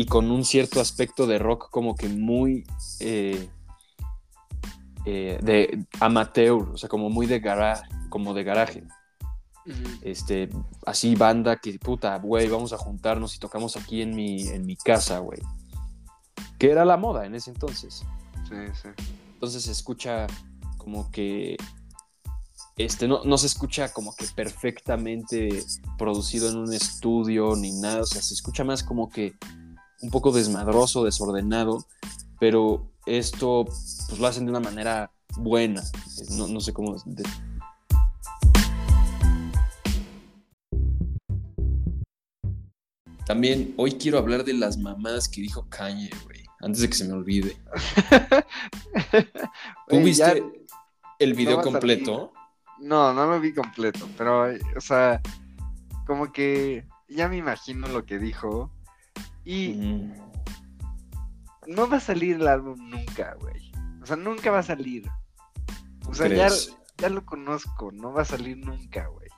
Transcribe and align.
y 0.00 0.06
con 0.06 0.30
un 0.30 0.46
cierto 0.46 0.80
aspecto 0.80 1.26
de 1.26 1.38
rock 1.38 1.68
como 1.70 1.94
que 1.94 2.08
muy 2.08 2.64
eh, 3.00 3.50
eh, 5.04 5.38
de 5.42 5.84
amateur, 6.00 6.70
o 6.72 6.78
sea, 6.78 6.88
como 6.88 7.10
muy 7.10 7.26
de 7.26 7.38
garaje, 7.38 7.86
como 8.08 8.32
de 8.32 8.42
garaje. 8.42 8.84
Este, 10.00 10.48
así 10.86 11.14
banda 11.16 11.56
que 11.56 11.78
puta, 11.78 12.16
güey, 12.16 12.48
vamos 12.48 12.72
a 12.72 12.78
juntarnos 12.78 13.36
y 13.36 13.40
tocamos 13.40 13.76
aquí 13.76 14.00
en 14.00 14.16
mi, 14.16 14.48
en 14.48 14.64
mi 14.64 14.74
casa, 14.74 15.18
güey. 15.18 15.42
Que 16.58 16.70
era 16.70 16.86
la 16.86 16.96
moda 16.96 17.26
en 17.26 17.34
ese 17.34 17.50
entonces. 17.50 18.02
Sí, 18.48 18.56
sí. 18.72 18.88
Entonces 19.34 19.64
se 19.64 19.72
escucha 19.72 20.26
como 20.78 21.10
que 21.10 21.58
este, 22.78 23.06
no, 23.06 23.22
no, 23.24 23.36
se 23.36 23.48
escucha 23.48 23.92
como 23.92 24.14
que 24.14 24.24
perfectamente 24.34 25.62
producido 25.98 26.48
en 26.48 26.56
un 26.56 26.72
estudio 26.72 27.54
ni 27.54 27.72
nada, 27.72 28.00
o 28.00 28.06
sea, 28.06 28.22
se 28.22 28.32
escucha 28.32 28.64
más 28.64 28.82
como 28.82 29.10
que 29.10 29.34
un 30.00 30.10
poco 30.10 30.32
desmadroso, 30.32 31.04
desordenado, 31.04 31.86
pero 32.38 32.90
esto 33.06 33.64
pues 33.66 34.18
lo 34.18 34.26
hacen 34.26 34.44
de 34.44 34.50
una 34.50 34.60
manera 34.60 35.12
buena, 35.36 35.82
no, 36.30 36.48
no 36.48 36.60
sé 36.60 36.72
cómo... 36.72 36.96
De... 37.04 37.22
También 43.26 43.74
hoy 43.76 43.92
quiero 43.92 44.18
hablar 44.18 44.44
de 44.44 44.54
las 44.54 44.76
mamadas 44.76 45.28
que 45.28 45.40
dijo 45.40 45.66
Kanye, 45.68 46.10
güey, 46.24 46.44
antes 46.60 46.80
de 46.80 46.88
que 46.88 46.96
se 46.96 47.04
me 47.06 47.12
olvide. 47.12 47.56
¿Tú 49.88 50.00
viste 50.00 50.42
el 51.18 51.34
video 51.34 51.58
no 51.58 51.62
completo? 51.62 52.32
No, 52.80 53.12
no 53.12 53.26
lo 53.26 53.38
vi 53.38 53.54
completo, 53.54 54.08
pero, 54.16 54.46
o 54.76 54.80
sea, 54.80 55.20
como 56.06 56.32
que 56.32 56.86
ya 57.08 57.28
me 57.28 57.36
imagino 57.36 57.86
lo 57.86 58.04
que 58.04 58.18
dijo 58.18 58.72
y 59.50 59.74
no 61.66 61.88
va 61.88 61.96
a 61.96 62.00
salir 62.00 62.36
el 62.36 62.46
álbum 62.46 62.78
nunca, 62.88 63.36
güey. 63.40 63.72
O 64.00 64.06
sea, 64.06 64.14
nunca 64.14 64.52
va 64.52 64.60
a 64.60 64.62
salir. 64.62 65.08
O 66.06 66.14
sea, 66.14 66.28
ya, 66.28 66.48
ya, 66.98 67.08
lo 67.08 67.26
conozco, 67.26 67.90
no 67.90 68.12
va 68.12 68.22
a 68.22 68.24
salir 68.24 68.58
nunca, 68.58 69.08
güey. 69.08 69.28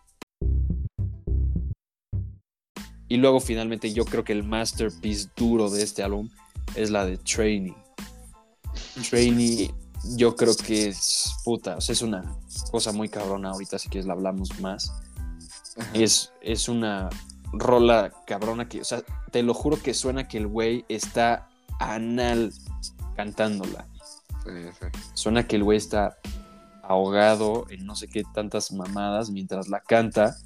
Y 3.08 3.16
luego 3.16 3.40
finalmente 3.40 3.94
yo 3.94 4.04
creo 4.04 4.22
que 4.22 4.32
el 4.32 4.44
masterpiece 4.44 5.30
duro 5.34 5.70
de 5.70 5.82
este 5.82 6.02
álbum 6.02 6.28
es 6.74 6.90
la 6.90 7.06
de 7.06 7.16
Trainee. 7.16 7.76
Trainee 9.08 9.74
yo 10.16 10.36
creo 10.36 10.54
que 10.54 10.88
es 10.88 11.32
puta, 11.42 11.76
o 11.76 11.80
sea, 11.80 11.94
es 11.94 12.02
una 12.02 12.38
cosa 12.70 12.92
muy 12.92 13.08
cabrona 13.08 13.50
ahorita, 13.50 13.78
si 13.78 13.88
quieres 13.88 14.06
la 14.06 14.12
hablamos 14.12 14.60
más. 14.60 14.92
Es, 15.94 16.34
es 16.42 16.68
una 16.68 17.08
rola 17.52 18.12
cabrona 18.26 18.68
que, 18.68 18.80
o 18.80 18.84
sea, 18.84 19.02
te 19.30 19.42
lo 19.42 19.54
juro 19.54 19.80
que 19.80 19.94
suena 19.94 20.28
que 20.28 20.38
el 20.38 20.46
güey 20.46 20.84
está 20.88 21.48
anal 21.78 22.52
cantándola. 23.16 23.86
Suena 25.14 25.46
que 25.46 25.56
el 25.56 25.64
güey 25.64 25.78
está 25.78 26.18
ahogado 26.82 27.66
en 27.70 27.86
no 27.86 27.94
sé 27.94 28.08
qué 28.08 28.24
tantas 28.34 28.72
mamadas 28.72 29.30
mientras 29.30 29.68
la 29.68 29.80
canta 29.80 30.36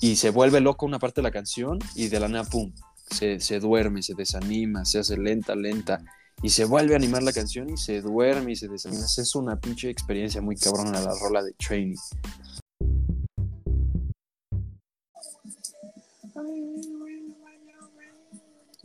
y 0.00 0.16
se 0.16 0.30
vuelve 0.30 0.60
loco 0.60 0.84
una 0.84 0.98
parte 0.98 1.20
de 1.20 1.22
la 1.22 1.30
canción 1.30 1.78
y 1.94 2.08
de 2.08 2.20
la 2.20 2.28
nada, 2.28 2.44
pum, 2.44 2.72
se, 3.10 3.40
se 3.40 3.60
duerme, 3.60 4.02
se 4.02 4.14
desanima, 4.14 4.84
se 4.84 4.98
hace 4.98 5.16
lenta, 5.16 5.54
lenta 5.54 6.02
y 6.42 6.50
se 6.50 6.64
vuelve 6.64 6.94
a 6.94 6.96
animar 6.96 7.22
la 7.22 7.32
canción 7.32 7.70
y 7.70 7.76
se 7.76 8.02
duerme 8.02 8.52
y 8.52 8.56
se 8.56 8.68
desanima. 8.68 9.04
Es 9.04 9.34
una 9.34 9.58
pinche 9.58 9.88
experiencia 9.88 10.42
muy 10.42 10.56
cabrona 10.56 11.00
la 11.00 11.14
rola 11.20 11.42
de 11.42 11.52
Training. 11.52 11.96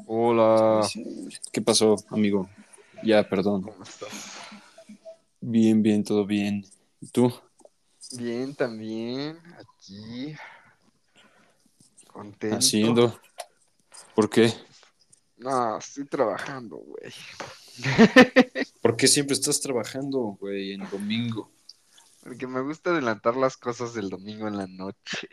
Hola. 0.06 0.88
¿Qué 1.52 1.62
pasó, 1.62 1.96
amigo? 2.10 2.50
Ya, 3.04 3.28
perdón. 3.28 3.64
¿Cómo 3.64 3.84
estás? 3.84 4.38
Bien, 5.40 5.82
bien, 5.82 6.04
todo 6.04 6.26
bien. 6.26 6.66
¿Y 7.00 7.08
tú? 7.08 7.34
Bien, 8.18 8.56
también. 8.56 9.38
Aquí. 9.58 10.36
Contento. 12.08 12.58
Haciendo. 12.58 13.20
¿Por 14.16 14.30
qué? 14.30 14.54
No, 15.38 15.78
estoy 15.78 16.06
trabajando, 16.06 16.78
güey. 16.78 17.12
¿Por 18.82 18.96
qué 18.96 19.08
siempre 19.08 19.34
estás 19.34 19.62
trabajando, 19.62 20.38
güey, 20.40 20.74
en 20.74 20.90
domingo? 20.90 21.52
Porque 22.22 22.48
me 22.48 22.62
gusta 22.62 22.92
adelantar 22.92 23.36
las 23.36 23.58
cosas 23.58 23.94
del 23.94 24.10
domingo 24.10 24.48
en 24.48 24.58
la 24.58 24.68
noche. 24.68 25.30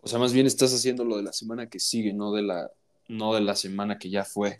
O 0.00 0.08
sea, 0.08 0.18
más 0.18 0.32
bien 0.32 0.46
estás 0.46 0.72
haciendo 0.72 1.04
lo 1.04 1.16
de 1.16 1.22
la 1.22 1.32
semana 1.32 1.68
que 1.68 1.80
sigue, 1.80 2.12
no 2.12 2.32
de 2.32 2.42
la, 2.42 2.70
no 3.08 3.34
de 3.34 3.40
la 3.40 3.56
semana 3.56 3.98
que 3.98 4.10
ya 4.10 4.24
fue. 4.24 4.58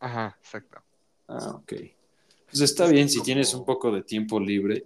Ajá, 0.00 0.36
exacto. 0.40 0.82
Ah, 1.26 1.50
ok. 1.50 1.72
Pues 2.46 2.60
está 2.60 2.86
bien 2.86 3.08
si 3.08 3.22
tienes 3.22 3.52
un 3.54 3.64
poco 3.64 3.92
de 3.92 4.02
tiempo 4.02 4.40
libre. 4.40 4.84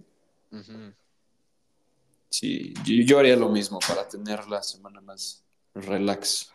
Sí, 2.29 2.75
yo, 2.85 3.05
yo 3.05 3.19
haría 3.19 3.37
lo 3.37 3.49
mismo 3.49 3.79
para 3.87 4.09
tener 4.09 4.49
la 4.49 4.63
semana 4.63 5.01
más 5.01 5.45
relax. 5.75 6.53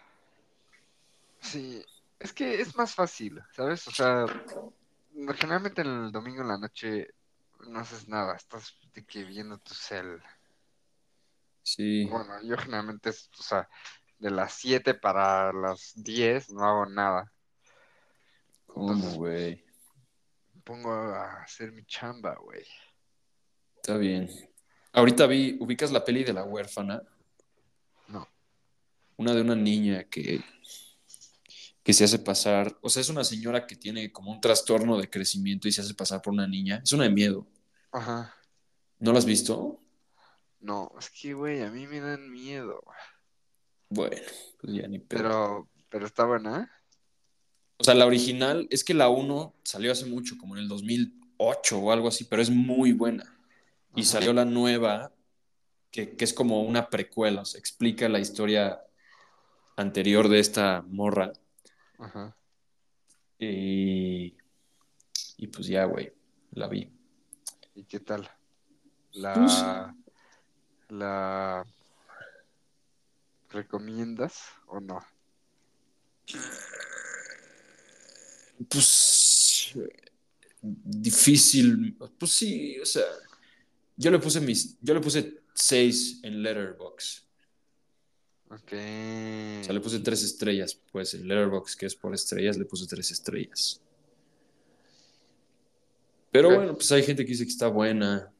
Sí, 1.40 1.84
es 2.20 2.34
que 2.34 2.60
es 2.60 2.76
más 2.76 2.94
fácil, 2.94 3.42
¿sabes? 3.56 3.88
O 3.88 3.92
sea, 3.92 4.26
generalmente 5.36 5.82
el 5.82 6.12
domingo 6.12 6.42
en 6.42 6.48
la 6.48 6.58
noche 6.58 7.08
no 7.68 7.80
haces 7.80 8.08
nada, 8.08 8.36
estás 8.36 8.76
de 8.94 9.06
que 9.06 9.24
viendo 9.24 9.58
tu 9.60 9.74
cel. 9.74 10.22
Sí. 11.68 12.06
Bueno, 12.06 12.42
yo 12.44 12.56
generalmente, 12.56 13.10
o 13.10 13.44
sea, 13.44 13.68
de 14.20 14.32
las 14.32 14.54
7 14.54 14.94
para 14.94 15.52
las 15.52 15.92
10 15.96 16.52
no 16.52 16.64
hago 16.64 16.86
nada. 16.86 17.30
¿Cómo, 18.66 19.16
güey? 19.16 19.66
Pongo 20.64 20.94
a 20.94 21.42
hacer 21.44 21.74
mi 21.74 21.84
chamba, 21.86 22.36
güey. 22.36 22.64
Está 23.76 23.98
bien. 23.98 24.30
Ahorita 24.94 25.28
vi, 25.28 25.58
¿ubicas 25.60 25.92
la 25.92 26.06
peli 26.06 26.24
de 26.24 26.32
la 26.32 26.46
huérfana? 26.46 27.04
No. 28.08 28.26
Una 29.18 29.34
de 29.34 29.42
una 29.42 29.56
niña 29.56 30.06
que 30.06 30.42
que 31.84 31.94
se 31.94 32.04
hace 32.04 32.20
pasar, 32.20 32.78
o 32.82 32.90
sea, 32.90 33.00
es 33.00 33.08
una 33.08 33.24
señora 33.24 33.66
que 33.66 33.78
tiene 33.78 34.12
como 34.12 34.32
un 34.32 34.42
trastorno 34.42 34.98
de 34.98 35.10
crecimiento 35.10 35.70
y 35.70 35.72
se 35.72 35.80
hace 35.80 35.94
pasar 35.94 36.22
por 36.22 36.34
una 36.34 36.46
niña. 36.46 36.82
Es 36.84 36.92
una 36.92 37.06
de 37.06 37.12
miedo. 37.12 37.48
Ajá. 37.94 38.36
¿No 39.00 39.14
la 39.14 39.20
has 39.20 39.26
visto? 39.26 39.80
No, 40.60 40.92
es 41.00 41.10
que, 41.10 41.34
güey, 41.34 41.62
a 41.62 41.70
mí 41.70 41.88
me 41.88 42.00
dan 42.00 42.30
miedo. 42.32 42.82
Bueno, 43.90 44.18
pues 44.60 44.74
ya 44.74 44.88
ni 44.88 45.00
pedo. 45.00 45.20
Pero, 45.22 45.70
pero 45.90 46.06
está 46.06 46.26
buena. 46.26 46.72
O 47.78 47.84
sea, 47.84 47.94
la 47.94 48.06
original 48.06 48.68
es 48.72 48.84
que 48.84 48.94
la 48.94 49.10
1 49.10 49.54
salió 49.64 49.92
hace 49.92 50.06
mucho, 50.08 50.36
como 50.38 50.56
en 50.58 50.64
el 50.64 50.68
2008 50.68 51.80
o 51.80 51.92
algo 51.92 52.08
así, 52.08 52.24
pero 52.26 52.42
es 52.42 52.50
muy 52.50 52.92
buena. 52.92 53.24
Y 53.96 54.02
Ajá. 54.02 54.10
salió 54.12 54.34
la 54.34 54.46
nueva, 54.46 55.14
que, 55.92 56.16
que 56.16 56.26
es 56.26 56.34
como 56.34 56.64
una 56.64 56.90
precuela, 56.90 57.42
o 57.42 57.46
sea, 57.46 57.60
explica 57.60 58.10
la 58.10 58.20
historia 58.20 58.82
anterior 59.76 60.28
de 60.28 60.40
esta 60.40 60.82
morra. 60.88 61.32
Ajá. 62.00 62.36
Y, 63.40 64.36
y 65.38 65.48
pues 65.48 65.68
ya, 65.68 65.86
güey, 65.86 66.12
la 66.52 66.68
vi. 66.68 66.92
¿Y 67.76 67.84
qué 67.86 68.00
tal? 68.00 68.30
Pues- 69.14 69.64
La, 70.90 71.66
recomiendas 73.50 74.42
o 74.68 74.80
no? 74.80 75.00
Pues 78.70 79.74
difícil, 80.62 81.96
pues 82.18 82.32
sí, 82.32 82.80
o 82.80 82.86
sea, 82.86 83.06
yo 83.96 84.12
le 84.12 84.20
puse 84.20 84.42
mis, 84.42 84.78
yo 84.82 84.94
le 84.94 85.02
puse 85.02 85.42
seis 85.54 86.20
en 86.24 86.42
Letterbox. 86.42 87.24
Ok. 88.50 88.72
O 88.72 89.64
sea, 89.64 89.74
le 89.74 89.82
puse 89.82 90.00
tres 90.00 90.24
estrellas, 90.24 90.80
pues 90.92 91.14
en 91.14 91.28
Letterbox, 91.28 91.76
que 91.76 91.86
es 91.86 91.96
por 91.96 92.14
estrellas, 92.14 92.58
le 92.58 92.66
puse 92.66 92.88
tres 92.88 93.12
estrellas. 93.12 93.82
Pero 96.32 96.54
bueno, 96.54 96.76
pues 96.76 96.92
hay 96.92 97.04
gente 97.04 97.26
que 97.26 97.32
dice 97.32 97.46
que 97.46 97.52
está 97.52 97.68
buena. 97.68 98.32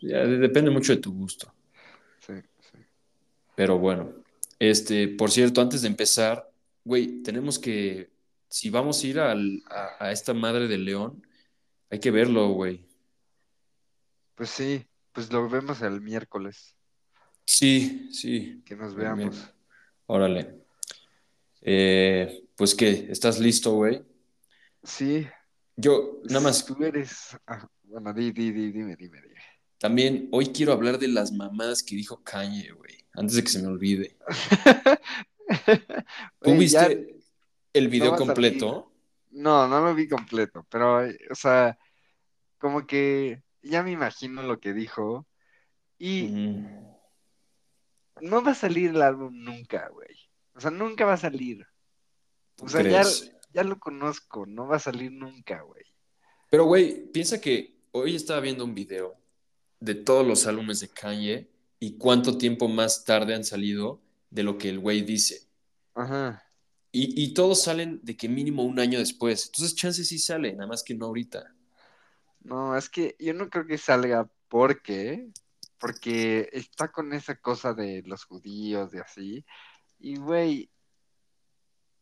Ya 0.00 0.24
depende 0.26 0.70
mucho 0.70 0.94
de 0.94 1.00
tu 1.00 1.12
gusto. 1.12 1.52
Sí, 2.20 2.34
sí. 2.60 2.78
Pero 3.56 3.78
bueno, 3.78 4.12
este, 4.58 5.08
por 5.08 5.30
cierto, 5.30 5.60
antes 5.60 5.82
de 5.82 5.88
empezar, 5.88 6.50
güey, 6.84 7.22
tenemos 7.22 7.58
que, 7.58 8.10
si 8.48 8.70
vamos 8.70 9.02
a 9.02 9.06
ir 9.06 9.20
al- 9.20 9.62
a, 9.70 10.06
a 10.06 10.12
esta 10.12 10.34
madre 10.34 10.68
de 10.68 10.78
León, 10.78 11.26
hay 11.90 12.00
que 12.00 12.10
verlo, 12.10 12.48
güey. 12.50 12.86
Pues 14.34 14.50
sí, 14.50 14.84
pues 15.12 15.32
lo 15.32 15.48
vemos 15.48 15.80
el 15.82 16.00
miércoles, 16.00 16.74
Sí, 17.46 18.08
sí. 18.10 18.62
que 18.64 18.74
nos 18.74 18.94
veamos. 18.94 19.52
Órale. 20.06 20.64
Eh, 21.60 22.44
pues 22.56 22.74
qué, 22.74 23.06
¿estás 23.10 23.38
listo, 23.38 23.72
güey? 23.72 24.02
Sí, 24.82 25.26
Yo, 25.76 26.20
nada 26.24 26.40
más, 26.40 26.64
tú 26.64 26.76
eres... 26.84 27.36
ah, 27.46 27.66
bueno, 27.84 28.12
di, 28.12 28.32
di, 28.32 28.50
di, 28.52 28.70
dime, 28.72 28.96
dime, 28.96 29.20
dime. 29.22 29.33
También 29.78 30.28
hoy 30.32 30.46
quiero 30.46 30.72
hablar 30.72 30.98
de 30.98 31.08
las 31.08 31.32
mamadas 31.32 31.82
que 31.82 31.96
dijo 31.96 32.22
Kanye, 32.22 32.70
güey, 32.72 33.04
antes 33.12 33.36
de 33.36 33.42
que 33.42 33.50
se 33.50 33.60
me 33.60 33.68
olvide. 33.68 34.16
¿Tú 36.40 36.50
Oye, 36.50 36.58
viste? 36.58 37.16
el 37.72 37.88
video 37.88 38.16
completo. 38.16 38.90
No, 39.30 39.66
no 39.66 39.80
lo 39.80 39.94
vi 39.94 40.08
completo, 40.08 40.64
pero, 40.70 41.00
o 41.30 41.34
sea, 41.34 41.76
como 42.58 42.86
que 42.86 43.42
ya 43.62 43.82
me 43.82 43.90
imagino 43.90 44.42
lo 44.42 44.60
que 44.60 44.72
dijo 44.72 45.26
y 45.98 46.28
no 48.20 48.42
va 48.42 48.52
a 48.52 48.54
salir 48.54 48.90
el 48.90 49.02
álbum 49.02 49.34
nunca, 49.42 49.88
güey. 49.88 50.16
O 50.54 50.60
sea, 50.60 50.70
nunca 50.70 51.04
va 51.04 51.14
a 51.14 51.18
salir. 51.18 51.66
¿Tú 52.54 52.66
O 52.66 52.68
sea, 52.68 52.82
ya, 52.82 53.02
ya 53.52 53.64
lo 53.64 53.78
conozco, 53.78 54.46
no 54.46 54.68
va 54.68 54.76
a 54.76 54.80
salir 54.80 55.10
nunca, 55.10 55.62
güey. 55.62 55.84
Pero, 56.50 56.66
güey, 56.66 57.10
piensa 57.10 57.40
que 57.40 57.80
hoy 57.90 58.14
estaba 58.14 58.40
viendo 58.40 58.64
un 58.64 58.74
video 58.74 59.18
de 59.84 59.94
todos 59.94 60.26
los 60.26 60.46
álbumes 60.46 60.80
de 60.80 60.88
Kanye 60.88 61.48
y 61.78 61.98
cuánto 61.98 62.38
tiempo 62.38 62.68
más 62.68 63.04
tarde 63.04 63.34
han 63.34 63.44
salido 63.44 64.00
de 64.30 64.42
lo 64.42 64.56
que 64.56 64.70
el 64.70 64.78
güey 64.78 65.02
dice. 65.02 65.46
Ajá. 65.94 66.42
Y, 66.90 67.22
y 67.22 67.34
todos 67.34 67.62
salen 67.62 68.00
de 68.02 68.16
que 68.16 68.28
mínimo 68.28 68.62
un 68.62 68.78
año 68.78 68.98
después. 68.98 69.46
Entonces, 69.46 69.74
chance 69.74 70.04
sí 70.04 70.18
sale, 70.18 70.52
nada 70.54 70.66
más 70.66 70.82
que 70.82 70.94
no 70.94 71.06
ahorita. 71.06 71.54
No, 72.40 72.76
es 72.76 72.88
que 72.88 73.16
yo 73.18 73.34
no 73.34 73.50
creo 73.50 73.66
que 73.66 73.78
salga 73.78 74.30
porque, 74.48 75.28
porque 75.78 76.48
está 76.52 76.90
con 76.90 77.12
esa 77.12 77.36
cosa 77.36 77.74
de 77.74 78.02
los 78.06 78.24
judíos 78.24 78.94
y 78.94 78.98
así. 78.98 79.44
Y, 79.98 80.16
güey, 80.16 80.70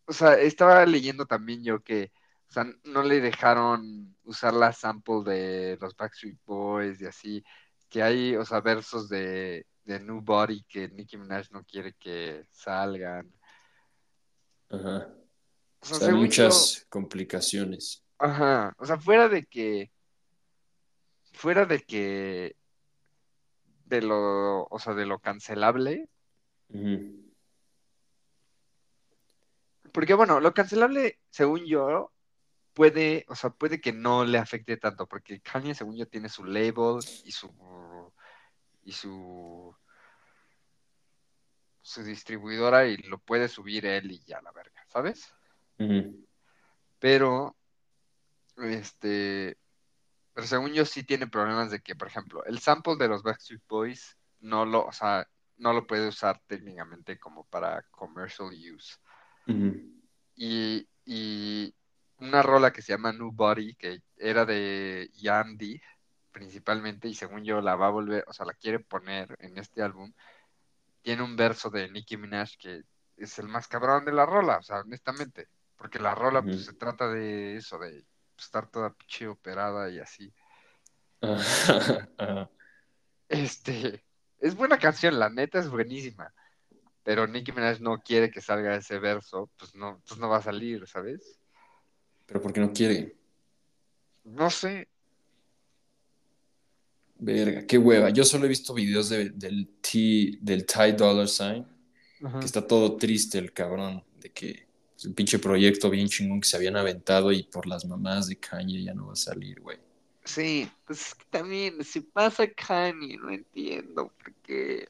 o 0.06 0.12
sea, 0.12 0.34
estaba 0.34 0.84
leyendo 0.87 1.26
también 1.26 1.64
yo 1.64 1.82
que, 1.82 2.12
o 2.49 2.52
sea, 2.52 2.67
no 2.84 3.02
le 3.02 3.20
dejaron 3.20 4.14
usar 4.25 4.55
la 4.55 4.73
sample 4.73 5.23
de 5.25 5.79
los 5.81 5.96
Backstreet 5.96 6.38
Boys 6.44 7.00
y 7.00 7.06
así, 7.06 7.44
que 7.93 8.03
hay, 8.03 8.35
o 8.37 8.44
sea, 8.44 8.61
versos 8.61 9.09
de, 9.11 9.67
de 9.85 10.00
New 10.00 10.23
Body 10.23 10.65
que 10.65 10.89
Nicki 10.89 11.19
Minaj 11.19 11.50
no 11.53 11.62
quiere 11.65 11.93
que 11.94 12.47
salgan. 12.50 13.31
Ajá. 14.71 15.15
O 15.81 15.87
O 15.87 15.87
sea, 15.87 15.99
sea, 15.99 16.09
según 16.09 16.31
yo, 16.31 16.44
muchas 16.47 16.87
complicaciones. 16.89 18.03
ajá, 18.19 18.73
o 18.79 18.87
sea, 18.87 18.99
fuera 18.99 19.29
de 19.29 19.44
que, 19.44 19.93
fuera 21.33 21.67
de 21.67 21.81
que, 21.81 22.56
de 23.85 24.00
lo, 24.03 24.65
o 24.65 24.79
sea, 24.79 24.94
de 24.94 25.05
lo 25.06 25.19
cancelable, 25.19 26.09
Ujú. 26.71 27.31
porque 29.93 30.15
bueno, 30.15 30.41
lo 30.41 30.55
cancelable, 30.55 31.19
según 31.29 31.67
yo, 31.67 32.11
puede, 32.74 33.24
o 33.28 33.34
sea, 33.34 33.50
puede 33.50 33.80
que 33.80 33.92
no 33.92 34.24
le 34.24 34.38
afecte 34.38 34.76
tanto, 34.76 35.06
porque 35.06 35.40
Kanye, 35.40 35.74
según 35.74 35.96
yo, 35.96 36.06
tiene 36.06 36.28
su 36.28 36.44
label 36.44 36.98
y 37.24 37.32
su 37.32 37.50
y 38.84 38.92
su 38.92 39.74
su 41.82 42.04
distribuidora 42.04 42.86
y 42.86 42.96
lo 42.98 43.19
puede 43.19 43.48
subir 43.48 43.86
él 43.86 44.12
y 44.12 44.20
ya 44.20 44.40
la 44.40 44.52
verga, 44.52 44.84
¿sabes? 44.88 45.34
Pero 46.98 47.56
este, 48.56 49.56
pero 50.32 50.46
según 50.46 50.72
yo 50.72 50.84
sí 50.84 51.02
tiene 51.02 51.26
problemas 51.26 51.70
de 51.70 51.80
que, 51.80 51.96
por 51.96 52.08
ejemplo, 52.08 52.44
el 52.44 52.58
sample 52.60 52.96
de 52.96 53.08
los 53.08 53.22
Backstreet 53.22 53.62
Boys 53.69 54.16
no 54.40 54.64
lo, 54.64 54.86
o 54.86 54.92
sea, 54.92 55.28
no 55.56 55.72
lo 55.72 55.86
puede 55.86 56.08
usar 56.08 56.40
técnicamente 56.46 57.19
como 57.19 57.44
para 57.44 57.82
commercial 57.90 58.48
use. 58.48 58.96
Y, 60.34 60.88
y 61.04 61.74
una 62.22 62.42
rola 62.42 62.72
que 62.72 62.82
se 62.82 62.92
llama 62.92 63.12
New 63.12 63.32
Body, 63.32 63.74
que 63.74 64.00
era 64.16 64.44
de 64.44 65.10
Yandy 65.14 65.80
principalmente, 66.32 67.08
y 67.08 67.14
según 67.14 67.44
yo 67.44 67.60
la 67.60 67.76
va 67.76 67.88
a 67.88 67.90
volver, 67.90 68.24
o 68.26 68.32
sea, 68.32 68.46
la 68.46 68.54
quiere 68.54 68.80
poner 68.80 69.36
en 69.40 69.58
este 69.58 69.82
álbum, 69.82 70.12
tiene 71.02 71.22
un 71.22 71.36
verso 71.36 71.70
de 71.70 71.90
Nicki 71.90 72.16
Minaj 72.16 72.56
que 72.58 72.82
es 73.16 73.38
el 73.38 73.48
más 73.48 73.69
cabrón 73.69 74.04
de 74.04 74.12
la 74.12 74.26
rola, 74.26 74.58
o 74.58 74.62
sea, 74.62 74.80
honestamente, 74.80 75.48
porque 75.76 75.98
la 75.98 76.14
rola 76.14 76.42
pues 76.42 76.64
se 76.64 76.72
trata 76.72 77.08
de 77.08 77.56
eso, 77.56 77.78
de 77.78 78.04
estar 78.38 78.70
toda 78.70 78.94
pinche 78.94 79.28
operada 79.28 79.90
y 79.90 79.98
así. 79.98 80.32
Este, 83.28 84.04
es 84.40 84.54
buena 84.54 84.76
canción, 84.76 85.19
la 85.19 85.30
neta 85.30 85.58
es 85.58 85.70
buenísima, 85.70 86.34
pero 87.02 87.26
Nicki 87.26 87.52
Minaj 87.52 87.80
no 87.80 87.98
quiere 88.02 88.30
que 88.30 88.42
salga 88.42 88.76
ese 88.76 88.98
verso, 88.98 89.50
pues 89.58 89.74
no, 89.74 90.02
pues 90.06 90.20
no 90.20 90.28
va 90.28 90.36
a 90.36 90.42
salir, 90.42 90.86
¿sabes? 90.86 91.40
Pero 92.32 92.40
¿por 92.40 92.52
qué 92.55 92.61
no 92.61 92.73
quiere? 92.73 93.14
No 94.25 94.49
sé, 94.49 94.88
Verga, 97.19 97.64
qué 97.67 97.76
hueva. 97.79 98.08
Yo 98.11 98.25
solo 98.25 98.46
he 98.46 98.49
visto 98.49 98.73
videos 98.75 99.11
de- 99.11 99.31
del 99.31 99.69
T, 99.81 100.38
del 100.40 100.64
Ty 100.67 100.93
Dollar 100.96 101.29
Sign, 101.29 101.64
Ajá. 102.25 102.40
que 102.40 102.46
está 102.46 102.67
todo 102.67 102.96
triste 102.96 103.38
el 103.38 103.52
cabrón, 103.52 104.02
de 104.19 104.31
que 104.31 104.67
es 104.96 105.05
un 105.05 105.14
pinche 105.14 105.38
proyecto 105.38 105.88
bien 105.90 106.08
chingón 106.08 106.40
que 106.40 106.49
se 106.49 106.56
habían 106.56 106.76
aventado 106.76 107.31
y 107.31 107.43
por 107.44 107.67
las 107.69 107.84
mamás 107.84 108.26
de 108.29 108.37
Kanye 108.37 108.82
ya 108.82 108.94
no 108.94 109.06
va 109.08 109.12
a 109.12 109.17
salir, 109.17 109.61
güey. 109.61 109.79
Sí, 110.25 110.69
pues 110.87 111.08
es 111.08 111.14
que 111.14 111.25
también, 111.31 111.84
si 111.84 112.00
pasa 112.00 112.46
Kanye, 112.50 113.19
no 113.19 113.31
entiendo 113.31 114.08
por 114.08 114.32
qué. 114.43 114.88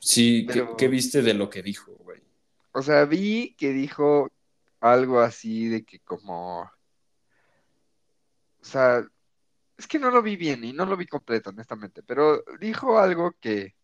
Sí, 0.00 0.44
¿qué, 0.48 0.52
Pero- 0.54 0.76
qué 0.76 0.88
viste 0.88 1.22
de 1.22 1.32
lo 1.34 1.48
que 1.48 1.62
dijo? 1.62 1.92
O 2.72 2.82
sea, 2.82 3.04
vi 3.04 3.54
que 3.56 3.72
dijo 3.72 4.30
algo 4.80 5.20
así 5.20 5.68
de 5.68 5.84
que 5.84 6.00
como, 6.00 6.62
o 6.62 6.70
sea, 8.64 9.06
es 9.76 9.86
que 9.86 9.98
no 9.98 10.10
lo 10.10 10.22
vi 10.22 10.36
bien 10.36 10.64
y 10.64 10.72
no 10.72 10.86
lo 10.86 10.96
vi 10.96 11.06
completo, 11.06 11.50
honestamente, 11.50 12.02
pero 12.02 12.42
dijo 12.60 12.98
algo 12.98 13.32
que, 13.40 13.74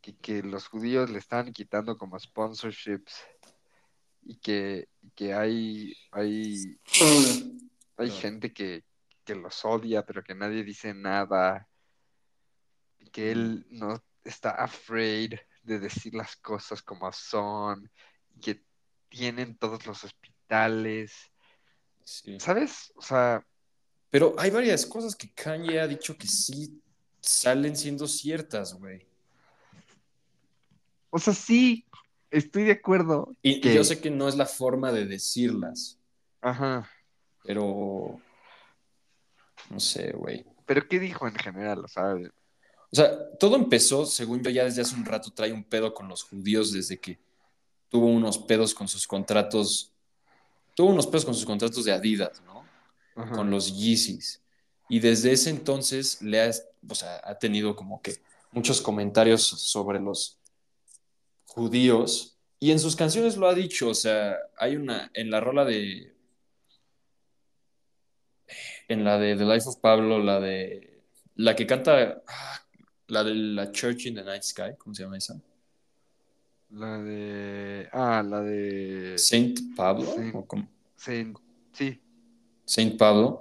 que, 0.00 0.16
que 0.16 0.42
los 0.42 0.68
judíos 0.68 1.10
le 1.10 1.18
están 1.18 1.52
quitando 1.52 1.96
como 1.96 2.18
sponsorships 2.18 3.22
y 4.22 4.38
que, 4.38 4.88
que 5.14 5.34
hay, 5.34 5.94
hay, 6.10 6.78
hay 7.96 8.08
No. 8.08 8.14
gente 8.14 8.52
que, 8.52 8.84
que 9.24 9.34
los 9.34 9.64
odia, 9.64 10.04
pero 10.04 10.22
que 10.22 10.34
nadie 10.34 10.64
dice 10.64 10.94
nada, 10.94 11.68
y 12.98 13.10
que 13.10 13.30
él 13.32 13.66
no 13.70 14.02
está 14.24 14.50
afraid 14.50 15.34
de 15.64 15.78
decir 15.80 16.14
las 16.14 16.36
cosas 16.36 16.82
como 16.82 17.10
son, 17.12 17.90
que 18.40 18.62
tienen 19.08 19.56
todos 19.56 19.86
los 19.86 20.04
hospitales, 20.04 21.12
Sí. 22.04 22.38
¿sabes? 22.38 22.92
O 22.96 23.02
sea, 23.02 23.44
Pero 24.10 24.34
hay 24.38 24.50
varias 24.50 24.84
cosas 24.86 25.16
que 25.16 25.32
Kanye 25.32 25.80
ha 25.80 25.86
dicho 25.88 26.16
que 26.16 26.26
sí 26.28 26.80
salen 27.20 27.76
siendo 27.76 28.06
ciertas, 28.06 28.74
güey. 28.74 29.06
o 31.10 31.18
sea, 31.18 31.32
sí, 31.32 31.86
estoy 32.30 32.64
de 32.64 32.72
acuerdo. 32.72 33.34
Y, 33.42 33.52
y 33.52 33.60
que- 33.60 33.74
yo 33.74 33.84
sé 33.84 34.00
que 34.00 34.10
no 34.10 34.28
es 34.28 34.36
la 34.36 34.46
forma 34.46 34.90
de 34.92 35.06
decirlas, 35.06 35.98
Ajá. 36.40 36.88
pero 37.44 38.20
no 39.70 39.80
sé, 39.80 40.12
güey. 40.12 40.44
Pero 40.66 40.86
¿qué 40.88 40.98
dijo 40.98 41.26
en 41.28 41.34
general? 41.36 41.84
O 41.84 41.88
sea, 41.88 42.14
O 42.94 42.96
sea, 42.96 43.28
todo 43.40 43.56
empezó, 43.56 44.06
según 44.06 44.40
yo, 44.44 44.50
ya 44.50 44.62
desde 44.62 44.82
hace 44.82 44.94
un 44.94 45.04
rato 45.04 45.32
trae 45.32 45.52
un 45.52 45.64
pedo 45.64 45.92
con 45.92 46.06
los 46.06 46.22
judíos 46.22 46.72
desde 46.72 47.00
que 47.00 47.18
tuvo 47.88 48.06
unos 48.06 48.38
pedos 48.38 48.72
con 48.72 48.86
sus 48.86 49.04
contratos, 49.04 49.92
tuvo 50.76 50.90
unos 50.90 51.08
pedos 51.08 51.24
con 51.24 51.34
sus 51.34 51.44
contratos 51.44 51.84
de 51.84 51.90
Adidas, 51.90 52.40
¿no? 52.42 52.64
ajá. 53.16 53.34
Con 53.34 53.50
los 53.50 53.76
Yeezys. 53.76 54.40
Y 54.88 55.00
desde 55.00 55.32
ese 55.32 55.50
entonces 55.50 56.22
le 56.22 56.40
ha, 56.40 56.52
o 56.88 56.94
sea, 56.94 57.20
ha 57.24 57.36
tenido 57.36 57.74
como 57.74 58.00
que 58.00 58.14
muchos 58.52 58.80
comentarios 58.80 59.42
sobre 59.42 59.98
los 59.98 60.38
judíos. 61.46 62.38
Y 62.60 62.70
en 62.70 62.78
sus 62.78 62.94
canciones 62.94 63.36
lo 63.36 63.48
ha 63.48 63.54
dicho, 63.54 63.88
o 63.88 63.94
sea, 63.94 64.36
hay 64.56 64.76
una, 64.76 65.10
en 65.14 65.32
la 65.32 65.40
rola 65.40 65.64
de, 65.64 66.14
en 68.86 69.02
la 69.02 69.18
de 69.18 69.34
The 69.34 69.44
Life 69.44 69.68
of 69.68 69.80
Pablo, 69.80 70.20
la 70.20 70.38
de, 70.38 71.02
la 71.34 71.56
que 71.56 71.66
canta, 71.66 72.22
ah, 72.28 72.63
la 73.08 73.22
de 73.24 73.34
la 73.34 73.70
Church 73.72 74.06
in 74.06 74.14
the 74.14 74.22
Night 74.24 74.42
Sky, 74.42 74.74
¿cómo 74.78 74.94
se 74.94 75.02
llama 75.02 75.18
esa? 75.18 75.40
La 76.70 76.98
de. 77.02 77.88
Ah, 77.92 78.22
la 78.26 78.40
de. 78.42 79.14
Saint 79.18 79.58
Pablo, 79.76 80.14
Saint- 80.14 80.34
o 80.34 80.44
cómo? 80.46 80.68
Saint- 80.98 81.36
Sí. 81.72 82.00
Saint 82.64 82.96
Pablo. 82.96 83.40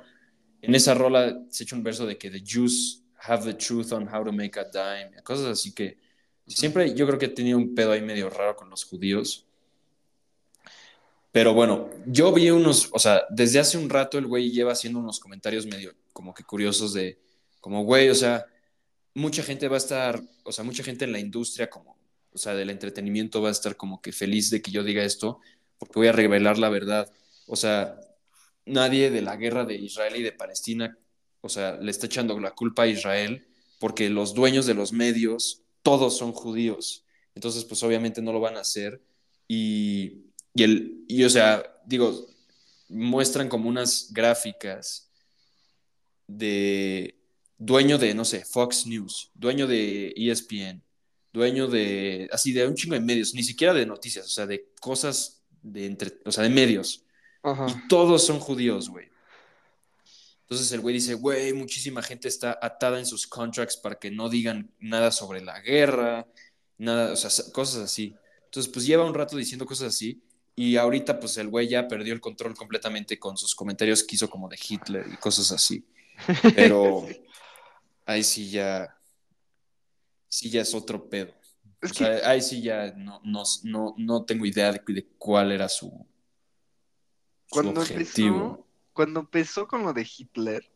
En 0.61 0.75
esa 0.75 0.93
rola 0.93 1.41
se 1.49 1.63
echa 1.63 1.75
un 1.75 1.83
verso 1.83 2.05
de 2.05 2.17
que 2.17 2.29
the 2.29 2.41
Jews 2.45 3.03
have 3.25 3.43
the 3.43 3.53
truth 3.53 3.91
on 3.91 4.07
how 4.13 4.23
to 4.23 4.31
make 4.31 4.59
a 4.59 4.63
dime, 4.65 5.21
cosas 5.23 5.47
así 5.47 5.73
que 5.73 5.97
siempre 6.47 6.93
yo 6.93 7.05
creo 7.07 7.17
que 7.19 7.25
he 7.27 7.29
tenido 7.29 7.57
un 7.57 7.73
pedo 7.73 7.91
ahí 7.91 8.01
medio 8.01 8.29
raro 8.29 8.55
con 8.55 8.69
los 8.69 8.83
judíos. 8.85 9.45
Pero 11.31 11.53
bueno, 11.53 11.89
yo 12.05 12.31
vi 12.31 12.51
unos, 12.51 12.89
o 12.91 12.99
sea, 12.99 13.23
desde 13.29 13.59
hace 13.59 13.77
un 13.77 13.89
rato 13.89 14.17
el 14.19 14.27
güey 14.27 14.51
lleva 14.51 14.73
haciendo 14.73 14.99
unos 14.99 15.19
comentarios 15.19 15.65
medio 15.65 15.93
como 16.11 16.33
que 16.33 16.43
curiosos 16.43 16.93
de, 16.93 17.17
como 17.59 17.83
güey, 17.83 18.09
o 18.09 18.15
sea, 18.15 18.45
mucha 19.15 19.43
gente 19.43 19.67
va 19.67 19.75
a 19.75 19.77
estar, 19.77 20.21
o 20.43 20.51
sea, 20.51 20.63
mucha 20.63 20.83
gente 20.83 21.05
en 21.05 21.11
la 21.11 21.19
industria 21.19 21.69
como, 21.69 21.97
o 22.31 22.37
sea, 22.37 22.53
del 22.55 22.69
entretenimiento 22.69 23.41
va 23.41 23.49
a 23.49 23.51
estar 23.51 23.75
como 23.77 24.01
que 24.01 24.11
feliz 24.11 24.49
de 24.49 24.61
que 24.61 24.71
yo 24.71 24.83
diga 24.83 25.03
esto, 25.03 25.39
porque 25.77 25.99
voy 25.99 26.07
a 26.07 26.11
revelar 26.11 26.57
la 26.57 26.69
verdad. 26.69 27.11
O 27.47 27.55
sea, 27.55 27.99
nadie 28.65 29.11
de 29.11 29.21
la 29.21 29.35
guerra 29.35 29.65
de 29.65 29.75
Israel 29.75 30.15
y 30.15 30.23
de 30.23 30.31
Palestina, 30.31 30.97
o 31.41 31.49
sea, 31.49 31.77
le 31.77 31.91
está 31.91 32.07
echando 32.07 32.39
la 32.39 32.51
culpa 32.51 32.83
a 32.83 32.87
Israel 32.87 33.45
porque 33.79 34.09
los 34.09 34.33
dueños 34.33 34.65
de 34.65 34.73
los 34.73 34.93
medios, 34.93 35.61
todos 35.81 36.17
son 36.17 36.31
judíos. 36.31 37.05
Entonces, 37.35 37.65
pues 37.65 37.83
obviamente 37.83 38.21
no 38.21 38.31
lo 38.31 38.39
van 38.39 38.55
a 38.55 38.61
hacer 38.61 39.01
Y, 39.47 40.31
y, 40.53 40.63
el, 40.63 41.03
y, 41.07 41.23
o 41.23 41.29
sea, 41.29 41.63
digo, 41.85 42.27
muestran 42.87 43.49
como 43.49 43.67
unas 43.67 44.07
gráficas 44.13 45.11
de 46.27 47.22
dueño 47.65 47.97
de, 47.97 48.13
no 48.13 48.25
sé, 48.25 48.43
Fox 48.43 48.85
News, 48.85 49.31
dueño 49.33 49.67
de 49.67 50.13
ESPN, 50.17 50.83
dueño 51.31 51.67
de, 51.67 52.29
así, 52.31 52.51
de 52.51 52.67
un 52.67 52.75
chingo 52.75 52.95
de 52.95 53.01
medios, 53.01 53.33
ni 53.33 53.43
siquiera 53.43 53.73
de 53.73 53.85
noticias, 53.85 54.25
o 54.25 54.29
sea, 54.29 54.45
de 54.45 54.69
cosas 54.81 55.41
de 55.61 55.85
entre, 55.85 56.19
o 56.25 56.31
sea, 56.31 56.43
de 56.43 56.49
medios. 56.49 57.05
Y 57.43 57.87
todos 57.87 58.25
son 58.25 58.39
judíos, 58.39 58.89
güey. 58.89 59.07
Entonces 60.41 60.71
el 60.71 60.81
güey 60.81 60.95
dice, 60.95 61.13
güey, 61.13 61.53
muchísima 61.53 62.01
gente 62.01 62.27
está 62.27 62.57
atada 62.61 62.99
en 62.99 63.05
sus 63.05 63.27
contracts 63.27 63.77
para 63.77 63.95
que 63.95 64.11
no 64.11 64.29
digan 64.29 64.71
nada 64.79 65.11
sobre 65.11 65.41
la 65.41 65.59
guerra, 65.61 66.27
nada, 66.77 67.13
o 67.13 67.15
sea, 67.15 67.29
cosas 67.51 67.83
así. 67.83 68.15
Entonces, 68.45 68.71
pues 68.71 68.85
lleva 68.85 69.05
un 69.05 69.13
rato 69.13 69.35
diciendo 69.35 69.65
cosas 69.65 69.87
así 69.89 70.21
y 70.55 70.75
ahorita 70.75 71.19
pues 71.19 71.37
el 71.37 71.47
güey 71.47 71.67
ya 71.67 71.87
perdió 71.87 72.13
el 72.13 72.21
control 72.21 72.55
completamente 72.55 73.17
con 73.17 73.35
sus 73.35 73.55
comentarios 73.55 74.03
que 74.03 74.15
hizo 74.15 74.29
como 74.29 74.47
de 74.47 74.59
Hitler 74.69 75.05
y 75.11 75.17
cosas 75.17 75.51
así. 75.51 75.83
Pero 76.55 77.07
ahí 78.05 78.23
sí 78.23 78.49
ya, 78.49 78.97
sí 80.27 80.49
ya 80.49 80.61
es 80.61 80.73
otro 80.73 81.09
pedo. 81.09 81.33
o 81.81 81.87
sea, 81.87 82.29
ahí 82.29 82.41
sí 82.41 82.61
ya 82.61 82.91
no, 82.91 83.21
no, 83.23 83.43
no, 83.63 83.95
no 83.97 84.25
tengo 84.25 84.45
idea 84.45 84.71
de, 84.71 84.81
de 84.85 85.07
cuál 85.17 85.51
era 85.51 85.67
su, 85.69 86.05
cuando 87.53 87.81
Empezó, 87.83 88.65
cuando 88.93 89.19
empezó 89.19 89.67
con 89.67 89.83
lo 89.83 89.93
de 89.93 90.07
Hitler, 90.17 90.67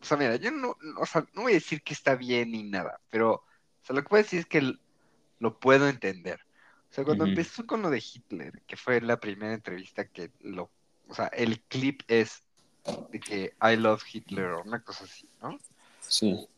o 0.00 0.04
sea, 0.04 0.16
mira, 0.16 0.36
yo 0.36 0.50
no, 0.52 0.76
o 0.98 1.06
sea, 1.06 1.26
no 1.34 1.42
voy 1.42 1.52
a 1.52 1.56
decir 1.56 1.82
que 1.82 1.94
está 1.94 2.14
bien 2.14 2.52
ni 2.52 2.62
nada, 2.62 3.00
pero, 3.10 3.32
o 3.32 3.44
sea, 3.82 3.96
lo 3.96 4.02
que 4.02 4.08
puedo 4.08 4.22
decir 4.22 4.40
es 4.40 4.46
que 4.46 4.74
lo 5.40 5.58
puedo 5.58 5.88
entender. 5.88 6.40
O 6.90 6.94
sea, 6.94 7.04
cuando 7.04 7.26
empezó 7.26 7.66
con 7.66 7.82
lo 7.82 7.90
de 7.90 7.98
Hitler, 7.98 8.62
que 8.68 8.76
fue 8.76 9.00
la 9.00 9.18
primera 9.18 9.52
entrevista 9.52 10.06
que 10.06 10.30
lo, 10.40 10.70
o 11.08 11.14
sea, 11.14 11.26
el 11.28 11.60
clip 11.62 12.02
es 12.06 12.44
de 13.10 13.18
que 13.18 13.54
I 13.60 13.76
love 13.76 14.04
Hitler 14.12 14.52
o 14.52 14.62
una 14.62 14.80
cosa 14.82 15.04
así, 15.04 15.28
¿no? 15.42 15.58
Sí. 16.08 16.48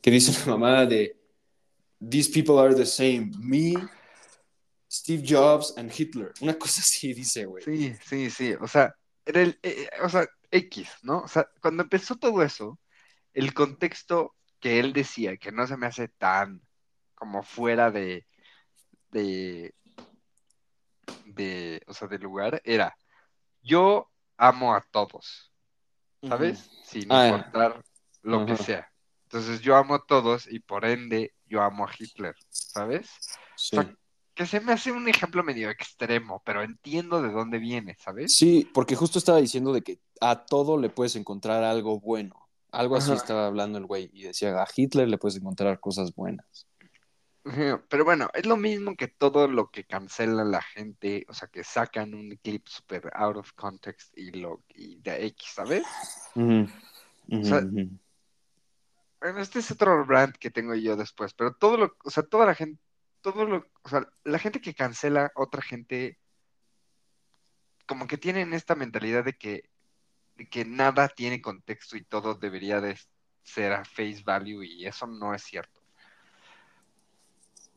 Que 0.00 0.10
dice 0.10 0.32
la 0.46 0.56
mamá 0.56 0.86
de 0.86 1.16
These 1.98 2.30
people 2.30 2.58
are 2.58 2.74
the 2.74 2.84
same, 2.84 3.32
me, 3.38 3.74
Steve 4.90 5.22
Jobs 5.26 5.74
and 5.76 5.90
Hitler. 5.90 6.32
Una 6.40 6.54
cosa 6.58 6.80
así 6.80 7.12
dice, 7.14 7.46
güey. 7.46 7.64
Sí, 7.64 7.94
sí, 8.04 8.30
sí. 8.30 8.54
O 8.60 8.68
sea, 8.68 8.94
era 9.24 9.42
el, 9.42 9.58
eh, 9.62 9.88
o 10.02 10.08
sea, 10.08 10.26
X, 10.50 10.88
¿no? 11.02 11.20
O 11.20 11.28
sea, 11.28 11.48
cuando 11.60 11.82
empezó 11.82 12.16
todo 12.16 12.42
eso, 12.42 12.78
el 13.32 13.54
contexto 13.54 14.34
que 14.60 14.78
él 14.78 14.92
decía, 14.92 15.36
que 15.36 15.52
no 15.52 15.66
se 15.66 15.76
me 15.76 15.86
hace 15.86 16.08
tan 16.08 16.62
como 17.14 17.42
fuera 17.42 17.90
de, 17.90 18.26
de, 19.10 19.74
de, 21.24 21.82
o 21.86 21.94
sea, 21.94 22.08
del 22.08 22.22
lugar, 22.22 22.60
era, 22.64 22.96
yo 23.62 24.10
amo 24.36 24.74
a 24.74 24.82
todos, 24.90 25.52
¿sabes? 26.22 26.70
Sin 26.84 27.10
ah, 27.10 27.26
importar 27.28 27.82
lo 28.26 28.46
que 28.46 28.56
sea. 28.56 28.90
Entonces 29.24 29.60
yo 29.60 29.76
amo 29.76 29.94
a 29.94 30.04
todos 30.06 30.46
y 30.50 30.60
por 30.60 30.84
ende 30.84 31.34
yo 31.46 31.62
amo 31.62 31.84
a 31.86 31.90
Hitler, 31.98 32.34
¿sabes? 32.50 33.08
Sí 33.56 33.78
que 34.36 34.46
se 34.46 34.60
me 34.60 34.74
hace 34.74 34.92
un 34.92 35.08
ejemplo 35.08 35.42
medio 35.42 35.70
extremo, 35.70 36.42
pero 36.44 36.62
entiendo 36.62 37.22
de 37.22 37.30
dónde 37.30 37.58
viene, 37.58 37.96
¿sabes? 37.98 38.36
Sí, 38.36 38.70
porque 38.74 38.94
justo 38.94 39.18
estaba 39.18 39.38
diciendo 39.38 39.72
de 39.72 39.80
que 39.80 39.98
a 40.20 40.44
todo 40.44 40.76
le 40.76 40.90
puedes 40.90 41.16
encontrar 41.16 41.64
algo 41.64 41.98
bueno. 42.00 42.46
Algo 42.70 42.96
así 42.96 43.10
estaba 43.12 43.46
hablando 43.46 43.78
el 43.78 43.86
güey 43.86 44.10
y 44.12 44.24
decía, 44.24 44.60
a 44.60 44.68
Hitler 44.76 45.08
le 45.08 45.16
puedes 45.16 45.38
encontrar 45.38 45.80
cosas 45.80 46.14
buenas. 46.14 46.66
Pero 47.88 48.04
bueno, 48.04 48.28
es 48.34 48.44
lo 48.44 48.58
mismo 48.58 48.94
que 48.94 49.08
todo 49.08 49.48
lo 49.48 49.70
que 49.70 49.84
cancela 49.84 50.44
la 50.44 50.60
gente, 50.60 51.24
o 51.28 51.32
sea, 51.32 51.48
que 51.48 51.64
sacan 51.64 52.12
un 52.12 52.38
clip 52.42 52.66
super 52.66 53.10
out 53.14 53.38
of 53.38 53.52
context 53.54 54.12
y 54.18 54.32
lo 54.32 54.64
y 54.74 54.96
de 54.96 55.26
X, 55.28 55.52
¿sabes? 55.54 55.84
Bueno, 59.20 59.40
este 59.40 59.60
es 59.60 59.70
otro 59.70 60.04
brand 60.04 60.34
que 60.36 60.50
tengo 60.50 60.74
yo 60.74 60.96
después, 60.96 61.34
pero 61.34 61.54
todo 61.54 61.76
lo, 61.76 61.96
o 62.04 62.10
sea, 62.10 62.22
toda 62.22 62.46
la 62.46 62.54
gente 62.54 62.80
todo 63.26 63.44
lo, 63.44 63.66
o 63.82 63.88
sea, 63.88 64.08
la 64.22 64.38
gente 64.38 64.60
que 64.60 64.72
cancela 64.72 65.32
otra 65.34 65.60
gente, 65.60 66.16
como 67.84 68.06
que 68.06 68.18
tienen 68.18 68.54
esta 68.54 68.76
mentalidad 68.76 69.24
de 69.24 69.36
que, 69.36 69.68
de 70.36 70.48
que 70.48 70.64
nada 70.64 71.08
tiene 71.08 71.42
contexto 71.42 71.96
y 71.96 72.04
todo 72.04 72.36
debería 72.36 72.80
de 72.80 72.96
ser 73.42 73.72
a 73.72 73.84
face 73.84 74.22
value 74.24 74.62
y 74.62 74.86
eso 74.86 75.08
no 75.08 75.34
es 75.34 75.42
cierto. 75.42 75.80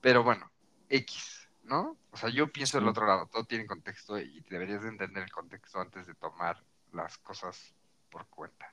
Pero 0.01 0.23
bueno, 0.23 0.51
X, 0.87 1.49
¿no? 1.63 1.97
O 2.11 2.17
sea, 2.17 2.29
yo 2.29 2.51
pienso 2.51 2.77
del 2.77 2.87
otro 2.87 3.07
lado, 3.07 3.25
todo 3.25 3.43
tiene 3.45 3.65
contexto 3.65 4.19
y 4.19 4.41
deberías 4.51 4.83
de 4.83 4.89
entender 4.89 5.23
el 5.23 5.31
contexto 5.31 5.79
antes 5.79 6.05
de 6.05 6.13
tomar 6.13 6.63
las 6.91 7.17
cosas 7.17 7.73
por 8.11 8.27
cuenta. 8.27 8.71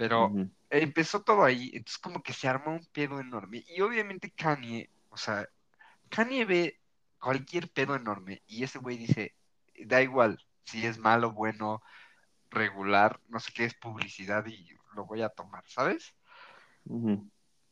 Pero 0.00 0.32
empezó 0.70 1.22
todo 1.22 1.44
ahí, 1.44 1.72
entonces 1.74 1.98
como 1.98 2.22
que 2.22 2.32
se 2.32 2.48
armó 2.48 2.72
un 2.72 2.86
pedo 2.86 3.20
enorme. 3.20 3.62
Y 3.68 3.82
obviamente 3.82 4.30
Kanye, 4.30 4.88
o 5.10 5.18
sea, 5.18 5.46
Kanye 6.08 6.46
ve 6.46 6.80
cualquier 7.18 7.70
pedo 7.70 7.94
enorme 7.94 8.42
y 8.46 8.64
ese 8.64 8.78
güey 8.78 8.96
dice, 8.96 9.34
da 9.84 10.00
igual 10.00 10.42
si 10.64 10.86
es 10.86 10.96
malo, 10.96 11.32
bueno, 11.32 11.82
regular, 12.48 13.20
no 13.28 13.40
sé 13.40 13.52
qué 13.54 13.66
es 13.66 13.74
publicidad 13.74 14.46
y 14.46 14.70
lo 14.94 15.04
voy 15.04 15.20
a 15.20 15.28
tomar, 15.28 15.64
¿sabes? 15.66 16.14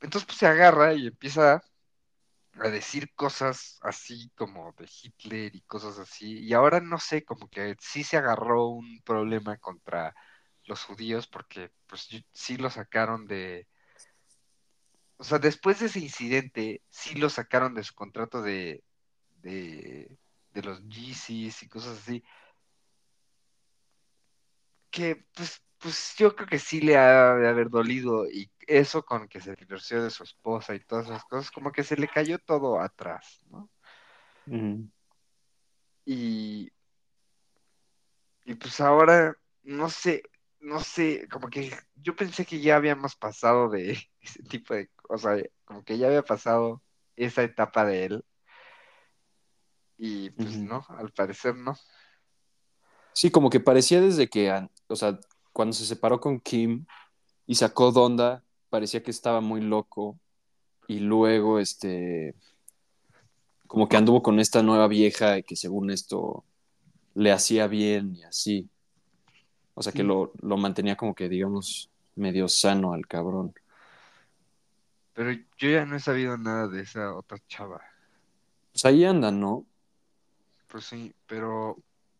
Entonces 0.01 0.27
pues 0.27 0.37
se 0.37 0.47
agarra 0.47 0.93
y 0.93 1.07
empieza 1.07 1.63
a 2.61 2.69
decir 2.69 3.15
cosas 3.15 3.79
así 3.81 4.31
como 4.35 4.73
de 4.73 4.87
Hitler 5.03 5.57
y 5.57 5.63
cosas 5.63 5.99
así. 5.99 6.41
Y 6.41 6.53
ahora 6.53 6.81
no 6.81 6.99
sé, 6.99 7.25
como 7.25 7.49
que 7.49 7.75
sí 7.81 8.05
se 8.05 8.19
agarró 8.19 8.67
un 8.69 9.01
problema 9.03 9.57
contra 9.57 10.15
los 10.69 10.85
judíos 10.85 11.27
porque 11.27 11.71
pues 11.87 12.09
sí 12.33 12.57
lo 12.57 12.71
sacaron 12.71 13.27
de, 13.27 13.67
o 15.19 15.25
sea, 15.25 15.39
después 15.39 15.81
de 15.81 15.87
ese 15.87 15.99
incidente, 15.99 16.83
sí 16.91 17.17
lo 17.17 17.29
sacaron 17.29 17.75
de 17.75 17.83
su 17.83 17.95
contrato 17.95 18.41
de, 18.41 18.85
de, 19.43 20.17
los 20.55 20.81
GCs 20.89 21.65
y 21.65 21.69
cosas 21.69 21.99
así. 21.99 22.23
Que, 24.91 25.27
pues, 25.35 25.61
pues 25.79 26.15
yo 26.17 26.35
creo 26.37 26.49
que 26.49 26.59
sí 26.59 26.81
le 26.81 26.97
ha 26.97 27.35
de 27.35 27.49
haber 27.49 27.69
dolido 27.69 28.27
y 28.31 28.51
eso 28.67 29.05
con 29.05 29.29
que 29.29 29.41
se 29.41 29.55
divorció 29.57 30.03
de 30.03 30.11
su 30.11 30.23
esposa 30.23 30.75
y 30.75 30.81
todas 30.81 31.07
esas 31.07 31.25
cosas, 31.25 31.51
como 31.51 31.73
que 31.73 31.83
se 31.83 31.97
le 31.97 32.09
cayó 32.09 32.39
todo 32.39 32.81
atrás, 32.81 33.41
¿no? 33.51 33.71
Y, 36.05 36.73
y 38.45 38.55
pues 38.55 38.81
ahora, 38.81 39.37
no 39.63 39.91
sé, 39.91 40.23
no 40.61 40.81
sé, 40.81 41.29
como 41.29 41.49
que 41.49 41.73
yo 41.97 42.17
pensé 42.17 42.45
que 42.45 42.61
ya 42.61 42.77
habíamos 42.77 43.17
pasado 43.17 43.69
de 43.69 43.99
ese 44.21 44.43
tipo 44.43 44.75
de 44.75 44.91
o 45.09 45.19
sea, 45.19 45.43
como 45.65 45.83
que 45.85 45.99
ya 45.99 46.09
había 46.09 46.23
pasado 46.23 46.83
esa 47.17 47.43
etapa 47.43 47.85
de 47.85 48.05
él. 48.05 48.25
Y 49.97 50.31
pues 50.31 50.57
no, 50.59 50.85
al 50.91 51.11
parecer 51.13 51.57
no. 51.57 51.77
Sí, 53.13 53.31
como 53.31 53.51
que 53.51 53.59
parecía 53.59 54.01
desde 54.01 54.29
que, 54.29 54.53
o 54.87 54.97
sea, 54.97 55.19
cuando 55.53 55.73
se 55.73 55.87
separó 55.87 56.21
con 56.21 56.39
Kim 56.39 56.87
y 57.47 57.57
sacó 57.57 57.91
Donda, 57.91 58.45
parecía 58.69 59.03
que 59.03 59.11
estaba 59.11 59.41
muy 59.41 59.61
loco. 59.61 60.21
Y 60.87 61.01
luego, 61.01 61.59
este, 61.59 62.37
como 63.67 63.89
que 63.89 63.97
anduvo 63.97 64.23
con 64.23 64.39
esta 64.39 64.63
nueva 64.63 64.87
vieja 64.87 65.43
que 65.43 65.57
según 65.57 65.91
esto 65.91 66.45
le 67.15 67.33
hacía 67.33 67.67
bien 67.67 68.15
y 68.15 68.23
así. 68.23 68.71
O 69.79 69.83
sea, 69.83 69.93
que 69.93 70.03
lo, 70.03 70.33
lo 70.43 70.57
mantenía 70.57 70.97
como 70.97 71.15
que, 71.15 71.29
digamos, 71.29 71.89
medio 72.17 72.49
sano 72.49 72.95
al 72.95 73.07
cabrón. 73.07 73.55
Pero 75.15 75.31
yo 75.57 75.71
ya 75.71 75.87
no 75.87 75.95
he 75.95 76.01
sabido 76.01 76.37
nada 76.37 76.67
de 76.67 76.83
esa 76.83 77.15
otra 77.15 77.39
chava. 77.47 77.81
Pues 78.73 78.85
ahí 78.85 79.05
anda, 79.05 79.31
¿no? 79.31 79.67
Pues 80.67 80.87
sí, 80.87 81.15
pero. 81.29 81.77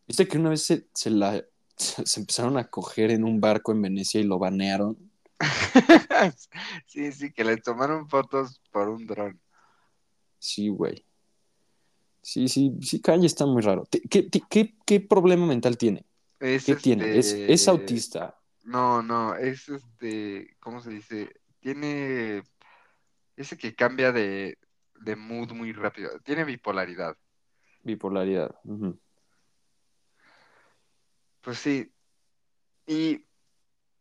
¿Viste 0.07 0.25
que 0.25 0.37
una 0.37 0.51
vez 0.51 0.63
se, 0.93 1.09
la 1.09 1.43
se 1.75 2.19
empezaron 2.21 2.57
a 2.57 2.69
coger 2.69 3.11
en 3.11 3.25
un 3.25 3.41
barco 3.41 3.73
en 3.73 3.81
Venecia 3.81 4.21
y 4.21 4.23
lo 4.23 4.39
banearon? 4.39 4.97
sí, 6.85 7.11
sí, 7.11 7.33
que 7.33 7.43
le 7.43 7.57
tomaron 7.57 8.07
fotos 8.07 8.61
por 8.71 8.87
un 8.87 9.05
dron. 9.05 9.37
Sí, 10.37 10.69
güey. 10.69 11.03
Sí, 12.21 12.47
sí, 12.47 12.77
sí, 12.81 13.01
Kanye 13.01 13.27
está 13.27 13.45
muy 13.45 13.61
raro. 13.61 13.85
¿Qué, 13.91 14.29
qué, 14.29 14.77
qué 14.85 14.99
problema 15.01 15.45
mental 15.45 15.77
tiene? 15.77 16.05
¿Qué 16.39 16.75
tiene? 16.81 17.17
¿Es, 17.17 17.33
¿Es, 17.33 17.49
este, 17.49 17.69
autista? 17.69 18.39
No, 18.63 19.01
no, 19.01 19.35
es 19.35 19.67
este, 19.67 20.55
¿cómo 20.59 20.81
se 20.81 20.91
dice? 20.91 21.29
Tiene 21.59 22.43
ese 23.35 23.57
que 23.57 23.75
cambia 23.75 24.11
de, 24.11 24.57
mood 25.17 25.51
muy 25.51 25.73
rápido. 25.73 26.11
Tiene 26.21 26.45
bipolaridad. 26.45 27.15
Bipolaridad. 27.83 28.55
Pues 31.41 31.59
sí. 31.59 31.91
Y, 32.85 33.25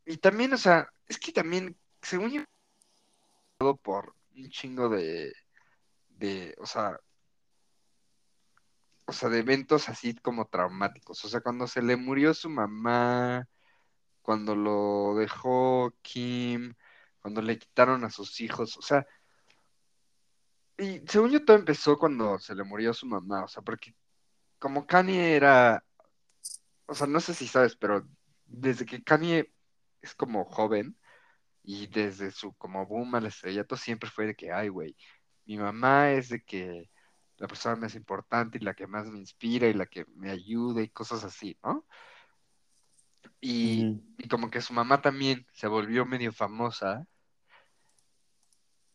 y 0.06 0.16
también, 0.18 0.52
o 0.52 0.56
sea, 0.56 0.88
es 1.06 1.18
que 1.18 1.32
también, 1.32 1.76
según 2.02 2.30
yo, 2.30 3.76
por 3.82 4.14
un 4.36 4.48
chingo 4.50 4.88
de, 4.88 5.32
de, 6.08 6.54
o 6.58 6.66
sea, 6.66 6.98
o 9.08 9.12
sea, 9.12 9.30
de 9.30 9.38
eventos 9.40 9.88
así 9.88 10.14
como 10.16 10.46
traumáticos. 10.48 11.24
O 11.24 11.28
sea, 11.28 11.40
cuando 11.40 11.66
se 11.66 11.82
le 11.82 11.96
murió 11.96 12.34
su 12.34 12.50
mamá, 12.50 13.48
cuando 14.22 14.54
lo 14.54 15.14
dejó 15.16 15.94
Kim, 16.02 16.74
cuando 17.20 17.42
le 17.42 17.58
quitaron 17.58 18.04
a 18.04 18.10
sus 18.10 18.40
hijos, 18.42 18.76
o 18.76 18.82
sea, 18.82 19.06
y 20.78 21.02
según 21.08 21.30
yo 21.30 21.44
todo 21.44 21.56
empezó 21.56 21.98
cuando 21.98 22.38
se 22.38 22.54
le 22.54 22.64
murió 22.64 22.92
su 22.94 23.06
mamá, 23.06 23.44
o 23.44 23.48
sea, 23.48 23.62
porque 23.62 23.94
como 24.58 24.86
Kanye 24.86 25.36
era, 25.36 25.84
o 26.86 26.94
sea, 26.94 27.06
no 27.06 27.20
sé 27.20 27.34
si 27.34 27.48
sabes, 27.48 27.76
pero 27.76 28.06
desde 28.46 28.86
que 28.86 29.02
Kanye 29.02 29.52
es 30.02 30.14
como 30.14 30.44
joven 30.44 30.98
y 31.62 31.86
desde 31.88 32.30
su 32.30 32.54
como 32.54 32.86
boom 32.86 33.14
al 33.14 33.26
estrellato 33.26 33.76
siempre 33.76 34.10
fue 34.10 34.26
de 34.26 34.34
que, 34.36 34.52
ay, 34.52 34.68
güey, 34.68 34.96
mi 35.46 35.58
mamá 35.58 36.12
es 36.12 36.28
de 36.30 36.42
que 36.42 36.90
la 37.38 37.48
persona 37.48 37.76
más 37.76 37.94
importante 37.94 38.58
y 38.58 38.64
la 38.64 38.74
que 38.74 38.86
más 38.86 39.08
me 39.08 39.18
inspira 39.18 39.68
y 39.68 39.74
la 39.74 39.86
que 39.86 40.04
me 40.16 40.30
ayuda 40.30 40.82
y 40.82 40.88
cosas 40.88 41.24
así, 41.24 41.56
¿no? 41.62 41.86
Y, 43.40 44.00
como 44.28 44.50
que 44.50 44.60
su 44.60 44.72
mamá 44.72 45.00
también 45.00 45.46
se 45.52 45.68
volvió 45.68 46.04
medio 46.04 46.32
famosa 46.32 47.06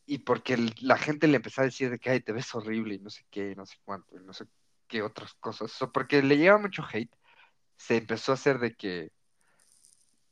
y 0.05 0.19
porque 0.19 0.53
el- 0.55 0.75
la 0.81 0.97
gente 0.97 1.27
le 1.27 1.37
empezó 1.37 1.61
a 1.61 1.65
decir 1.65 1.89
de 1.89 1.97
que, 1.99 2.09
ay, 2.09 2.19
te 2.19 2.33
ves 2.33 2.53
horrible 2.53 2.95
y 2.95 2.99
no 2.99 3.09
sé 3.09 3.25
qué, 3.31 3.51
y 3.51 3.55
no 3.55 3.65
sé 3.65 3.77
cuánto, 3.85 4.17
y 4.17 4.23
no 4.23 4.33
sé 4.33 4.45
qué 4.87 5.01
otras 5.01 5.33
cosas, 5.35 5.71
o 5.73 5.75
sea, 5.75 5.87
porque 5.87 6.21
le 6.21 6.37
llegaba 6.37 6.59
mucho 6.59 6.83
hate, 6.91 7.15
se 7.77 7.97
empezó 7.97 8.33
a 8.33 8.35
hacer 8.35 8.59
de 8.59 8.75
que, 8.75 9.11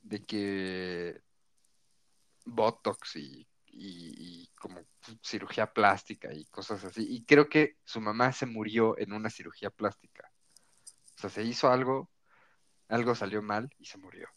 de 0.02 0.26
que 0.26 1.22
Botox 2.46 3.16
y, 3.16 3.48
y, 3.72 4.44
y 4.44 4.48
como 4.56 4.82
cirugía 5.24 5.72
plástica 5.74 6.34
y 6.34 6.46
cosas 6.46 6.84
así, 6.84 7.06
y 7.10 7.26
creo 7.26 7.50
que 7.50 7.78
su 7.84 8.02
mamá 8.02 8.32
se 8.34 8.46
murió 8.46 8.98
en 8.98 9.14
una 9.14 9.30
cirugía 9.30 9.70
plástica, 9.70 10.32
o 11.18 11.22
sea, 11.22 11.30
se 11.30 11.44
hizo 11.44 11.70
algo, 11.70 12.10
algo 12.88 13.16
salió 13.16 13.42
mal 13.42 13.70
y 13.78 13.86
se 13.86 13.98
murió. 13.98 14.28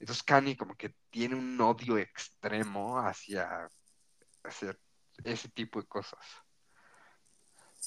Entonces 0.00 0.22
Kanye 0.22 0.56
como 0.56 0.76
que 0.76 0.94
tiene 1.10 1.34
un 1.34 1.60
odio 1.60 1.98
extremo 1.98 2.98
hacia, 2.98 3.68
hacia 4.44 4.78
ese 5.24 5.48
tipo 5.48 5.80
de 5.80 5.86
cosas. 5.86 6.24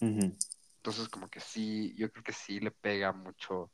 Entonces, 0.02 1.10
como 1.10 1.30
que 1.30 1.40
sí, 1.40 1.94
yo 1.96 2.12
creo 2.12 2.24
que 2.24 2.34
sí 2.34 2.60
le 2.60 2.72
pega 2.72 3.12
mucho 3.14 3.72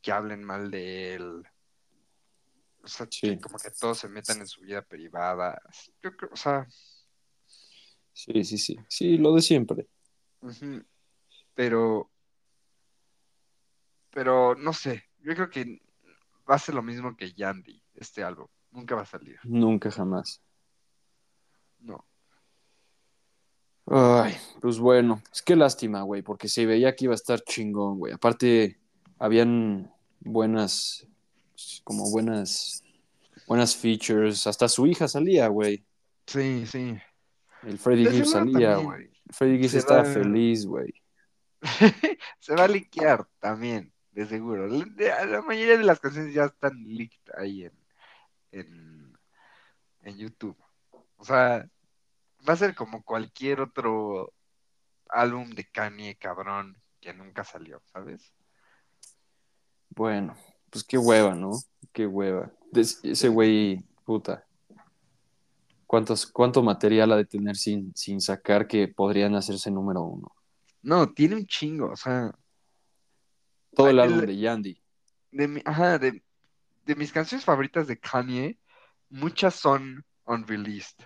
que 0.00 0.12
hablen 0.12 0.44
mal 0.44 0.70
de 0.70 1.14
él. 1.14 1.42
O 2.86 2.88
sea, 2.88 3.06
Sí. 3.10 3.36
como 3.40 3.58
que 3.58 3.70
todos 3.72 3.98
se 3.98 4.08
metan 4.08 4.38
en 4.38 4.46
su 4.46 4.60
vida 4.60 4.80
privada. 4.80 5.60
Yo 6.02 6.16
creo, 6.16 6.30
o 6.32 6.36
sea, 6.36 6.66
Sí, 8.12 8.44
sí, 8.44 8.56
sí. 8.56 8.76
Sí, 8.88 9.18
lo 9.18 9.34
de 9.34 9.42
siempre. 9.42 9.88
pero, 11.54 12.10
pero 14.10 14.54
no 14.54 14.72
sé, 14.72 15.04
yo 15.18 15.34
creo 15.34 15.50
que 15.50 15.82
va 16.48 16.54
a 16.54 16.58
ser 16.58 16.74
lo 16.76 16.82
mismo 16.82 17.14
que 17.16 17.32
Yandy, 17.32 17.82
este 17.94 18.22
álbum. 18.22 18.46
Nunca 18.70 18.94
va 18.94 19.02
a 19.02 19.06
salir. 19.06 19.38
Nunca 19.44 19.90
jamás. 19.90 20.40
No. 21.80 22.06
Ay, 23.86 24.34
pues 24.60 24.78
bueno, 24.78 25.22
es 25.32 25.42
que 25.42 25.54
lástima, 25.56 26.02
güey, 26.02 26.22
porque 26.22 26.48
se 26.48 26.64
veía 26.66 26.94
que 26.96 27.04
iba 27.04 27.14
a 27.14 27.16
estar 27.16 27.40
chingón, 27.42 27.98
güey. 27.98 28.12
Aparte, 28.12 28.78
habían 29.18 29.92
buenas, 30.20 31.06
como 31.84 32.10
buenas, 32.10 32.82
buenas 33.46 33.76
features. 33.76 34.46
Hasta 34.46 34.68
su 34.68 34.86
hija 34.86 35.08
salía, 35.08 35.48
güey. 35.48 35.84
Sí, 36.26 36.66
sí. 36.66 36.98
El 37.62 37.78
Freddy 37.78 38.06
Gibbs 38.06 38.30
salía, 38.32 38.76
güey. 38.76 39.10
Freddy 39.30 39.58
Gibbs 39.58 39.74
estaba 39.74 40.02
va- 40.02 40.12
feliz, 40.12 40.66
güey. 40.66 40.92
Se 42.38 42.54
va 42.54 42.64
a 42.64 42.68
liquear 42.68 43.26
también, 43.40 43.92
de 44.12 44.26
seguro. 44.26 44.66
La, 44.68 45.24
la 45.24 45.42
mayoría 45.42 45.78
de 45.78 45.84
las 45.84 45.98
canciones 46.00 46.34
ya 46.34 46.44
están 46.44 46.82
leaked 46.84 47.32
ahí 47.36 47.64
en, 47.64 47.72
en, 48.52 49.18
en 50.02 50.18
YouTube. 50.18 50.56
O 51.16 51.24
sea, 51.24 51.68
va 52.48 52.52
a 52.52 52.56
ser 52.56 52.74
como 52.74 53.02
cualquier 53.02 53.60
otro 53.60 54.32
álbum 55.08 55.50
de 55.50 55.64
Kanye 55.64 56.16
cabrón 56.16 56.76
que 57.00 57.14
nunca 57.14 57.42
salió, 57.44 57.80
¿sabes? 57.86 58.32
Bueno, 59.90 60.36
pues 60.76 60.84
qué 60.84 60.98
hueva, 60.98 61.34
¿no? 61.34 61.52
Qué 61.94 62.06
hueva. 62.06 62.52
Ese 62.74 63.28
güey, 63.28 63.82
puta. 64.04 64.44
¿Cuántos, 65.86 66.26
¿Cuánto 66.26 66.62
material 66.62 67.12
ha 67.12 67.16
de 67.16 67.24
tener 67.24 67.56
sin, 67.56 67.94
sin 67.96 68.20
sacar 68.20 68.66
que 68.66 68.88
podrían 68.88 69.34
hacerse 69.36 69.70
número 69.70 70.02
uno? 70.02 70.30
No, 70.82 71.08
tiene 71.12 71.36
un 71.36 71.46
chingo, 71.46 71.90
o 71.92 71.96
sea, 71.96 72.30
Todo 73.74 73.88
el 73.88 73.98
El- 73.98 74.00
álbum 74.00 74.26
de 74.26 74.36
Yandy. 74.36 74.82
de, 75.30 75.48
mi- 75.48 75.62
ajá, 75.64 75.98
de, 75.98 76.22
de 76.84 76.94
mis 76.96 77.10
canciones 77.12 77.44
favoritas 77.44 77.86
de 77.86 77.98
Kanye, 77.98 78.58
muchas 79.08 79.54
son 79.54 80.04
unreleased. 80.26 80.98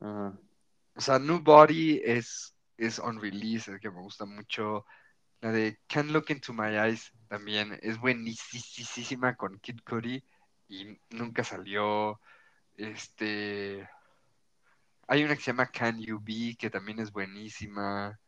Ajá. 0.00 0.38
O 0.94 1.00
sea, 1.00 1.18
New 1.18 1.40
Body 1.40 2.00
es, 2.04 2.54
es 2.76 2.98
unreleased, 3.00 3.74
es 3.74 3.80
que 3.80 3.90
me 3.90 4.00
gusta 4.00 4.24
mucho. 4.24 4.84
La 5.40 5.52
de 5.52 5.80
Can't 5.86 6.10
Look 6.10 6.26
Into 6.28 6.52
My 6.52 6.76
Eyes 6.76 7.12
también 7.28 7.78
es 7.82 7.98
buenísima 7.98 9.36
con 9.36 9.58
Kid 9.58 9.80
Cudi 9.88 10.22
y 10.68 10.98
nunca 11.10 11.44
salió. 11.44 12.20
Este. 12.76 13.88
Hay 15.06 15.24
una 15.24 15.34
que 15.34 15.42
se 15.42 15.50
llama 15.50 15.70
Can 15.70 16.00
You 16.00 16.20
Be 16.22 16.56
que 16.58 16.70
también 16.70 17.00
es 17.00 17.10
buenísima. 17.10 18.20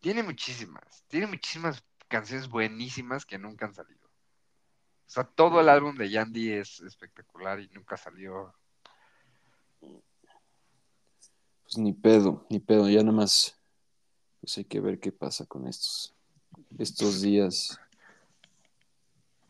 Tiene 0.00 0.22
muchísimas, 0.22 1.04
tiene 1.08 1.26
muchísimas 1.26 1.82
canciones 2.06 2.48
buenísimas 2.48 3.24
que 3.24 3.38
nunca 3.38 3.66
han 3.66 3.74
salido. 3.74 4.06
O 5.08 5.10
sea, 5.10 5.24
todo 5.24 5.60
el 5.60 5.70
álbum 5.70 5.96
de 5.96 6.10
Yandy 6.10 6.52
es 6.52 6.80
espectacular 6.80 7.60
y 7.60 7.68
nunca 7.68 7.96
salió. 7.96 8.54
Pues 11.62 11.78
ni 11.78 11.94
pedo, 11.94 12.46
ni 12.50 12.60
pedo. 12.60 12.88
Ya 12.90 13.02
nada 13.02 13.16
más. 13.16 13.58
Pues 14.40 14.56
hay 14.58 14.64
que 14.66 14.80
ver 14.80 15.00
qué 15.00 15.10
pasa 15.10 15.46
con 15.46 15.66
estos, 15.66 16.14
estos 16.76 17.22
días. 17.22 17.80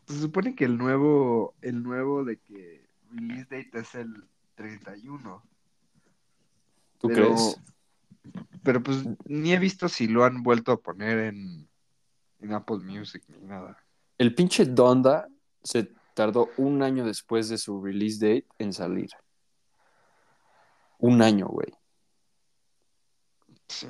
Se 0.07 0.19
supone 0.19 0.55
que 0.55 0.65
el 0.65 0.77
nuevo, 0.77 1.53
el 1.61 1.83
nuevo 1.83 2.23
de 2.23 2.37
que 2.37 2.87
release 3.11 3.43
date 3.49 3.79
es 3.79 3.95
el 3.95 4.23
31. 4.55 5.43
¿Tú 6.99 7.07
Pero- 7.07 7.25
crees? 7.27 7.59
Pero 8.63 8.83
pues 8.83 9.03
ni 9.25 9.53
he 9.53 9.59
visto 9.59 9.87
si 9.89 10.07
lo 10.07 10.23
han 10.25 10.43
vuelto 10.43 10.71
a 10.71 10.77
poner 10.81 11.17
en, 11.19 11.67
en 12.41 12.53
Apple 12.53 12.79
Music 12.79 13.23
ni 13.27 13.39
nada. 13.47 13.77
El 14.17 14.35
pinche 14.35 14.65
Donda 14.65 15.27
se 15.63 15.91
tardó 16.13 16.49
un 16.57 16.83
año 16.83 17.05
después 17.05 17.47
de 17.49 17.57
su 17.57 17.81
release 17.81 18.17
date 18.19 18.47
en 18.59 18.73
salir. 18.73 19.09
Un 20.97 21.21
año, 21.21 21.47
güey. 21.47 21.73
Sí. 23.67 23.87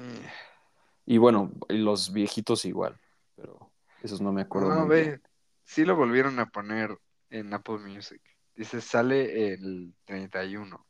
Y 1.05 1.17
bueno, 1.17 1.51
los 1.69 2.13
viejitos 2.13 2.65
igual, 2.65 2.99
pero 3.39 3.71
esos 4.01 4.19
no 4.21 4.31
me 4.31 4.41
acuerdo. 4.41 4.73
No, 4.75 4.87
ve, 4.87 5.01
bien. 5.01 5.23
sí 5.63 5.85
lo 5.85 5.95
volvieron 5.95 6.39
a 6.39 6.47
poner 6.49 6.97
en 7.29 7.53
Apple 7.53 7.77
Music. 7.79 8.21
Dice, 8.55 8.81
sale 8.81 9.53
el 9.53 9.93
31. 10.05 10.85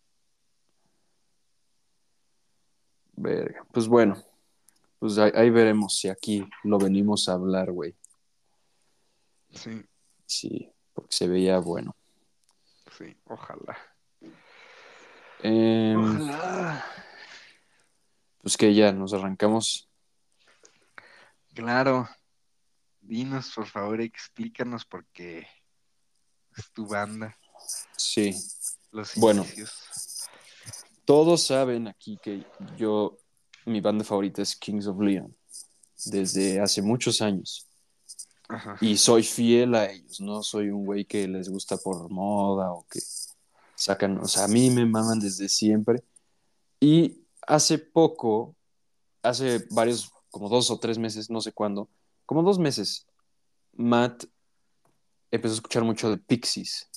Verga. 3.14 3.64
Pues 3.72 3.88
bueno, 3.88 4.18
pues 4.98 5.18
ahí, 5.18 5.32
ahí 5.36 5.50
veremos 5.50 5.98
si 6.00 6.10
aquí 6.10 6.48
lo 6.64 6.78
venimos 6.80 7.28
a 7.30 7.34
hablar, 7.34 7.72
güey. 7.72 7.96
Sí, 9.52 9.84
Sí, 10.26 10.72
porque 10.94 11.12
se 11.16 11.28
veía 11.28 11.58
bueno. 11.60 11.96
sí, 12.98 13.18
ojalá. 13.26 13.78
Em, 15.42 15.98
Ojalá. 15.98 16.86
pues 18.42 18.58
que 18.58 18.74
ya 18.76 18.92
nos 18.92 19.14
arrancamos. 19.14 19.90
Claro. 21.56 22.08
Dinos, 23.14 23.52
por 23.56 23.66
favor, 23.66 24.00
explícanos 24.02 24.86
por 24.86 25.04
qué 25.08 25.48
es 26.56 26.72
tu 26.72 26.86
banda, 26.86 27.36
Sí. 27.98 28.36
los 28.92 29.16
Bueno. 29.16 29.44
inicios. 29.44 30.28
Todos 31.06 31.42
saben 31.42 31.88
aquí 31.88 32.20
que 32.22 32.46
yo, 32.78 33.18
mi 33.66 33.82
banda 33.82 34.04
favorita 34.04 34.44
es 34.44 34.56
Kings 34.56 34.86
of 34.86 35.00
Leon, 35.00 35.36
desde 36.06 36.60
hace 36.62 36.84
muchos 36.84 37.20
años. 37.24 37.68
Ajá. 38.48 38.78
Y 38.80 38.96
soy 38.96 39.24
fiel 39.24 39.74
a 39.74 39.90
ellos, 39.92 40.22
no 40.22 40.44
soy 40.44 40.70
un 40.70 40.86
güey 40.86 41.04
que 41.06 41.28
les 41.28 41.50
gusta 41.50 41.78
por 41.78 42.12
moda 42.12 42.72
o 42.72 42.86
que 42.92 43.00
sacan, 43.74 44.20
o 44.20 44.28
sea, 44.28 44.44
a 44.44 44.48
mí 44.48 44.70
me 44.70 44.86
maman 44.86 45.20
desde 45.20 45.50
siempre. 45.50 46.04
Y 46.80 47.26
hace 47.48 47.80
poco, 47.80 48.56
hace 49.24 49.66
varios, 49.72 50.12
como 50.30 50.48
dos 50.48 50.70
o 50.70 50.78
tres 50.80 51.00
meses, 51.00 51.32
no 51.32 51.42
sé 51.42 51.52
cuándo, 51.52 51.90
como 52.30 52.44
dos 52.44 52.60
meses, 52.60 53.08
Matt 53.74 54.26
empezó 55.32 55.54
a 55.54 55.56
escuchar 55.56 55.84
mucho 55.84 56.12
de 56.12 56.18
Pixies, 56.18 56.88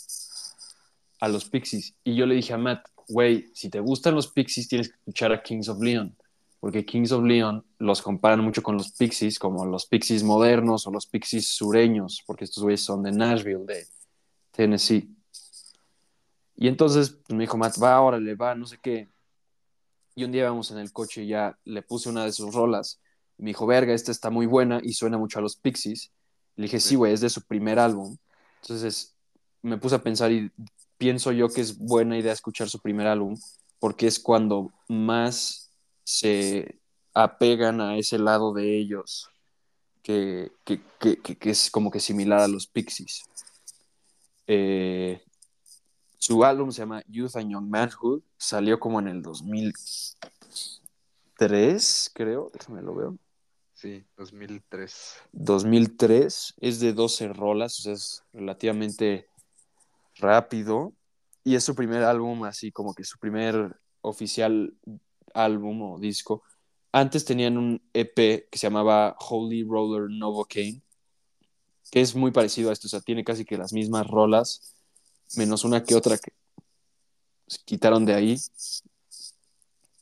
a 1.21 1.29
los 1.29 1.47
Pixies. 1.47 1.95
Y 2.05 2.15
yo 2.15 2.27
le 2.27 2.35
dije 2.35 2.53
a 2.53 2.59
Matt, 2.59 2.87
güey, 3.09 3.51
si 3.55 3.71
te 3.71 3.81
gustan 3.81 4.15
los 4.15 4.29
Pixies, 4.29 4.69
tienes 4.69 4.91
que 4.91 4.97
escuchar 4.97 5.33
a 5.33 5.43
Kings 5.43 5.71
of 5.71 5.81
Leon. 5.81 6.15
porque 6.61 6.85
Kings 6.85 7.13
of 7.13 7.25
Leon 7.25 7.65
los 7.79 8.03
comparan 8.03 8.41
mucho 8.41 8.63
con 8.63 8.77
los 8.77 8.93
Pixies, 8.93 9.39
como 9.39 9.65
los 9.65 9.87
Pixies 9.87 10.23
modernos 10.23 10.87
o 10.87 10.91
los 10.91 11.07
Pixies 11.07 11.49
sureños, 11.49 12.23
porque 12.27 12.45
estos 12.45 12.63
güeyes 12.63 12.83
son 12.83 13.03
de 13.03 13.13
Nashville, 13.13 13.65
de 13.65 13.87
Tennessee. 14.51 15.17
Y 16.57 16.69
entonces 16.69 17.09
pues, 17.09 17.35
me 17.35 17.45
dijo 17.45 17.57
Matt, 17.57 17.83
va, 17.83 17.99
órale, 18.03 18.35
va, 18.35 18.55
no 18.55 18.67
sé 18.67 18.77
qué. 18.83 19.09
Y 20.15 20.25
un 20.25 20.33
día 20.33 20.51
vamos 20.51 20.71
en 20.73 20.77
el 20.77 20.93
coche 20.93 21.23
y 21.23 21.29
ya 21.29 21.59
le 21.65 21.81
puse 21.81 22.11
una 22.11 22.27
de 22.27 22.33
sus 22.33 22.55
rolas. 22.55 23.01
Me 23.43 23.51
dijo, 23.51 23.67
verga, 23.67 23.93
esta 23.93 24.13
está 24.13 24.31
muy 24.31 24.47
buena 24.47 24.79
y 24.81 24.93
suena 24.93 25.19
mucho 25.19 25.41
a 25.41 25.43
los 25.43 25.57
Pixies. 25.57 26.13
Le 26.55 26.67
dije, 26.67 26.79
sí, 26.79 26.95
güey, 26.95 27.13
es 27.13 27.21
de 27.21 27.29
su 27.29 27.43
primer 27.43 27.81
álbum. 27.81 28.17
Entonces 28.63 29.17
me 29.63 29.79
puse 29.79 29.97
a 29.97 30.03
pensar 30.03 30.31
y 30.31 30.53
pienso 30.97 31.33
yo 31.33 31.49
que 31.49 31.61
es 31.61 31.77
buena 31.77 32.17
idea 32.17 32.33
escuchar 32.33 32.69
su 32.69 32.79
primer 32.79 33.09
álbum 33.09 33.37
porque 33.81 34.07
es 34.07 34.21
cuando 34.21 34.73
más 34.89 35.73
se 36.05 36.79
apegan 37.15 37.81
a 37.81 37.97
ese 37.97 38.17
lado 38.17 38.53
de 38.53 38.79
ellos 38.79 39.29
que, 40.05 40.53
que, 40.63 40.81
que, 41.01 41.17
que 41.17 41.51
es 41.51 41.69
como 41.69 41.91
que 41.91 41.99
similar 41.99 42.39
a 42.39 42.49
los 42.49 42.69
Pixies. 42.69 43.25
Eh, 44.47 45.21
su 46.17 46.45
álbum 46.45 46.71
se 46.71 46.83
llama 46.83 47.03
Youth 47.09 47.35
and 47.35 47.51
Young 47.51 47.69
Manhood, 47.69 48.23
salió 48.37 48.79
como 48.79 49.01
en 49.01 49.09
el 49.09 49.21
2003, 49.21 52.13
creo, 52.15 52.53
déjame 52.55 52.83
lo 52.83 52.95
veo. 52.95 53.19
Sí, 53.83 54.05
2003. 54.17 55.17
2003, 55.33 56.55
es 56.61 56.79
de 56.79 56.93
12 56.93 57.33
rolas, 57.33 57.81
o 57.81 57.83
sea, 57.83 57.95
es 57.95 58.23
relativamente 58.33 59.27
rápido. 60.15 60.93
Y 61.43 61.57
es 61.57 61.65
su 61.65 61.75
primer 61.75 62.05
álbum, 62.05 62.45
así 62.45 62.71
como 62.71 62.95
que 62.95 63.03
su 63.03 63.19
primer 63.19 63.77
oficial 64.01 64.73
álbum 65.35 65.83
o 65.83 65.99
disco. 65.99 66.45
Antes 66.93 67.25
tenían 67.25 67.59
un 67.59 67.83
EP 67.93 68.15
que 68.49 68.57
se 68.57 68.69
llamaba 68.69 69.17
Holy 69.19 69.65
Roller 69.65 70.09
Novocaine, 70.09 70.81
que 71.91 72.03
es 72.03 72.15
muy 72.15 72.31
parecido 72.31 72.71
a 72.71 72.75
esto, 72.75 72.87
o 72.87 72.91
sea, 72.91 73.01
tiene 73.01 73.25
casi 73.25 73.45
que 73.45 73.59
las 73.59 73.73
mismas 73.73 74.07
rolas, 74.07 74.77
menos 75.35 75.65
una 75.65 75.83
que 75.83 75.97
otra 75.97 76.19
que 76.19 76.33
quitaron 77.65 78.05
de 78.05 78.15
ahí. 78.15 78.41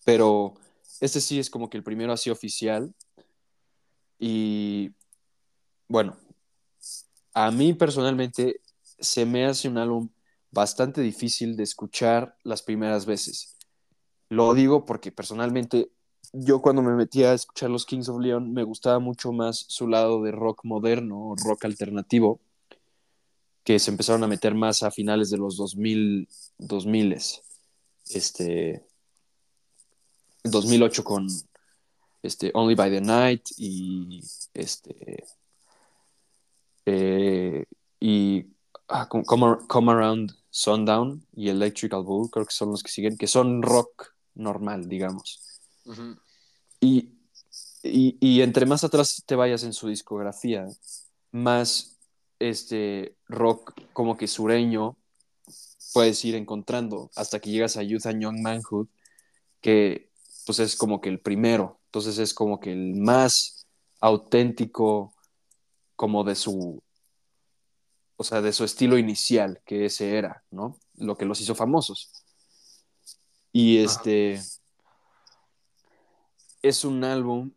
Pero 0.04 0.60
este 1.00 1.22
sí 1.22 1.38
es 1.38 1.48
como 1.48 1.70
que 1.70 1.78
el 1.78 1.82
primero 1.82 2.12
así 2.12 2.28
oficial. 2.28 2.94
Y 4.22 4.92
bueno, 5.88 6.16
a 7.32 7.50
mí 7.50 7.72
personalmente 7.72 8.60
se 8.98 9.24
me 9.24 9.46
hace 9.46 9.66
un 9.66 9.78
álbum 9.78 10.10
bastante 10.50 11.00
difícil 11.00 11.56
de 11.56 11.62
escuchar 11.62 12.36
las 12.44 12.62
primeras 12.62 13.06
veces. 13.06 13.56
Lo 14.28 14.52
digo 14.52 14.84
porque 14.84 15.10
personalmente 15.10 15.90
yo 16.32 16.60
cuando 16.60 16.82
me 16.82 16.92
metía 16.92 17.30
a 17.30 17.34
escuchar 17.34 17.70
los 17.70 17.86
Kings 17.86 18.10
of 18.10 18.20
Leon 18.20 18.52
me 18.52 18.62
gustaba 18.62 18.98
mucho 18.98 19.32
más 19.32 19.64
su 19.68 19.88
lado 19.88 20.22
de 20.22 20.32
rock 20.32 20.64
moderno 20.64 21.34
rock 21.42 21.64
alternativo, 21.64 22.40
que 23.64 23.78
se 23.78 23.90
empezaron 23.90 24.22
a 24.22 24.28
meter 24.28 24.54
más 24.54 24.82
a 24.82 24.90
finales 24.90 25.30
de 25.30 25.38
los 25.38 25.56
2000, 25.56 26.28
2000 26.58 27.16
este 28.10 28.84
2008 30.44 31.04
con 31.04 31.26
este 32.22 32.50
Only 32.54 32.74
by 32.74 32.90
the 32.90 33.00
Night 33.00 33.48
y 33.56 34.20
este 34.54 35.24
eh, 36.86 37.64
y 37.98 38.46
ah, 38.88 39.08
come, 39.08 39.92
Around 39.92 40.36
Sundown 40.50 41.26
y 41.34 41.48
Electrical 41.48 42.02
Bull 42.02 42.30
creo 42.30 42.46
que 42.46 42.52
son 42.52 42.70
los 42.70 42.82
que 42.82 42.90
siguen 42.90 43.16
que 43.16 43.26
son 43.26 43.62
rock 43.62 44.14
normal 44.34 44.88
digamos. 44.88 45.40
Y, 46.80 47.10
y, 47.82 48.42
entre 48.42 48.64
más 48.64 48.84
atrás 48.84 49.22
te 49.26 49.34
vayas 49.34 49.64
en 49.64 49.72
su 49.72 49.88
discografía 49.88 50.66
más 51.32 51.98
este 52.38 53.16
rock 53.28 53.74
como 53.92 54.16
que 54.16 54.28
sureño 54.28 54.96
puedes 55.92 56.24
ir 56.24 56.36
encontrando 56.36 57.10
hasta 57.16 57.40
que 57.40 57.50
llegas 57.50 57.76
a 57.76 57.82
Youth 57.82 58.06
and 58.06 58.22
Young 58.22 58.40
Manhood 58.40 58.88
que 59.60 60.10
pues 60.46 60.58
es 60.58 60.76
como 60.76 61.00
que 61.00 61.08
el 61.08 61.20
primero, 61.20 61.79
entonces 61.90 62.18
es 62.18 62.32
como 62.32 62.60
que 62.60 62.70
el 62.70 62.94
más 62.94 63.66
auténtico 63.98 65.12
como 65.96 66.22
de 66.22 66.36
su, 66.36 66.80
o 68.14 68.22
sea, 68.22 68.40
de 68.40 68.52
su 68.52 68.62
estilo 68.62 68.96
inicial, 68.96 69.60
que 69.66 69.86
ese 69.86 70.16
era, 70.16 70.44
¿no? 70.52 70.78
Lo 70.94 71.16
que 71.16 71.24
los 71.24 71.40
hizo 71.40 71.56
famosos. 71.56 72.12
Y 73.50 73.78
este 73.78 74.40
es 76.62 76.84
un 76.84 77.02
álbum 77.02 77.50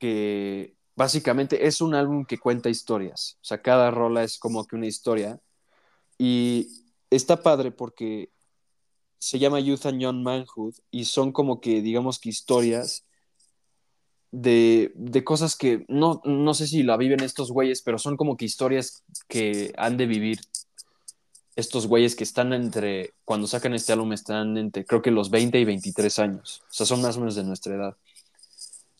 que 0.00 0.74
básicamente 0.96 1.64
es 1.64 1.80
un 1.80 1.94
álbum 1.94 2.24
que 2.24 2.38
cuenta 2.38 2.68
historias, 2.68 3.38
o 3.42 3.44
sea, 3.44 3.62
cada 3.62 3.92
rola 3.92 4.24
es 4.24 4.38
como 4.40 4.66
que 4.66 4.74
una 4.74 4.88
historia 4.88 5.38
y 6.18 6.66
está 7.10 7.40
padre 7.40 7.70
porque 7.70 8.32
se 9.20 9.38
llama 9.38 9.60
Youth 9.60 9.86
and 9.86 10.00
Young 10.00 10.20
Manhood 10.20 10.74
y 10.90 11.04
son 11.04 11.30
como 11.30 11.60
que, 11.60 11.80
digamos 11.80 12.18
que 12.18 12.28
historias 12.28 13.06
de, 14.32 14.92
de 14.94 15.24
cosas 15.24 15.56
que 15.56 15.84
no, 15.88 16.20
no 16.24 16.54
sé 16.54 16.66
si 16.66 16.82
la 16.82 16.96
viven 16.96 17.22
estos 17.22 17.52
güeyes, 17.52 17.82
pero 17.82 17.98
son 17.98 18.16
como 18.16 18.36
que 18.36 18.46
historias 18.46 19.04
que 19.28 19.72
han 19.76 19.96
de 19.96 20.06
vivir 20.06 20.40
estos 21.54 21.86
güeyes 21.86 22.16
que 22.16 22.24
están 22.24 22.54
entre, 22.54 23.12
cuando 23.24 23.46
sacan 23.46 23.74
este 23.74 23.92
álbum, 23.92 24.14
están 24.14 24.56
entre, 24.56 24.86
creo 24.86 25.02
que 25.02 25.10
los 25.10 25.30
20 25.30 25.60
y 25.60 25.64
23 25.64 26.18
años. 26.18 26.62
O 26.70 26.72
sea, 26.72 26.86
son 26.86 27.02
más 27.02 27.16
o 27.16 27.20
menos 27.20 27.34
de 27.34 27.44
nuestra 27.44 27.74
edad. 27.74 27.96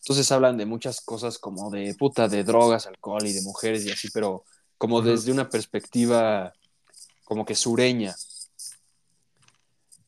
Entonces 0.01 0.31
hablan 0.33 0.59
de 0.59 0.67
muchas 0.67 1.01
cosas 1.01 1.39
como 1.39 1.71
de 1.71 1.95
puta, 1.95 2.29
de 2.29 2.45
drogas, 2.45 2.87
alcohol 2.87 3.27
y 3.27 3.33
de 3.33 3.43
mujeres 3.43 3.87
y 3.87 3.91
así, 3.91 4.11
pero 4.13 4.45
como 4.77 5.01
desde 5.01 5.33
una 5.33 5.49
perspectiva 5.49 6.53
como 7.25 7.47
que 7.47 7.55
sureña, 7.55 8.15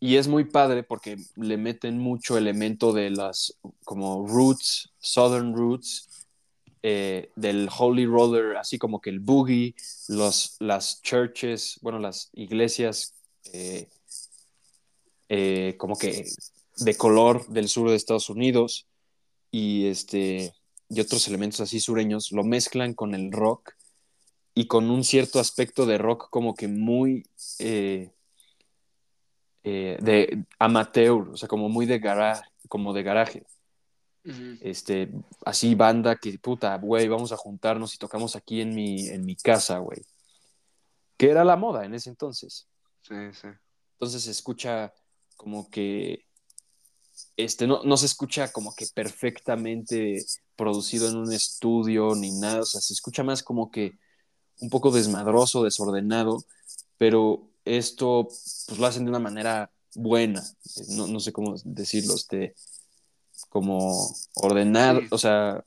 y 0.05 0.19
es 0.19 0.29
muy 0.29 0.45
padre 0.45 0.83
porque 0.83 1.17
le 1.37 1.57
meten 1.57 1.99
mucho 1.99 2.37
elemento 2.37 2.93
de 2.93 3.09
las 3.09 3.57
como 3.87 4.29
roots, 4.29 4.93
southern 4.99 5.55
roots, 5.55 6.27
eh, 6.83 7.31
del 7.37 7.71
holy 7.75 8.05
roller, 8.05 8.59
así 8.59 8.77
como 8.77 9.01
que 9.01 9.09
el 9.09 9.21
boogie, 9.21 9.75
los, 10.09 10.57
las 10.61 11.01
churches, 11.01 11.79
bueno, 11.81 11.99
las 12.01 12.29
iglesias 12.35 13.15
eh, 13.55 13.89
eh, 15.31 15.75
como 15.79 15.97
que 15.97 16.27
de 16.77 16.95
color 16.97 17.49
del 17.49 17.71
sur 17.71 17.89
de 17.89 17.97
Estados 17.97 18.29
Unidos 18.29 18.87
y, 19.51 19.87
este, 19.87 20.53
y 20.91 21.01
otros 21.01 21.27
elementos 21.29 21.61
así 21.61 21.81
sureños, 21.81 22.31
lo 22.31 22.45
mezclan 22.45 22.93
con 22.93 23.15
el 23.15 23.33
rock 23.33 23.73
y 24.55 24.67
con 24.67 24.91
un 24.91 25.03
cierto 25.03 25.41
aspecto 25.41 25.87
de 25.87 25.97
rock 25.97 26.29
como 26.29 26.55
que 26.55 26.69
muy 26.69 27.25
eh, 29.65 29.97
de 30.01 30.45
amateur, 30.59 31.31
o 31.31 31.37
sea, 31.37 31.49
como 31.49 31.71
muy 31.71 31.87
de 31.87 31.99
garaje, 31.99 32.45
como 32.69 32.93
de 32.93 33.03
garaje. 33.03 33.47
Este, 34.61 35.11
así 35.45 35.75
banda 35.75 36.17
que, 36.17 36.39
puta, 36.39 36.77
güey, 36.79 37.09
vamos 37.09 37.33
a 37.33 37.37
juntarnos 37.37 37.95
y 37.95 37.99
tocamos 37.99 38.37
aquí 38.37 38.63
en 38.63 38.75
mi, 38.75 39.09
en 39.09 39.25
mi 39.25 39.37
casa, 39.37 39.79
güey. 39.79 40.03
Que 41.17 41.31
era 41.31 41.45
la 41.45 41.57
moda 41.57 41.85
en 41.85 41.95
ese 41.95 42.11
entonces. 42.11 42.67
Sí, 43.03 43.15
sí. 43.33 43.49
Entonces 43.95 44.23
se 44.23 44.31
escucha 44.31 44.95
como 45.37 45.71
que, 45.71 46.25
este, 47.37 47.67
no, 47.67 47.83
no 47.85 47.97
se 47.97 48.07
escucha 48.07 48.53
como 48.53 48.75
que 48.75 48.87
perfectamente 48.95 50.25
producido 50.57 51.09
en 51.09 51.17
un 51.17 51.33
estudio 51.33 52.15
ni 52.15 52.31
nada, 52.33 52.61
o 52.61 52.67
sea, 52.67 52.81
se 52.81 52.93
escucha 52.93 53.23
más 53.23 53.43
como 53.43 53.71
que 53.71 53.99
un 54.61 54.71
poco 54.71 54.91
desmadroso, 54.91 55.65
desordenado, 55.65 56.45
pero 56.97 57.49
esto 57.65 58.29
pues 58.29 58.79
lo 58.79 58.87
hacen 58.87 59.05
de 59.05 59.11
una 59.11 59.19
manera 59.19 59.71
buena, 59.95 60.43
no, 60.89 61.07
no 61.07 61.21
sé 61.21 61.33
cómo 61.33 61.55
decirlo, 61.65 62.15
este, 62.15 62.55
como 63.49 64.15
ordenada, 64.35 65.01
o 65.11 65.19
sea, 65.19 65.63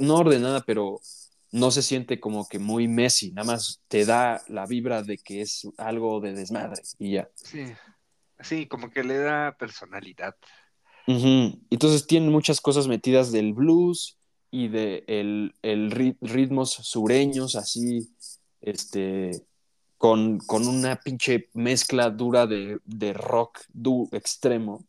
no 0.00 0.16
ordenada, 0.16 0.62
pero 0.64 1.00
no 1.50 1.70
se 1.70 1.82
siente 1.82 2.20
como 2.20 2.46
que 2.48 2.58
muy 2.58 2.88
Messi, 2.88 3.32
nada 3.32 3.52
más 3.52 3.80
te 3.88 4.04
da 4.04 4.42
la 4.48 4.66
vibra 4.66 5.02
de 5.02 5.18
que 5.18 5.40
es 5.40 5.66
algo 5.76 6.20
de 6.20 6.32
desmadre 6.32 6.82
y 6.98 7.12
ya. 7.12 7.30
Sí, 7.34 7.64
sí, 8.40 8.66
como 8.66 8.90
que 8.90 9.04
le 9.04 9.18
da 9.18 9.56
personalidad. 9.58 10.34
Entonces 11.06 12.06
tienen 12.06 12.30
muchas 12.30 12.60
cosas 12.60 12.86
metidas 12.86 13.32
del 13.32 13.54
blues 13.54 14.18
y 14.50 14.68
de 14.68 15.04
el, 15.06 15.54
el 15.62 15.90
ritmos 16.20 16.70
sureños, 16.70 17.56
así, 17.56 18.10
este, 18.60 19.46
con, 19.98 20.40
una 20.50 20.96
pinche 20.96 21.50
mezcla 21.54 22.08
dura 22.10 22.46
de, 22.46 23.12
rock 23.12 23.60
extremo. 24.12 24.84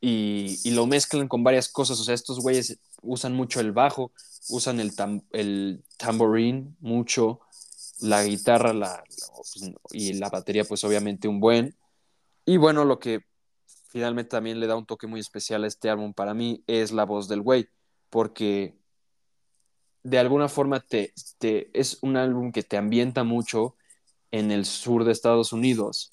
Y, 0.00 0.70
lo 0.70 0.86
mezclan 0.86 1.28
con 1.28 1.42
varias 1.42 1.68
cosas. 1.68 1.98
O 2.00 2.04
sea, 2.04 2.14
estos 2.14 2.40
güeyes 2.40 2.78
usan 3.02 3.34
mucho 3.34 3.60
el 3.60 3.72
bajo, 3.72 4.12
usan 4.48 4.80
el, 4.80 4.92
el 5.32 5.82
tamborín 5.98 6.76
mucho, 6.80 7.40
la 8.00 8.22
guitarra 8.22 8.72
la, 8.72 9.02
y 9.90 10.14
la 10.14 10.30
batería, 10.30 10.64
pues 10.64 10.84
obviamente 10.84 11.26
un 11.26 11.40
buen. 11.40 11.76
Y 12.46 12.56
bueno, 12.56 12.84
lo 12.84 13.00
que 13.00 13.24
finalmente 13.88 14.30
también 14.30 14.60
le 14.60 14.68
da 14.68 14.76
un 14.76 14.86
toque 14.86 15.08
muy 15.08 15.18
especial 15.18 15.64
a 15.64 15.66
este 15.66 15.90
álbum 15.90 16.14
para 16.14 16.34
mí 16.34 16.62
es 16.68 16.92
la 16.92 17.04
voz 17.04 17.28
del 17.28 17.42
güey, 17.42 17.68
porque 18.10 18.77
de 20.08 20.18
alguna 20.18 20.48
forma 20.48 20.80
te, 20.80 21.12
te, 21.38 21.70
es 21.78 21.98
un 22.02 22.16
álbum 22.16 22.52
que 22.52 22.62
te 22.62 22.76
ambienta 22.76 23.24
mucho 23.24 23.76
en 24.30 24.50
el 24.50 24.64
sur 24.64 25.04
de 25.04 25.12
Estados 25.12 25.52
Unidos, 25.52 26.12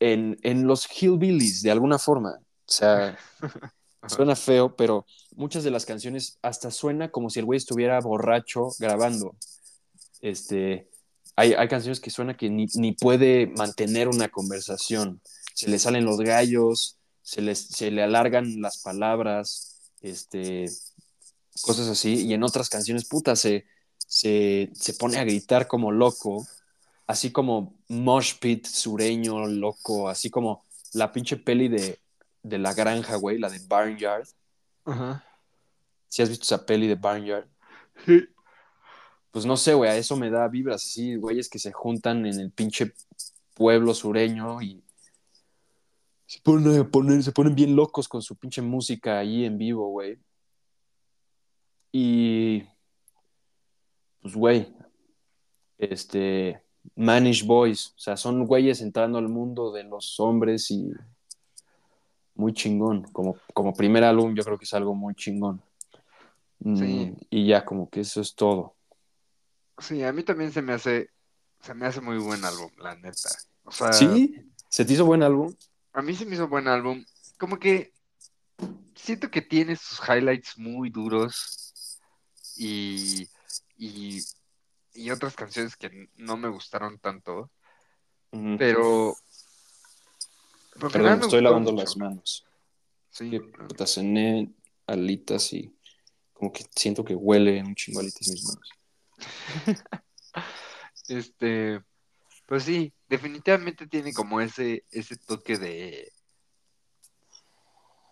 en, 0.00 0.38
en 0.42 0.66
los 0.66 0.86
hillbillies, 0.86 1.62
de 1.62 1.70
alguna 1.70 1.98
forma. 1.98 2.38
O 2.40 2.72
sea, 2.72 3.18
suena 4.08 4.36
feo, 4.36 4.74
pero 4.76 5.06
muchas 5.34 5.64
de 5.64 5.70
las 5.70 5.86
canciones 5.86 6.38
hasta 6.42 6.70
suena 6.70 7.10
como 7.10 7.30
si 7.30 7.40
el 7.40 7.44
güey 7.44 7.56
estuviera 7.56 8.00
borracho 8.00 8.68
grabando. 8.78 9.36
Este, 10.20 10.88
hay, 11.36 11.52
hay 11.52 11.68
canciones 11.68 12.00
que 12.00 12.10
suena 12.10 12.36
que 12.36 12.50
ni, 12.50 12.66
ni, 12.74 12.92
puede 12.92 13.48
mantener 13.56 14.08
una 14.08 14.28
conversación. 14.28 15.20
Se 15.54 15.68
le 15.68 15.78
salen 15.78 16.04
los 16.04 16.18
gallos, 16.20 16.98
se, 17.22 17.42
les, 17.42 17.66
se 17.66 17.90
le 17.90 18.02
alargan 18.02 18.60
las 18.60 18.82
palabras, 18.82 19.92
este, 20.00 20.66
cosas 21.62 21.88
así. 21.88 22.26
Y 22.26 22.34
en 22.34 22.42
otras 22.42 22.68
canciones, 22.68 23.06
puta, 23.08 23.36
se, 23.36 23.66
se, 23.98 24.70
se 24.74 24.94
pone 24.94 25.18
a 25.18 25.24
gritar 25.24 25.66
como 25.66 25.92
loco, 25.92 26.46
así 27.06 27.32
como 27.32 27.74
Mosh 27.88 28.34
Pit 28.38 28.66
sureño, 28.66 29.46
loco, 29.46 30.08
así 30.08 30.30
como 30.30 30.64
la 30.92 31.12
pinche 31.12 31.36
peli 31.36 31.68
de, 31.68 32.00
de 32.42 32.58
la 32.58 32.74
granja, 32.74 33.16
güey, 33.16 33.38
la 33.38 33.50
de 33.50 33.60
Barnyard. 33.66 34.26
Ajá. 34.84 35.24
¿Sí 36.08 36.22
has 36.22 36.28
visto 36.28 36.44
esa 36.44 36.64
peli 36.64 36.86
de 36.86 36.94
Barnyard? 36.94 37.46
Sí. 38.04 38.26
Pues 39.30 39.44
no 39.44 39.56
sé, 39.56 39.74
güey, 39.74 39.90
a 39.90 39.96
eso 39.96 40.16
me 40.16 40.30
da 40.30 40.48
vibras 40.48 40.84
así, 40.84 41.16
güeyes 41.16 41.48
que 41.48 41.58
se 41.58 41.72
juntan 41.72 42.24
en 42.24 42.40
el 42.40 42.50
pinche 42.50 42.94
pueblo 43.54 43.92
sureño 43.92 44.62
y 44.62 44.82
se 46.26 46.40
ponen, 46.40 46.90
poner, 46.90 47.22
se 47.22 47.32
ponen 47.32 47.54
bien 47.54 47.76
locos 47.76 48.08
con 48.08 48.22
su 48.22 48.36
pinche 48.36 48.62
música 48.62 49.18
ahí 49.18 49.44
en 49.44 49.58
vivo, 49.58 49.88
güey. 49.90 50.18
Y 51.98 52.62
pues, 54.20 54.34
güey, 54.34 54.76
este, 55.78 56.62
Manish 56.94 57.46
Boys, 57.46 57.94
o 57.96 57.98
sea, 57.98 58.18
son 58.18 58.44
güeyes 58.44 58.82
entrando 58.82 59.16
al 59.16 59.30
mundo 59.30 59.72
de 59.72 59.84
los 59.84 60.20
hombres 60.20 60.70
y 60.70 60.92
muy 62.34 62.52
chingón. 62.52 63.04
Como, 63.12 63.38
como 63.54 63.72
primer 63.72 64.04
álbum, 64.04 64.34
yo 64.34 64.44
creo 64.44 64.58
que 64.58 64.66
es 64.66 64.74
algo 64.74 64.94
muy 64.94 65.14
chingón. 65.14 65.62
Sí. 66.62 67.14
Y 67.30 67.46
ya, 67.46 67.64
como 67.64 67.88
que 67.88 68.00
eso 68.00 68.20
es 68.20 68.34
todo. 68.34 68.74
Sí, 69.78 70.02
a 70.02 70.12
mí 70.12 70.22
también 70.22 70.52
se 70.52 70.60
me 70.60 70.74
hace, 70.74 71.08
se 71.62 71.72
me 71.72 71.86
hace 71.86 72.02
muy 72.02 72.18
buen 72.18 72.44
álbum, 72.44 72.70
la 72.76 72.94
neta. 72.94 73.30
O 73.64 73.72
sea, 73.72 73.94
¿Sí? 73.94 74.52
¿Se 74.68 74.84
te 74.84 74.92
hizo 74.92 75.06
buen 75.06 75.22
álbum? 75.22 75.50
A 75.94 76.02
mí 76.02 76.14
se 76.14 76.26
me 76.26 76.34
hizo 76.34 76.46
buen 76.46 76.68
álbum. 76.68 77.02
Como 77.38 77.58
que 77.58 77.94
siento 78.94 79.30
que 79.30 79.40
tiene 79.40 79.76
sus 79.76 79.98
highlights 80.06 80.58
muy 80.58 80.90
duros 80.90 81.65
y, 82.56 83.28
y, 83.78 84.22
y 84.94 85.10
otras 85.10 85.34
canciones 85.34 85.76
que 85.76 86.08
no 86.16 86.36
me 86.36 86.48
gustaron 86.48 86.98
tanto. 86.98 87.50
Uh 88.32 88.38
-huh. 88.38 88.58
Pero. 88.58 89.16
pero 90.74 90.90
Perdón, 90.90 91.18
me 91.18 91.24
estoy 91.24 91.40
lavando 91.42 91.72
mucho. 91.72 91.84
las 91.84 91.96
manos. 91.96 92.44
Sí, 93.10 93.30
Que 93.30 93.40
puta, 93.40 93.86
cené 93.86 94.52
alitas 94.86 95.52
y 95.52 95.74
como 96.32 96.52
que 96.52 96.64
siento 96.74 97.04
que 97.04 97.14
huele 97.14 97.62
un 97.62 97.74
chingo 97.74 98.00
alitas 98.00 98.28
mis 98.28 98.44
manos. 98.44 98.70
Este, 101.08 101.80
pues 102.46 102.64
sí, 102.64 102.92
definitivamente 103.08 103.86
tiene 103.86 104.12
como 104.12 104.40
ese, 104.40 104.84
ese 104.90 105.16
toque 105.16 105.56
de, 105.56 106.12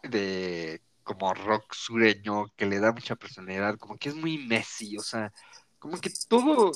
de 0.05 0.81
como 1.05 1.35
rock 1.35 1.75
sureño 1.75 2.47
que 2.57 2.67
le 2.67 2.81
da 2.81 2.93
mucha 2.93 3.15
personalidad, 3.15 3.79
como 3.79 3.97
que 3.97 4.09
es 4.09 4.15
muy 4.15 4.39
Messi, 4.39 4.97
o 4.97 5.03
sea, 5.03 5.33
como 5.79 6.01
que 6.01 6.11
todo, 6.29 6.73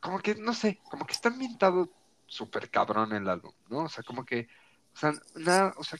como 0.00 0.20
que, 0.20 0.34
no 0.34 0.54
sé, 0.54 0.78
como 0.90 1.06
que 1.06 1.14
está 1.14 1.30
ambientado 1.30 1.90
súper 2.26 2.70
cabrón 2.70 3.12
el 3.12 3.28
álbum, 3.28 3.52
¿no? 3.68 3.84
O 3.84 3.88
sea, 3.88 4.04
como 4.04 4.24
que, 4.24 4.48
o 4.94 4.98
sea, 4.98 5.12
nada, 5.34 5.74
o 5.78 5.84
sea, 5.84 5.98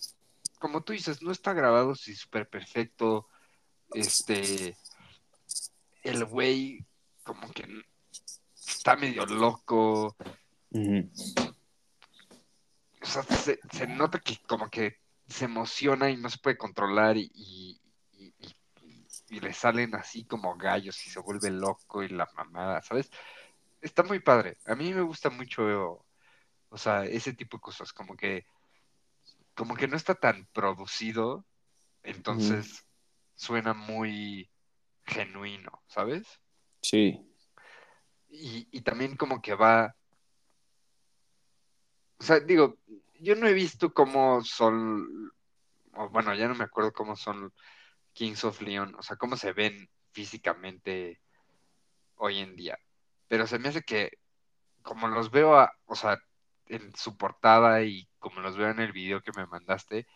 como 0.59 0.83
tú 0.83 0.93
dices, 0.93 1.23
no 1.23 1.33
está 1.33 1.53
grabado 1.55 1.93
así 1.93 2.15
súper 2.15 2.49
perfecto, 2.49 3.27
este, 3.93 4.77
el 6.03 6.25
güey 6.25 6.85
como 7.23 7.51
que 7.53 7.67
está 8.55 8.97
medio 8.97 9.27
loco. 9.27 10.17
O 13.03 13.07
sea, 13.07 13.23
se, 13.23 13.59
se, 13.71 13.87
nota 13.87 14.19
que 14.19 14.37
como 14.47 14.69
que 14.69 14.99
se 15.29 15.47
emociona 15.47 16.11
y 16.11 16.17
no 16.17 16.31
se 16.31 16.39
puede 16.39 16.57
controlar 16.57 17.17
y, 17.17 17.31
y, 17.35 17.81
y, 18.39 18.57
y, 19.29 19.41
le 19.41 19.53
salen 19.53 19.95
así 19.95 20.25
como 20.25 20.57
gallos 20.57 21.05
y 21.07 21.11
se 21.11 21.21
vuelve 21.21 21.51
loco 21.51 22.03
y 22.03 22.09
la 22.09 22.29
mamada, 22.37 22.81
¿sabes? 22.83 23.11
Está 23.81 24.03
muy 24.03 24.21
padre. 24.21 24.59
A 24.67 24.75
mí 24.75 24.93
me 24.95 25.03
gusta 25.03 25.31
mucho, 25.31 26.05
o 26.69 26.79
sea, 26.79 27.05
ese 27.05 27.33
tipo 27.33 27.57
de 27.57 27.63
cosas, 27.63 27.93
como 27.93 28.17
que, 28.17 28.47
como 29.55 29.75
que 29.75 29.89
no 29.89 29.97
está 29.97 30.15
tan 30.15 30.47
producido, 30.53 31.45
entonces 32.03 32.85
suena 33.35 33.75
muy 33.75 34.49
genuino, 35.05 35.83
¿sabes? 35.89 36.41
Sí. 36.83 37.21
Y, 38.29 38.69
y, 38.71 38.81
también 38.83 39.17
como 39.17 39.41
que 39.41 39.55
va. 39.55 39.97
O 42.19 42.25
sea, 42.25 42.41
digo, 42.41 42.77
yo 43.27 43.35
no 43.35 43.49
he 43.49 43.53
visto 43.55 43.93
cómo 43.93 44.43
son. 44.45 45.33
O 45.95 46.09
bueno, 46.11 46.33
ya 46.35 46.47
no 46.47 46.55
me 46.55 46.63
acuerdo 46.63 46.93
cómo 46.93 47.17
son 47.17 47.53
Kings 48.13 48.45
of 48.45 48.63
Leon. 48.63 48.95
O 48.95 49.03
sea, 49.03 49.17
cómo 49.17 49.37
se 49.37 49.53
ven 49.53 49.91
físicamente 50.13 51.21
hoy 52.15 52.39
en 52.39 52.55
día. 52.55 52.79
Pero 53.27 53.49
se 53.49 53.59
me 53.59 53.69
hace 53.69 53.83
que, 53.83 54.19
como 54.83 55.09
los 55.09 55.33
veo, 55.33 55.59
a, 55.59 55.73
o 55.87 55.97
sea, 55.97 56.23
en 56.67 56.95
su 56.95 57.17
portada 57.17 57.83
y 57.83 58.09
como 58.21 58.41
los 58.41 58.57
veo 58.57 58.71
en 58.71 58.79
el 58.79 58.93
video 58.93 59.21
que 59.21 59.33
me 59.37 59.47
mandaste, 59.47 60.07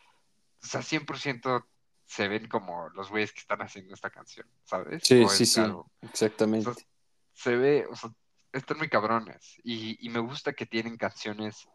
o 0.62 0.66
sea, 0.66 0.81
100% 0.83 1.66
se 2.05 2.29
ven 2.29 2.46
como 2.46 2.90
los 2.90 3.11
güeyes 3.11 3.33
que 3.33 3.40
están 3.40 3.61
haciendo 3.61 3.94
esta 3.94 4.11
canción, 4.11 4.46
¿sabes? 4.64 5.03
Sí, 5.03 5.27
sí, 5.29 5.46
sí, 5.46 5.62
exactamente. 6.03 6.70
O 6.70 6.75
sea, 6.75 6.85
se 7.33 7.57
ve, 7.57 7.87
o 7.90 7.96
sea, 7.96 8.11
están 8.53 8.79
muy 8.79 8.88
cabrones. 8.88 9.57
Y, 9.64 9.96
y, 10.05 10.11
me 10.11 10.20
gusta 10.20 10.53
que 10.53 10.66
tienen 10.66 10.96
canciones 10.96 11.68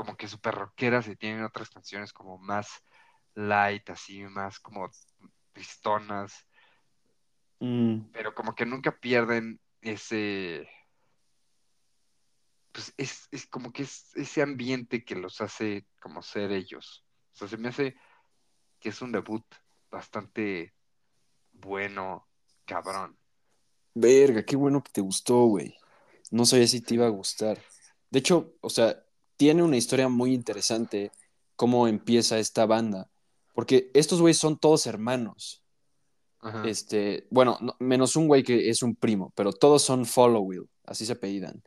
como 0.00 0.16
que 0.16 0.28
súper 0.28 0.54
rockeras 0.54 1.08
y 1.08 1.16
tienen 1.16 1.44
otras 1.44 1.68
canciones 1.68 2.14
como 2.14 2.38
más 2.38 2.82
light, 3.34 3.90
así, 3.90 4.22
más 4.22 4.58
como 4.58 4.88
pistonas. 5.52 6.46
Mm. 7.58 8.10
Pero 8.10 8.34
como 8.34 8.54
que 8.54 8.64
nunca 8.64 8.98
pierden 8.98 9.60
ese. 9.82 10.66
Pues 12.72 12.94
es, 12.96 13.28
es 13.30 13.44
como 13.44 13.74
que 13.74 13.82
es 13.82 14.16
ese 14.16 14.40
ambiente 14.40 15.04
que 15.04 15.16
los 15.16 15.42
hace 15.42 15.86
como 16.00 16.22
ser 16.22 16.50
ellos. 16.50 17.04
O 17.34 17.36
sea, 17.36 17.48
se 17.48 17.58
me 17.58 17.68
hace 17.68 17.94
que 18.78 18.88
es 18.88 19.02
un 19.02 19.12
debut 19.12 19.44
bastante 19.90 20.72
bueno, 21.52 22.26
cabrón. 22.64 23.18
Verga, 23.92 24.46
qué 24.46 24.56
bueno 24.56 24.82
que 24.82 24.92
te 24.92 25.02
gustó, 25.02 25.44
güey. 25.44 25.76
No 26.30 26.46
sabía 26.46 26.66
si 26.68 26.80
te 26.80 26.94
iba 26.94 27.04
a 27.04 27.10
gustar. 27.10 27.58
De 28.08 28.20
hecho, 28.20 28.56
o 28.62 28.70
sea, 28.70 29.04
tiene 29.40 29.62
una 29.62 29.78
historia 29.78 30.10
muy 30.10 30.34
interesante 30.34 31.12
cómo 31.56 31.88
empieza 31.88 32.38
esta 32.38 32.66
banda. 32.66 33.08
Porque 33.54 33.90
estos 33.94 34.20
güeyes 34.20 34.36
son 34.36 34.58
todos 34.58 34.84
hermanos. 34.84 35.64
Ajá. 36.40 36.68
Este, 36.68 37.26
bueno, 37.30 37.56
no, 37.62 37.74
menos 37.78 38.16
un 38.16 38.28
güey 38.28 38.42
que 38.42 38.68
es 38.68 38.82
un 38.82 38.94
primo, 38.94 39.32
pero 39.34 39.54
todos 39.54 39.80
son 39.80 40.04
Follow 40.04 40.42
Will, 40.42 40.68
así 40.84 41.06
se 41.06 41.14
apellidan. 41.14 41.62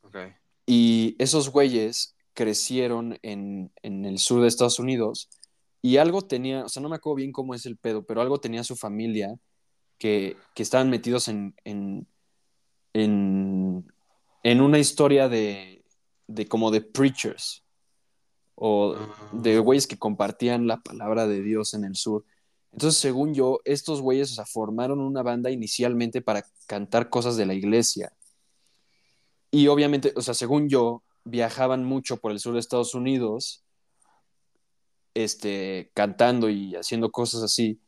Okay. 0.00 0.32
Y 0.64 1.14
esos 1.18 1.50
güeyes 1.50 2.16
crecieron 2.32 3.18
en, 3.20 3.70
en 3.82 4.06
el 4.06 4.18
sur 4.18 4.40
de 4.40 4.48
Estados 4.48 4.78
Unidos 4.78 5.28
y 5.82 5.98
algo 5.98 6.22
tenía, 6.22 6.64
o 6.64 6.70
sea, 6.70 6.80
no 6.82 6.88
me 6.88 6.96
acuerdo 6.96 7.16
bien 7.16 7.32
cómo 7.32 7.54
es 7.54 7.66
el 7.66 7.76
pedo, 7.76 8.06
pero 8.06 8.22
algo 8.22 8.40
tenía 8.40 8.64
su 8.64 8.76
familia 8.76 9.38
que, 9.98 10.38
que 10.54 10.62
estaban 10.62 10.88
metidos 10.88 11.28
en, 11.28 11.54
en, 11.64 12.06
en, 12.94 13.92
en 14.42 14.60
una 14.62 14.78
historia 14.78 15.28
de, 15.28 15.75
de, 16.26 16.46
como 16.46 16.70
de 16.70 16.80
preachers 16.80 17.64
o 18.54 18.96
de 19.32 19.58
güeyes 19.58 19.86
que 19.86 19.98
compartían 19.98 20.66
la 20.66 20.78
palabra 20.78 21.26
de 21.26 21.42
Dios 21.42 21.74
en 21.74 21.84
el 21.84 21.94
sur. 21.94 22.24
Entonces, 22.72 23.00
según 23.00 23.34
yo, 23.34 23.60
estos 23.64 24.00
güeyes 24.00 24.32
o 24.32 24.34
sea, 24.34 24.46
formaron 24.46 25.00
una 25.00 25.22
banda 25.22 25.50
inicialmente 25.50 26.22
para 26.22 26.44
cantar 26.66 27.10
cosas 27.10 27.36
de 27.36 27.46
la 27.46 27.54
iglesia. 27.54 28.12
Y 29.50 29.68
obviamente, 29.68 30.12
o 30.16 30.22
sea, 30.22 30.34
según 30.34 30.68
yo, 30.68 31.02
viajaban 31.24 31.84
mucho 31.84 32.18
por 32.18 32.32
el 32.32 32.40
sur 32.40 32.54
de 32.54 32.60
Estados 32.60 32.94
Unidos, 32.94 33.64
este, 35.14 35.90
cantando 35.94 36.50
y 36.50 36.74
haciendo 36.76 37.10
cosas 37.10 37.42
así. 37.42 37.80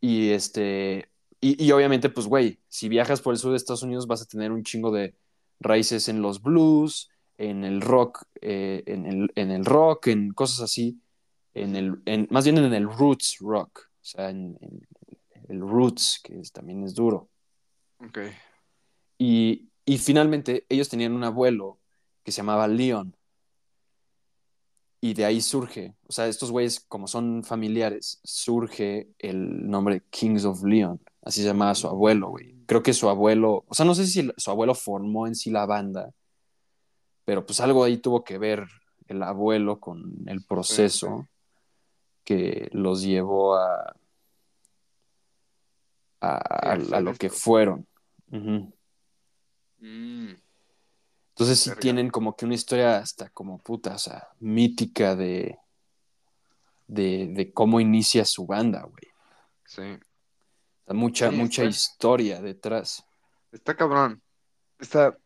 Y 0.00 0.30
este, 0.30 1.08
y, 1.40 1.64
y 1.64 1.72
obviamente, 1.72 2.08
pues, 2.10 2.26
güey, 2.26 2.60
si 2.68 2.88
viajas 2.88 3.20
por 3.20 3.34
el 3.34 3.38
sur 3.38 3.50
de 3.50 3.56
Estados 3.56 3.82
Unidos 3.82 4.06
vas 4.06 4.22
a 4.22 4.26
tener 4.26 4.52
un 4.52 4.62
chingo 4.62 4.90
de 4.92 5.14
raíces 5.62 6.08
en 6.08 6.22
los 6.22 6.42
blues, 6.42 7.08
en 7.38 7.64
el 7.64 7.80
rock, 7.80 8.24
eh, 8.40 8.82
en, 8.86 9.06
el, 9.06 9.32
en 9.34 9.50
el 9.50 9.64
rock, 9.64 10.08
en 10.08 10.32
cosas 10.32 10.60
así, 10.60 11.00
en 11.54 11.76
el, 11.76 12.00
en, 12.06 12.28
más 12.30 12.44
bien 12.44 12.58
en 12.58 12.72
el 12.72 12.84
roots 12.90 13.38
rock, 13.40 13.80
o 13.86 14.04
sea, 14.04 14.30
en, 14.30 14.56
en 14.60 14.86
el 15.48 15.60
roots, 15.60 16.20
que 16.22 16.38
es- 16.40 16.52
también 16.52 16.82
es 16.84 16.94
duro. 16.94 17.28
Ok. 17.98 18.18
Y, 19.18 19.68
y 19.84 19.98
finalmente 19.98 20.66
ellos 20.68 20.88
tenían 20.88 21.12
un 21.12 21.24
abuelo 21.24 21.78
que 22.24 22.32
se 22.32 22.38
llamaba 22.38 22.68
Leon. 22.68 23.14
Y 25.04 25.14
de 25.14 25.24
ahí 25.24 25.40
surge, 25.40 25.94
o 26.06 26.12
sea, 26.12 26.28
estos 26.28 26.52
güeyes, 26.52 26.78
como 26.78 27.08
son 27.08 27.42
familiares, 27.42 28.20
surge 28.22 29.08
el 29.18 29.68
nombre 29.68 30.02
Kings 30.10 30.44
of 30.44 30.62
Leon. 30.62 31.00
Así 31.22 31.40
se 31.40 31.48
llamaba 31.48 31.74
su 31.74 31.88
abuelo, 31.88 32.28
güey. 32.28 32.51
Creo 32.66 32.82
que 32.82 32.92
su 32.94 33.08
abuelo, 33.08 33.64
o 33.68 33.74
sea, 33.74 33.84
no 33.84 33.94
sé 33.94 34.06
si 34.06 34.30
su 34.36 34.50
abuelo 34.50 34.74
formó 34.74 35.26
en 35.26 35.34
sí 35.34 35.50
la 35.50 35.66
banda, 35.66 36.12
pero 37.24 37.44
pues 37.46 37.60
algo 37.60 37.84
ahí 37.84 37.98
tuvo 37.98 38.24
que 38.24 38.38
ver 38.38 38.66
el 39.08 39.22
abuelo 39.22 39.78
con 39.80 40.14
el 40.26 40.44
proceso 40.44 41.28
que 42.24 42.68
los 42.72 43.02
llevó 43.02 43.56
a, 43.56 43.94
a, 46.20 46.36
a- 46.36 46.72
a 46.72 47.00
lo 47.00 47.14
que 47.14 47.30
fueron. 47.30 47.86
Mm, 48.30 48.68
Entonces 51.30 51.58
sí 51.58 51.70
Verga. 51.70 51.80
tienen 51.80 52.10
como 52.10 52.36
que 52.36 52.44
una 52.44 52.54
historia 52.54 52.98
hasta 52.98 53.28
como 53.30 53.58
puta, 53.58 53.94
o 53.94 53.98
sea, 53.98 54.28
mítica 54.38 55.16
de, 55.16 55.58
de, 56.86 57.28
de 57.32 57.52
cómo 57.52 57.80
inicia 57.80 58.24
su 58.24 58.46
banda, 58.46 58.82
güey. 58.82 59.12
sí. 59.66 59.98
Mucha, 60.88 61.30
Sí, 61.30 61.36
mucha 61.36 61.62
está- 61.62 61.70
historia 61.70 62.40
detrás. 62.40 63.04
Está 63.52 63.76
cabrón. 63.76 64.22
Está. 64.78 65.16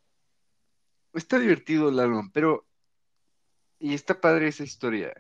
Está 1.12 1.38
divertido 1.38 1.88
el 1.88 1.98
álbum, 1.98 2.30
pero. 2.30 2.66
Y 3.78 3.94
está 3.94 4.20
padre 4.20 4.48
esa 4.48 4.64
historia. 4.64 5.12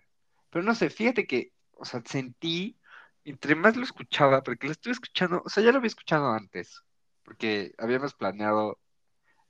Pero 0.50 0.64
no 0.64 0.74
sé, 0.74 0.88
fíjate 0.90 1.26
que, 1.26 1.52
o 1.72 1.84
sea, 1.84 2.02
sentí, 2.06 2.78
entre 3.24 3.54
más 3.54 3.76
lo 3.76 3.84
escuchaba, 3.84 4.42
porque 4.42 4.66
lo 4.66 4.72
estuve 4.72 4.92
escuchando, 4.92 5.42
o 5.44 5.48
sea, 5.50 5.62
ya 5.62 5.72
lo 5.72 5.78
había 5.78 5.88
escuchado 5.88 6.32
antes, 6.32 6.82
porque 7.22 7.74
habíamos 7.76 8.14
planeado 8.14 8.78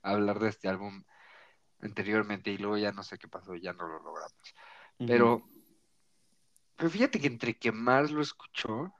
hablar 0.01 0.39
de 0.39 0.49
este 0.49 0.67
álbum 0.67 1.03
anteriormente 1.79 2.49
y 2.51 2.57
luego 2.57 2.77
ya 2.77 2.91
no 2.91 3.03
sé 3.03 3.17
qué 3.17 3.27
pasó, 3.29 3.55
ya 3.55 3.71
no 3.73 3.87
lo 3.87 3.99
logramos. 4.03 4.33
Pero, 4.97 5.47
pero 6.75 6.89
fíjate 6.89 7.19
que 7.21 7.27
entre 7.27 7.57
que 7.57 7.71
más 7.71 8.11
lo 8.11 8.21
escuchó, 8.21 8.93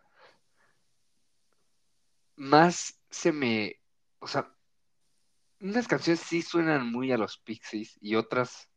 más 2.38 3.00
se 3.10 3.32
me, 3.32 3.82
o 4.19 4.28
sea, 4.28 4.54
unas 5.60 5.88
canciones 5.88 6.21
sí 6.21 6.41
suenan 6.41 6.91
muy 6.91 7.12
a 7.12 7.17
los 7.17 7.39
Pixies 7.39 7.97
y 8.00 8.15
otras 8.15 8.69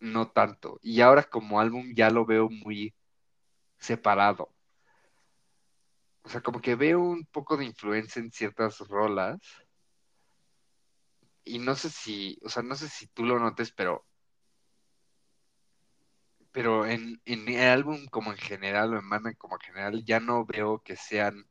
no 0.00 0.30
tanto. 0.30 0.78
Y 0.82 1.00
ahora 1.00 1.24
como 1.24 1.60
álbum 1.60 1.92
ya 1.94 2.10
lo 2.10 2.26
veo 2.26 2.48
muy 2.50 2.94
separado. 3.78 4.54
O 6.22 6.28
sea, 6.28 6.42
como 6.42 6.60
que 6.60 6.74
veo 6.74 7.00
un 7.00 7.24
poco 7.26 7.56
de 7.56 7.64
influencia 7.64 8.20
en 8.20 8.30
ciertas 8.30 8.78
rolas. 8.88 9.38
Y 11.44 11.58
no 11.58 11.74
sé 11.74 11.88
si, 11.88 12.38
o 12.42 12.48
sea, 12.48 12.62
no 12.62 12.74
sé 12.74 12.88
si 12.88 13.06
tú 13.08 13.24
lo 13.24 13.38
notes, 13.38 13.72
pero 13.72 14.04
pero 16.50 16.86
en, 16.86 17.20
en 17.24 17.48
el 17.48 17.68
álbum 17.70 18.06
como 18.06 18.32
en 18.32 18.38
general 18.38 18.94
o 18.94 18.98
en 18.98 19.08
banda 19.08 19.32
como 19.34 19.56
en 19.56 19.60
general 19.60 20.04
ya 20.04 20.18
no 20.18 20.44
veo 20.44 20.80
que 20.82 20.96
sean 20.96 21.46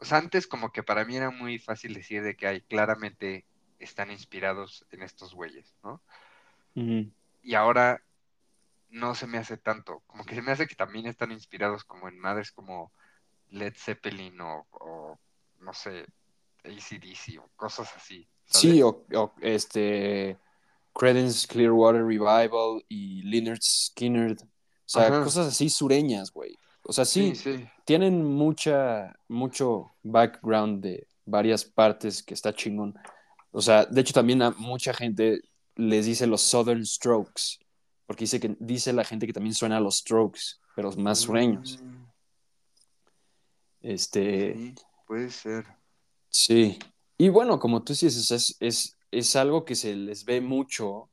o 0.00 0.04
sea, 0.04 0.18
antes 0.18 0.46
como 0.46 0.70
que 0.70 0.82
para 0.82 1.04
mí 1.04 1.16
era 1.16 1.30
muy 1.30 1.58
fácil 1.58 1.94
decir 1.94 2.22
de 2.22 2.36
que 2.36 2.46
hay 2.46 2.60
claramente 2.60 3.44
están 3.78 4.10
inspirados 4.10 4.86
en 4.90 5.02
estos 5.02 5.34
güeyes, 5.34 5.74
¿no? 5.82 6.00
Y 7.42 7.54
ahora 7.54 8.02
no 8.90 9.14
se 9.14 9.26
me 9.26 9.38
hace 9.38 9.56
tanto, 9.56 10.02
como 10.06 10.24
que 10.24 10.34
se 10.34 10.42
me 10.42 10.52
hace 10.52 10.66
que 10.66 10.76
también 10.76 11.06
están 11.06 11.32
inspirados 11.32 11.84
como 11.84 12.08
en 12.08 12.18
madres 12.18 12.52
como 12.52 12.92
Led 13.50 13.74
Zeppelin 13.76 14.40
o, 14.40 14.66
o, 14.70 15.18
no 15.60 15.74
sé, 15.74 16.06
AC/DC 16.64 17.38
o 17.38 17.50
cosas 17.56 17.90
así. 17.96 18.28
Sí, 18.46 18.80
o, 18.82 19.04
o, 19.14 19.34
este 19.40 20.38
Credence 20.94 21.46
Clearwater 21.46 22.04
Revival 22.04 22.84
y 22.88 23.22
Leonard 23.22 23.60
Skinner. 23.60 24.32
O 24.32 24.46
sea, 24.84 25.08
Ajá. 25.08 25.24
cosas 25.24 25.48
así 25.48 25.68
sureñas, 25.68 26.32
güey. 26.32 26.56
O 26.82 26.92
sea, 26.92 27.04
sí, 27.04 27.34
sí, 27.34 27.58
sí. 27.58 27.68
Tienen 27.88 28.22
mucha, 28.22 29.18
mucho 29.28 29.94
background 30.02 30.82
de 30.82 31.06
varias 31.24 31.64
partes 31.64 32.22
que 32.22 32.34
está 32.34 32.52
chingón. 32.52 32.94
O 33.50 33.62
sea, 33.62 33.86
de 33.86 34.02
hecho 34.02 34.12
también 34.12 34.42
a 34.42 34.50
mucha 34.50 34.92
gente 34.92 35.40
les 35.74 36.04
dice 36.04 36.26
los 36.26 36.42
Southern 36.42 36.84
Strokes, 36.84 37.56
porque 38.04 38.24
dice 38.24 38.40
que 38.40 38.54
dice 38.60 38.92
la 38.92 39.04
gente 39.04 39.26
que 39.26 39.32
también 39.32 39.54
suena 39.54 39.78
a 39.78 39.80
los 39.80 40.00
Strokes, 40.00 40.58
pero 40.76 40.92
más 40.98 41.20
sureños. 41.20 41.78
Mm, 41.82 42.04
Este, 43.80 44.54
sí, 44.54 44.74
puede 45.06 45.30
ser. 45.30 45.64
sí. 46.28 46.78
Y 47.16 47.30
bueno, 47.30 47.58
como 47.58 47.82
tú 47.82 47.94
dices, 47.94 48.30
es, 48.30 48.54
es, 48.60 48.98
es 49.10 49.34
algo 49.34 49.64
que 49.64 49.74
se 49.74 49.96
les 49.96 50.26
ve 50.26 50.42
mucho 50.42 51.08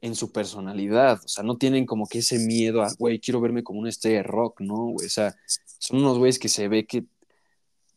en 0.00 0.14
su 0.14 0.30
personalidad. 0.30 1.20
O 1.24 1.28
sea, 1.28 1.42
no 1.42 1.56
tienen 1.56 1.84
como 1.84 2.06
que 2.06 2.18
ese 2.18 2.38
miedo 2.38 2.82
a, 2.82 2.92
güey, 2.96 3.18
quiero 3.18 3.40
verme 3.40 3.64
como 3.64 3.80
una 3.80 3.88
estrella 3.88 4.18
de 4.18 4.22
rock, 4.22 4.60
¿no? 4.60 4.92
O 4.92 4.98
sea, 5.00 5.34
son 5.78 5.98
unos 5.98 6.18
güeyes 6.18 6.38
que 6.38 6.48
se 6.48 6.68
ve 6.68 6.86
que, 6.86 7.04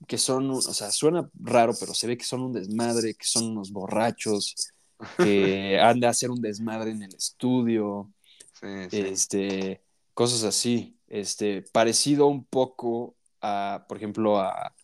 que 0.07 0.17
son, 0.17 0.49
o 0.49 0.61
sea, 0.61 0.91
suena 0.91 1.29
raro, 1.33 1.73
pero 1.79 1.93
se 1.93 2.07
ve 2.07 2.17
que 2.17 2.23
son 2.25 2.41
un 2.41 2.53
desmadre, 2.53 3.15
que 3.15 3.27
son 3.27 3.47
unos 3.51 3.71
borrachos, 3.71 4.55
que 5.17 5.79
han 5.81 5.99
de 5.99 6.07
hacer 6.07 6.29
un 6.31 6.41
desmadre 6.41 6.91
en 6.91 7.03
el 7.03 7.13
estudio, 7.15 8.11
Sí, 8.59 8.67
sí. 8.89 8.97
este, 8.99 9.81
cosas 10.13 10.43
así. 10.43 10.97
Este, 11.07 11.61
parecido 11.61 12.27
un 12.27 12.43
poco 12.45 13.15
a, 13.41 13.85
por 13.87 13.97
ejemplo, 13.97 14.39
a, 14.39 14.75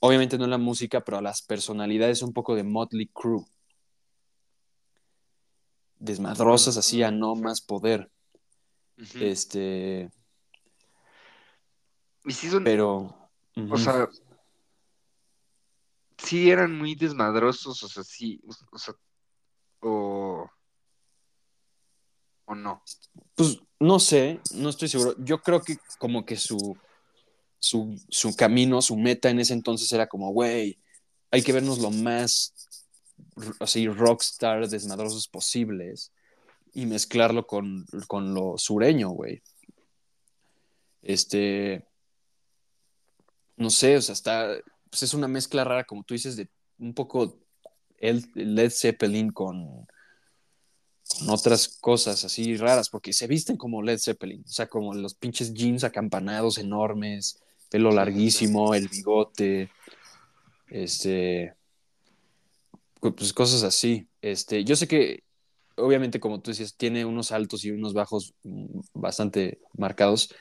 obviamente 0.00 0.36
no 0.38 0.44
en 0.44 0.50
la 0.50 0.58
música, 0.58 1.02
pero 1.02 1.18
a 1.18 1.22
las 1.22 1.42
personalidades 1.42 2.22
un 2.22 2.32
poco 2.32 2.54
de 2.54 2.62
Motley 2.62 3.06
Crue. 3.08 3.44
Desmadrosas 5.98 6.76
así 6.76 7.02
a 7.02 7.10
no 7.10 7.34
más 7.34 7.62
poder. 7.62 8.10
Este, 9.14 10.10
Y 12.24 12.32
sí 12.32 12.48
son, 12.48 12.64
pero. 12.64 13.30
o 13.70 13.76
sea, 13.76 14.08
sí 16.16 16.50
eran 16.50 16.76
muy 16.76 16.94
desmadrosos, 16.94 17.82
o 17.82 17.88
sea, 17.88 18.02
sí, 18.02 18.40
o 18.70 18.78
sea, 18.78 18.94
o, 19.80 20.50
o 22.46 22.54
no. 22.54 22.82
Pues 23.34 23.58
no 23.78 23.98
sé, 24.00 24.40
no 24.54 24.70
estoy 24.70 24.88
seguro. 24.88 25.14
Yo 25.18 25.42
creo 25.42 25.62
que 25.62 25.76
como 25.98 26.24
que 26.24 26.36
su, 26.36 26.76
su, 27.58 28.00
su 28.08 28.34
camino, 28.34 28.80
su 28.80 28.96
meta 28.96 29.30
en 29.30 29.40
ese 29.40 29.52
entonces 29.52 29.92
era 29.92 30.06
como, 30.06 30.32
güey, 30.32 30.78
hay 31.30 31.42
que 31.42 31.52
vernos 31.52 31.78
lo 31.78 31.90
más 31.90 32.54
así 33.60 33.88
rockstar, 33.88 34.68
desmadrosos 34.68 35.28
posibles 35.28 36.12
y 36.72 36.86
mezclarlo 36.86 37.46
con, 37.46 37.86
con 38.06 38.34
lo 38.34 38.56
sureño, 38.56 39.10
güey. 39.10 39.42
Este, 41.02 41.86
no 43.56 43.70
sé, 43.70 43.96
o 43.96 44.02
sea, 44.02 44.12
está, 44.12 44.56
pues 44.90 45.02
es 45.02 45.14
una 45.14 45.28
mezcla 45.28 45.64
rara, 45.64 45.84
como 45.84 46.04
tú 46.04 46.14
dices, 46.14 46.36
de 46.36 46.48
un 46.78 46.94
poco 46.94 47.38
el 47.98 48.24
Led 48.34 48.70
Zeppelin 48.70 49.30
con, 49.30 49.86
con 51.18 51.30
otras 51.30 51.68
cosas 51.80 52.24
así 52.24 52.56
raras, 52.56 52.88
porque 52.88 53.12
se 53.12 53.26
visten 53.26 53.56
como 53.56 53.82
Led 53.82 53.98
Zeppelin, 53.98 54.44
o 54.46 54.52
sea, 54.52 54.66
como 54.66 54.94
los 54.94 55.14
pinches 55.14 55.52
jeans 55.54 55.84
acampanados 55.84 56.58
enormes, 56.58 57.40
pelo 57.70 57.90
larguísimo, 57.90 58.74
el 58.74 58.88
bigote, 58.88 59.70
este, 60.68 61.54
pues 63.00 63.32
cosas 63.32 63.62
así. 63.62 64.08
Este, 64.22 64.64
yo 64.64 64.76
sé 64.76 64.88
que, 64.88 65.24
obviamente, 65.76 66.20
como 66.20 66.40
tú 66.40 66.50
dices, 66.50 66.76
tiene 66.76 67.04
unos 67.04 67.32
altos 67.32 67.64
y 67.64 67.70
unos 67.70 67.92
bajos 67.92 68.34
mm, 68.42 68.80
bastante 68.94 69.60
marcados, 69.76 70.34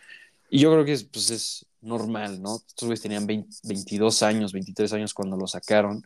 y 0.49 0.59
yo 0.59 0.72
creo 0.72 0.86
que 0.86 0.93
es, 0.93 1.03
pues, 1.03 1.32
es 1.32 1.66
normal, 1.84 2.41
¿no? 2.41 2.55
Estos 2.55 2.88
güeyes 2.88 3.01
tenían 3.01 3.27
20 3.27 3.49
22 3.63 4.23
años, 4.23 4.53
23 4.53 4.93
años 4.93 5.13
cuando 5.13 5.38
lo 5.38 5.47
sacaron, 5.47 6.03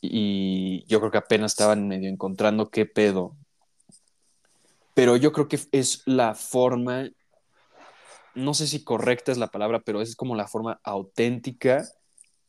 y 0.00 0.84
yo 0.86 1.00
creo 1.00 1.10
que 1.10 1.18
apenas 1.18 1.52
estaban 1.52 1.88
medio 1.88 2.08
encontrando 2.08 2.70
qué 2.70 2.86
pedo. 2.86 3.36
Pero 4.94 5.16
yo 5.16 5.32
creo 5.32 5.48
que 5.48 5.60
es 5.72 6.02
la 6.06 6.34
forma, 6.34 7.08
no 8.34 8.54
sé 8.54 8.66
si 8.66 8.84
correcta 8.84 9.32
es 9.32 9.38
la 9.38 9.48
palabra, 9.48 9.80
pero 9.80 10.00
es 10.00 10.16
como 10.16 10.36
la 10.36 10.48
forma 10.48 10.80
auténtica 10.82 11.86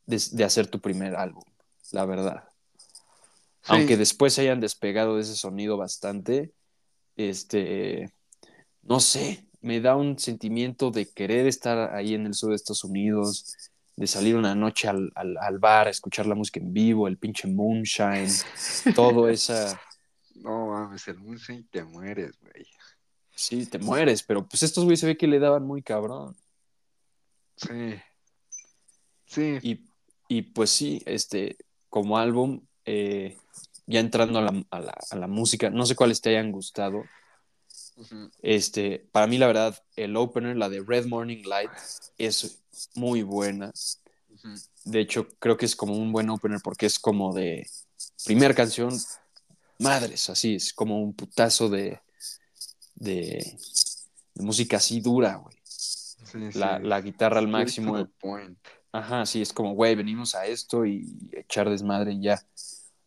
de, 0.06 0.22
de 0.32 0.44
hacer 0.44 0.68
tu 0.68 0.80
primer 0.80 1.16
álbum, 1.16 1.44
la 1.92 2.06
verdad. 2.06 2.44
Sí, 3.62 3.74
Aunque 3.74 3.98
después 3.98 4.34
se 4.34 4.42
hayan 4.42 4.60
despegado 4.60 5.16
de 5.16 5.24
ese 5.24 5.36
sonido 5.36 5.78
bastante, 5.78 6.54
este, 7.18 8.12
no 8.82 9.00
sé, 9.00 9.49
me 9.62 9.82
da 9.82 9.96
un 9.96 10.18
sentimiento 10.18 10.92
de 10.92 11.10
querer 11.10 11.48
estar 11.48 11.94
ahí 11.94 12.14
en 12.14 12.26
el 12.26 12.34
sur 12.34 12.50
de 12.50 12.56
Estados 12.56 12.84
Unidos, 12.84 13.56
de 13.96 14.08
salir 14.08 14.36
una 14.36 14.56
noche 14.56 14.88
al, 14.88 15.12
al, 15.16 15.38
al 15.38 15.60
bar, 15.60 15.88
a 15.88 15.90
escuchar 15.90 16.26
la 16.26 16.36
música 16.36 16.60
en 16.60 16.74
vivo, 16.74 17.08
el 17.08 17.18
pinche 17.18 17.48
moonshine, 17.48 18.32
todo 18.96 19.30
esa... 19.30 19.80
No 20.36 20.68
mames, 20.68 21.06
el 21.10 21.18
Moonshine 21.18 21.66
te 21.70 21.84
mueres, 21.84 22.40
güey. 22.40 22.66
Sí, 23.36 23.66
te 23.66 23.78
mueres, 23.78 24.24
pero 24.24 24.48
pues 24.48 24.64
estos 24.64 24.86
güeyes 24.86 25.02
se 25.02 25.06
ve 25.06 25.18
que 25.18 25.28
le 25.28 25.38
daban 25.38 25.66
muy 25.66 25.82
cabrón. 25.82 26.34
Sí. 27.58 28.00
Sí. 29.26 29.58
Y, 29.62 29.86
y 30.30 30.42
pues 30.44 30.70
sí, 30.70 31.02
este, 31.06 31.58
como 31.90 32.18
álbum, 32.18 32.62
eh, 32.86 33.38
ya 33.86 34.00
entrando 34.00 34.40
a 34.40 34.44
la, 34.44 34.64
a, 34.72 34.80
la, 34.80 34.98
a 35.12 35.16
la 35.18 35.28
música, 35.28 35.70
no 35.70 35.86
sé 35.86 35.96
cuáles 35.96 36.22
te 36.22 36.30
hayan 36.30 36.54
gustado. 36.54 37.04
Este, 38.42 39.08
para 39.12 39.28
mí, 39.28 39.38
la 39.38 39.48
verdad, 39.48 39.78
el 39.96 40.16
opener, 40.16 40.58
la 40.58 40.70
de 40.70 40.82
Red 40.82 41.08
Morning 41.08 41.44
Light, 41.46 41.72
es 42.18 42.60
muy 42.96 43.24
buena. 43.24 43.72
De 44.86 45.00
hecho, 45.00 45.28
creo 45.40 45.58
que 45.58 45.66
es 45.66 45.76
como 45.76 45.96
un 45.96 46.12
buen 46.12 46.30
opener 46.30 46.60
porque 46.64 46.86
es 46.86 46.98
como 47.00 47.34
de 47.34 47.68
primera 48.26 48.54
canción, 48.54 48.98
madres, 49.80 50.30
así, 50.30 50.56
es 50.56 50.74
como 50.74 51.02
un 51.02 51.14
putazo 51.14 51.70
de, 51.70 52.00
de, 52.96 53.58
de 54.34 54.44
música 54.44 54.78
así 54.78 55.02
dura, 55.02 55.36
güey. 55.36 55.58
Sí, 55.64 56.38
La, 56.54 56.78
sí. 56.78 56.84
la 56.84 57.02
guitarra 57.02 57.40
al 57.40 57.48
máximo. 57.48 58.08
Ajá, 58.92 59.26
sí, 59.26 59.42
es 59.42 59.54
como, 59.54 59.74
güey, 59.74 59.96
venimos 59.96 60.36
a 60.36 60.46
esto 60.46 60.86
y 60.86 61.06
echar 61.32 61.70
desmadre 61.70 62.14
y 62.14 62.22
ya. 62.24 62.44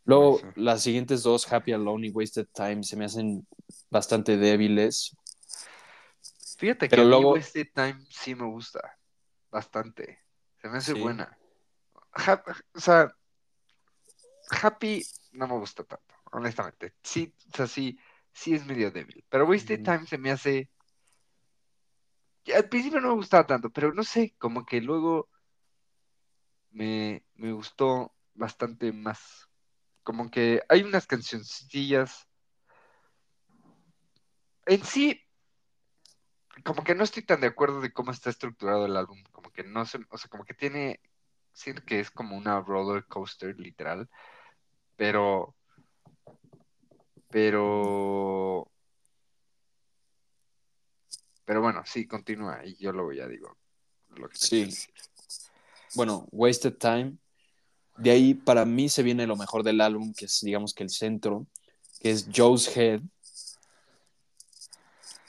Luego, 0.04 0.40
las 0.56 0.82
siguientes 0.82 1.22
dos, 1.22 1.50
Happy 1.52 1.72
Alone 1.72 2.08
y 2.08 2.10
Wasted 2.10 2.48
Time, 2.52 2.82
se 2.82 2.96
me 2.96 3.04
hacen 3.04 3.46
bastante 3.90 4.36
débiles. 4.36 5.16
Fíjate 6.58 6.88
Pero 6.88 7.02
que 7.02 7.08
luego- 7.08 7.30
a 7.30 7.34
mí 7.34 7.38
Wasted 7.40 7.68
Time 7.74 8.04
sí 8.10 8.34
me 8.34 8.46
gusta 8.46 8.98
bastante. 9.50 10.20
Se 10.60 10.68
me 10.68 10.78
hace 10.78 10.94
Sí. 10.94 11.00
buena. 11.00 11.36
Hap- 12.12 12.48
o 12.74 12.80
sea, 12.80 13.14
Happy 14.50 15.04
no 15.32 15.46
me 15.48 15.54
gusta 15.58 15.82
tanto, 15.84 16.14
honestamente. 16.32 16.94
Sí, 17.02 17.32
o 17.52 17.56
sea, 17.56 17.66
sí, 17.66 17.98
sí 18.32 18.54
es 18.54 18.66
medio 18.66 18.90
débil. 18.90 19.24
Pero 19.28 19.46
Wasted. 19.46 19.82
Time 19.82 20.06
se 20.06 20.18
me 20.18 20.30
hace. 20.30 20.68
Al 22.54 22.68
principio 22.68 23.00
no 23.00 23.08
me 23.08 23.14
gustaba 23.14 23.46
tanto, 23.46 23.70
pero 23.70 23.94
no 23.94 24.02
sé, 24.02 24.34
como 24.38 24.66
que 24.66 24.80
luego 24.80 25.28
me, 26.70 27.24
me 27.34 27.52
gustó 27.52 28.14
bastante 28.34 28.92
más. 28.92 29.48
Como 30.02 30.30
que 30.30 30.62
hay 30.68 30.82
unas 30.82 31.06
cancioncillas. 31.06 32.28
En 34.66 34.84
sí, 34.84 35.20
como 36.64 36.84
que 36.84 36.94
no 36.94 37.04
estoy 37.04 37.22
tan 37.24 37.40
de 37.40 37.46
acuerdo 37.48 37.80
de 37.80 37.92
cómo 37.92 38.10
está 38.10 38.30
estructurado 38.30 38.86
el 38.86 38.96
álbum. 38.96 39.22
Como 39.32 39.50
que 39.50 39.64
no 39.64 39.84
se, 39.86 39.98
o 40.10 40.18
sea, 40.18 40.28
como 40.30 40.44
que 40.44 40.54
tiene, 40.54 41.00
siento 41.52 41.82
que 41.84 42.00
es 42.00 42.10
como 42.10 42.36
una 42.36 42.60
roller 42.60 43.06
coaster 43.06 43.58
literal, 43.58 44.08
pero, 44.96 45.54
pero, 47.30 48.70
pero 51.44 51.60
bueno, 51.62 51.82
sí, 51.84 52.06
continúa 52.06 52.64
y 52.64 52.76
yo 52.76 52.92
luego 52.92 53.12
ya 53.12 53.26
digo 53.26 53.56
lo 54.10 54.28
que 54.28 54.36
Sí. 54.36 54.70
Bueno, 55.94 56.26
Wasted 56.30 56.76
Time. 56.78 57.16
De 57.98 58.10
ahí, 58.10 58.34
para 58.34 58.64
mí, 58.64 58.88
se 58.88 59.02
viene 59.02 59.26
lo 59.26 59.36
mejor 59.36 59.62
del 59.62 59.80
álbum, 59.80 60.12
que 60.14 60.24
es, 60.24 60.40
digamos 60.42 60.74
que 60.74 60.82
el 60.82 60.90
centro, 60.90 61.46
que 62.00 62.10
es 62.10 62.26
Joe's 62.34 62.74
Head. 62.76 63.00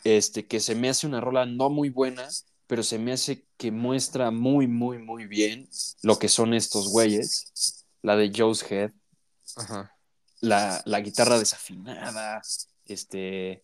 Este, 0.03 0.45
que 0.45 0.59
se 0.59 0.76
me 0.76 0.89
hace 0.89 1.07
una 1.07 1.22
rola 1.22 1.45
no 1.45 1.70
muy 1.70 1.89
buena, 1.89 2.28
pero 2.68 2.84
se 2.84 2.99
me 2.99 3.14
hace 3.14 3.45
que 3.57 3.72
muestra 3.72 4.32
muy, 4.32 4.68
muy, 4.68 4.97
muy 4.97 5.28
bien 5.28 5.70
lo 6.01 6.20
que 6.20 6.28
son 6.28 6.53
estos 6.53 6.89
güeyes. 6.89 7.86
La 8.01 8.18
de 8.18 8.32
Joe's 8.36 8.70
Head. 8.70 8.91
Ajá. 9.55 9.95
la, 10.41 10.82
la 10.86 10.99
guitarra 10.99 11.39
desafinada, 11.39 12.41
este, 12.86 13.64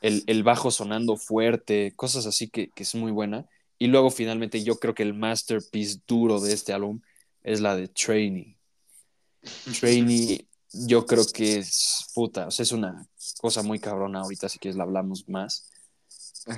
el, 0.00 0.24
el 0.26 0.42
bajo 0.42 0.70
sonando 0.70 1.16
fuerte, 1.16 1.92
cosas 1.96 2.26
así 2.26 2.48
que, 2.48 2.70
que 2.70 2.84
es 2.84 2.94
muy 2.94 3.12
buena. 3.12 3.46
Y 3.78 3.88
luego 3.88 4.10
finalmente 4.10 4.62
yo 4.62 4.76
creo 4.76 4.94
que 4.94 5.02
el 5.02 5.14
masterpiece 5.14 6.00
duro 6.06 6.40
de 6.40 6.52
este 6.52 6.72
álbum 6.72 7.00
es 7.44 7.60
la 7.60 7.76
de 7.76 7.88
Trainee. 7.88 8.56
Trainee 9.80 10.48
yo 10.72 11.06
creo 11.06 11.24
que 11.32 11.58
es 11.58 12.10
puta, 12.14 12.48
o 12.48 12.50
sea, 12.50 12.64
es 12.64 12.72
una 12.72 13.06
cosa 13.40 13.62
muy 13.62 13.78
cabrona 13.78 14.20
ahorita, 14.20 14.48
si 14.48 14.58
quieres 14.58 14.76
la 14.76 14.82
hablamos 14.82 15.28
más. 15.28 15.70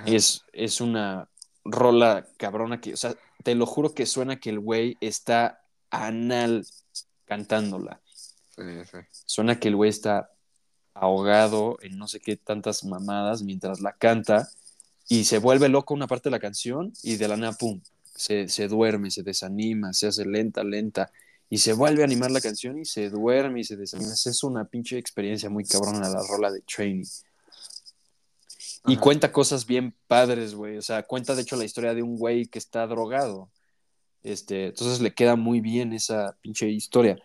Es, 0.06 0.42
es 0.52 0.80
una 0.80 1.28
rola 1.64 2.26
cabrona 2.38 2.80
que, 2.80 2.94
o 2.94 2.96
sea, 2.96 3.14
te 3.42 3.54
lo 3.54 3.66
juro 3.66 3.92
que 3.92 4.06
suena 4.06 4.40
que 4.40 4.50
el 4.50 4.60
güey 4.60 4.96
está 5.00 5.62
anal 5.90 6.66
cantándola. 7.26 8.00
Sí, 8.56 8.62
sí. 8.90 8.98
Suena 9.26 9.60
que 9.60 9.68
el 9.68 9.76
güey 9.76 9.90
está 9.90 10.30
ahogado 10.94 11.76
en 11.82 11.98
no 11.98 12.08
sé 12.08 12.20
qué 12.20 12.36
tantas 12.36 12.84
mamadas 12.84 13.42
mientras 13.42 13.80
la 13.80 13.92
canta 13.92 14.48
y 15.08 15.24
se 15.24 15.38
vuelve 15.38 15.68
loco 15.68 15.94
una 15.94 16.06
parte 16.06 16.30
de 16.30 16.32
la 16.32 16.40
canción 16.40 16.92
y 17.02 17.16
de 17.16 17.28
la 17.28 17.36
nada, 17.36 17.52
pum, 17.52 17.80
se, 18.16 18.48
se 18.48 18.68
duerme, 18.68 19.10
se 19.10 19.22
desanima, 19.22 19.92
se 19.92 20.08
hace 20.08 20.24
lenta, 20.24 20.64
lenta 20.64 21.10
y 21.48 21.58
se 21.58 21.72
vuelve 21.72 22.02
a 22.02 22.06
animar 22.06 22.30
la 22.30 22.40
canción 22.40 22.78
y 22.78 22.84
se 22.84 23.08
duerme 23.08 23.60
y 23.60 23.64
se 23.64 23.76
desanima. 23.76 24.12
Es 24.12 24.42
una 24.42 24.64
pinche 24.64 24.98
experiencia 24.98 25.48
muy 25.48 25.64
cabrona 25.64 26.08
la 26.08 26.22
rola 26.28 26.50
de 26.50 26.60
Trainee. 26.62 27.06
Y 28.88 28.94
Ajá. 28.94 29.00
cuenta 29.00 29.32
cosas 29.32 29.66
bien 29.66 29.94
padres, 30.06 30.54
güey. 30.54 30.76
O 30.76 30.82
sea, 30.82 31.04
cuenta 31.04 31.34
de 31.34 31.42
hecho 31.42 31.56
la 31.56 31.64
historia 31.64 31.94
de 31.94 32.02
un 32.02 32.16
güey 32.16 32.46
que 32.46 32.58
está 32.58 32.86
drogado. 32.86 33.50
Este, 34.22 34.66
entonces 34.66 35.00
le 35.00 35.14
queda 35.14 35.36
muy 35.36 35.60
bien 35.60 35.92
esa 35.92 36.36
pinche 36.40 36.68
historia. 36.68 37.16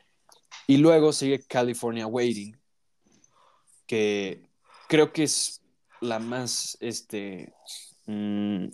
Y 0.68 0.78
luego 0.78 1.14
sigue 1.14 1.44
California 1.44 2.06
Waiting, 2.06 2.60
que 3.88 4.48
creo 4.88 5.12
que 5.12 5.24
es 5.24 5.62
la 6.00 6.20
más, 6.20 6.78
este, 6.80 7.54
mm, 8.06 8.68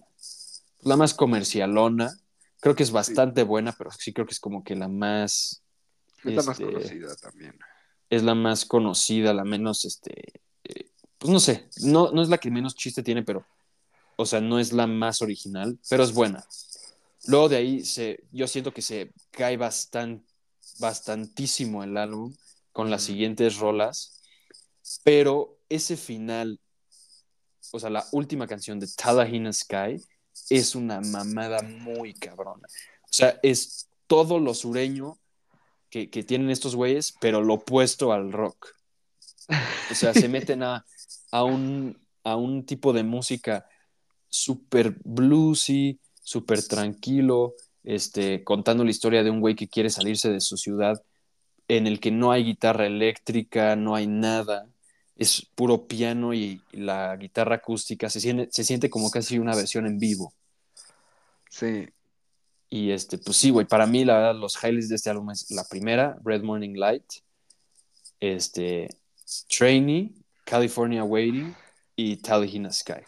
la 0.81 0.97
más 0.97 1.13
comercialona. 1.13 2.11
Creo 2.59 2.75
que 2.75 2.83
es 2.83 2.91
bastante 2.91 3.43
buena, 3.43 3.73
pero 3.73 3.91
sí 3.91 4.13
creo 4.13 4.25
que 4.25 4.33
es 4.33 4.39
como 4.39 4.63
que 4.63 4.75
la 4.75 4.87
más, 4.87 5.63
Es 6.23 6.33
la 6.35 6.43
más 6.43 6.59
Este, 6.59 6.65
conocida 6.65 7.15
también. 7.15 7.65
es 8.09 8.23
la 8.23 8.35
más 8.35 8.65
conocida, 8.65 9.33
la 9.33 9.43
menos, 9.45 9.85
este, 9.85 10.41
eh, 10.63 10.91
pues 11.17 11.31
no 11.31 11.39
sé, 11.39 11.69
no, 11.81 12.11
no 12.11 12.21
es 12.21 12.29
la 12.29 12.37
que 12.37 12.51
menos 12.51 12.75
chiste 12.75 13.03
tiene, 13.03 13.23
pero, 13.23 13.45
o 14.17 14.25
sea, 14.25 14.41
no 14.41 14.59
es 14.59 14.73
la 14.73 14.87
más 14.87 15.21
original, 15.21 15.79
pero 15.89 16.03
es 16.03 16.13
buena. 16.13 16.45
Luego 17.25 17.49
de 17.49 17.57
ahí, 17.57 17.85
se, 17.85 18.25
yo 18.31 18.47
siento 18.47 18.73
que 18.73 18.81
se 18.81 19.13
cae 19.31 19.57
bastan, 19.57 20.25
bastantísimo 20.79 21.83
el 21.83 21.97
álbum 21.97 22.35
con 22.71 22.89
las 22.91 23.03
siguientes 23.03 23.57
rolas, 23.57 24.21
pero 25.03 25.59
ese 25.69 25.97
final, 25.97 26.59
o 27.71 27.79
sea, 27.79 27.89
la 27.89 28.05
última 28.11 28.47
canción 28.47 28.79
de 28.79 28.87
Talahina 28.87 29.51
Sky 29.51 30.01
es 30.49 30.75
una 30.75 31.01
mamada 31.01 31.61
muy 31.61 32.13
cabrona. 32.13 32.67
O 33.03 33.13
sea, 33.13 33.39
es 33.43 33.89
todo 34.07 34.39
lo 34.39 34.53
sureño 34.53 35.17
que, 35.89 36.09
que 36.09 36.23
tienen 36.23 36.49
estos 36.49 36.75
güeyes, 36.75 37.13
pero 37.19 37.41
lo 37.41 37.55
opuesto 37.55 38.13
al 38.13 38.31
rock. 38.31 38.69
O 39.91 39.95
sea, 39.95 40.13
se 40.13 40.27
meten 40.27 40.63
a, 40.63 40.85
a, 41.31 41.43
un, 41.43 41.97
a 42.23 42.35
un 42.35 42.65
tipo 42.65 42.93
de 42.93 43.03
música 43.03 43.65
súper 44.29 44.97
bluesy, 45.03 45.99
súper 46.21 46.65
tranquilo, 46.67 47.53
este, 47.83 48.43
contando 48.43 48.83
la 48.83 48.91
historia 48.91 49.23
de 49.23 49.29
un 49.29 49.39
güey 49.39 49.55
que 49.55 49.69
quiere 49.69 49.89
salirse 49.89 50.29
de 50.29 50.41
su 50.41 50.57
ciudad, 50.57 51.01
en 51.69 51.87
el 51.87 51.99
que 51.99 52.11
no 52.11 52.31
hay 52.31 52.43
guitarra 52.43 52.85
eléctrica, 52.85 53.75
no 53.75 53.95
hay 53.95 54.07
nada, 54.07 54.67
es 55.17 55.45
puro 55.55 55.87
piano 55.87 56.33
y, 56.33 56.65
y 56.71 56.77
la 56.77 57.15
guitarra 57.17 57.55
acústica, 57.57 58.09
se 58.09 58.19
siente, 58.21 58.49
se 58.51 58.63
siente 58.63 58.89
como 58.89 59.11
casi 59.11 59.39
una 59.39 59.55
versión 59.55 59.85
en 59.87 59.99
vivo. 59.99 60.33
Sí, 61.49 61.87
Y 62.69 62.91
este, 62.91 63.17
pues 63.17 63.37
sí, 63.37 63.49
güey, 63.49 63.65
para 63.65 63.87
mí 63.87 64.05
la 64.05 64.15
verdad 64.17 64.35
los 64.35 64.61
highlights 64.63 64.89
de 64.89 64.95
este 64.95 65.09
álbum 65.09 65.31
es 65.31 65.49
la 65.51 65.65
primera, 65.67 66.17
Red 66.23 66.43
Morning 66.43 66.75
Light, 66.75 67.05
este, 68.19 68.89
Trainee, 69.47 70.13
California 70.45 71.03
Waiting 71.03 71.55
y 71.95 72.17
Talihina 72.17 72.71
Sky. 72.71 73.03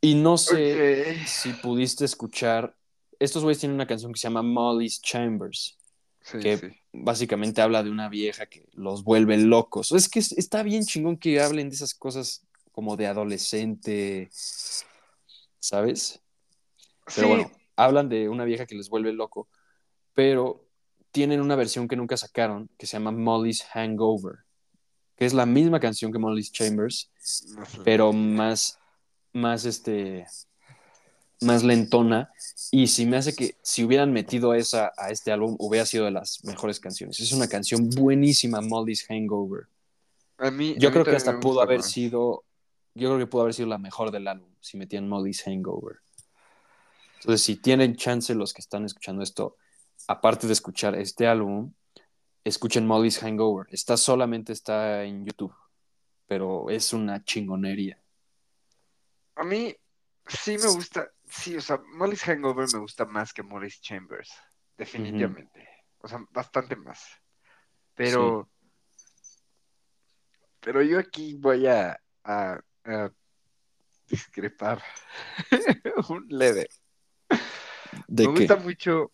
Y 0.00 0.14
no 0.14 0.38
sé 0.38 1.24
si 1.26 1.54
pudiste 1.54 2.04
escuchar, 2.04 2.76
estos 3.18 3.42
güeyes 3.42 3.58
tienen 3.60 3.74
una 3.74 3.86
canción 3.86 4.12
que 4.12 4.18
se 4.20 4.24
llama 4.28 4.42
Molly's 4.42 5.00
Chambers, 5.02 5.76
Sí, 6.22 6.38
que 6.38 6.58
sí. 6.58 6.77
Básicamente 6.92 7.60
habla 7.60 7.82
de 7.82 7.90
una 7.90 8.08
vieja 8.08 8.46
que 8.46 8.66
los 8.72 9.04
vuelve 9.04 9.36
locos. 9.36 9.92
Es 9.92 10.08
que 10.08 10.18
es- 10.20 10.32
está 10.32 10.62
bien 10.62 10.84
chingón 10.84 11.16
que 11.18 11.40
hablen 11.40 11.68
de 11.68 11.74
esas 11.76 11.94
cosas 11.94 12.46
como 12.72 12.96
de 12.96 13.06
adolescente, 13.06 14.30
¿sabes? 15.60 16.20
Pero 17.14 17.26
Sí, 17.26 17.26
bueno, 17.26 17.50
hablan 17.76 18.08
de 18.08 18.28
una 18.28 18.44
vieja 18.44 18.66
que 18.66 18.74
les 18.74 18.88
vuelve 18.88 19.12
loco, 19.12 19.48
pero 20.14 20.64
tienen 21.10 21.40
una 21.40 21.56
versión 21.56 21.88
que 21.88 21.96
nunca 21.96 22.16
sacaron 22.16 22.68
que 22.78 22.86
se 22.86 22.92
llama 22.96 23.12
Molly's 23.12 23.62
Hangover, 23.72 24.40
que 25.16 25.24
es 25.26 25.32
la 25.34 25.46
misma 25.46 25.80
canción 25.80 26.12
que 26.12 26.18
Molly's 26.18 26.52
Chambers, 26.52 27.10
pero 27.84 28.12
más, 28.12 28.78
más 29.32 29.64
este, 29.64 30.26
más 31.40 31.64
lentona. 31.64 32.32
Y 32.70 32.88
si 32.88 33.06
me 33.06 33.16
hace 33.16 33.34
que 33.34 33.56
si 33.62 33.84
hubieran 33.84 34.12
metido 34.12 34.54
esa 34.54 34.92
a 34.96 35.10
este 35.10 35.32
álbum, 35.32 35.56
hubiera 35.58 35.86
sido 35.86 36.04
de 36.04 36.10
las 36.10 36.44
mejores 36.44 36.80
canciones. 36.80 37.20
Es 37.20 37.32
una 37.32 37.48
canción 37.48 37.88
buenísima, 37.90 38.60
Molly's 38.60 39.04
Hangover. 39.06 39.66
A 40.38 40.50
mí, 40.50 40.76
Yo 40.78 40.88
a 40.88 40.90
mí 40.90 40.92
creo 40.92 41.04
que 41.04 41.16
hasta 41.16 41.40
pudo 41.40 41.60
haber 41.60 41.78
más. 41.78 41.90
sido, 41.90 42.44
yo 42.94 43.08
creo 43.08 43.18
que 43.18 43.26
pudo 43.26 43.42
haber 43.42 43.54
sido 43.54 43.68
la 43.68 43.78
mejor 43.78 44.10
del 44.10 44.28
álbum 44.28 44.50
si 44.60 44.76
metían 44.76 45.08
Molly's 45.08 45.42
Hangover. 45.42 45.98
Entonces, 47.20 47.42
si 47.42 47.56
tienen 47.56 47.96
chance 47.96 48.34
los 48.34 48.52
que 48.52 48.60
están 48.60 48.84
escuchando 48.84 49.22
esto, 49.22 49.56
aparte 50.06 50.46
de 50.46 50.52
escuchar 50.52 50.94
este 50.94 51.26
álbum, 51.26 51.72
escuchen 52.44 52.86
Molly's 52.86 53.18
Hangover. 53.18 53.66
Está 53.70 53.96
solamente 53.96 54.52
está 54.52 55.04
en 55.04 55.24
YouTube, 55.24 55.54
pero 56.26 56.70
es 56.70 56.92
una 56.92 57.24
chingonería. 57.24 58.00
A 59.34 59.44
mí 59.44 59.74
sí 60.26 60.56
me 60.58 60.68
gusta, 60.68 61.10
sí, 61.30 61.56
o 61.56 61.60
sea, 61.60 61.80
Molly's 61.94 62.22
Hangover 62.22 62.66
me 62.72 62.78
gusta 62.80 63.04
más 63.04 63.32
que 63.32 63.42
Molly's 63.42 63.80
Chambers, 63.80 64.30
definitivamente. 64.76 65.68
O 65.98 66.08
sea, 66.08 66.18
bastante 66.30 66.76
más. 66.76 67.04
Pero, 67.94 68.48
pero 70.60 70.82
yo 70.82 70.98
aquí 70.98 71.34
voy 71.34 71.66
a, 71.66 71.98
a- 72.24 72.60
a 72.84 73.10
discrepar 74.08 74.82
un 76.08 76.26
leve. 76.28 76.68
¿De 78.06 78.26
me 78.26 78.34
qué? 78.34 78.40
gusta 78.40 78.56
mucho, 78.56 79.12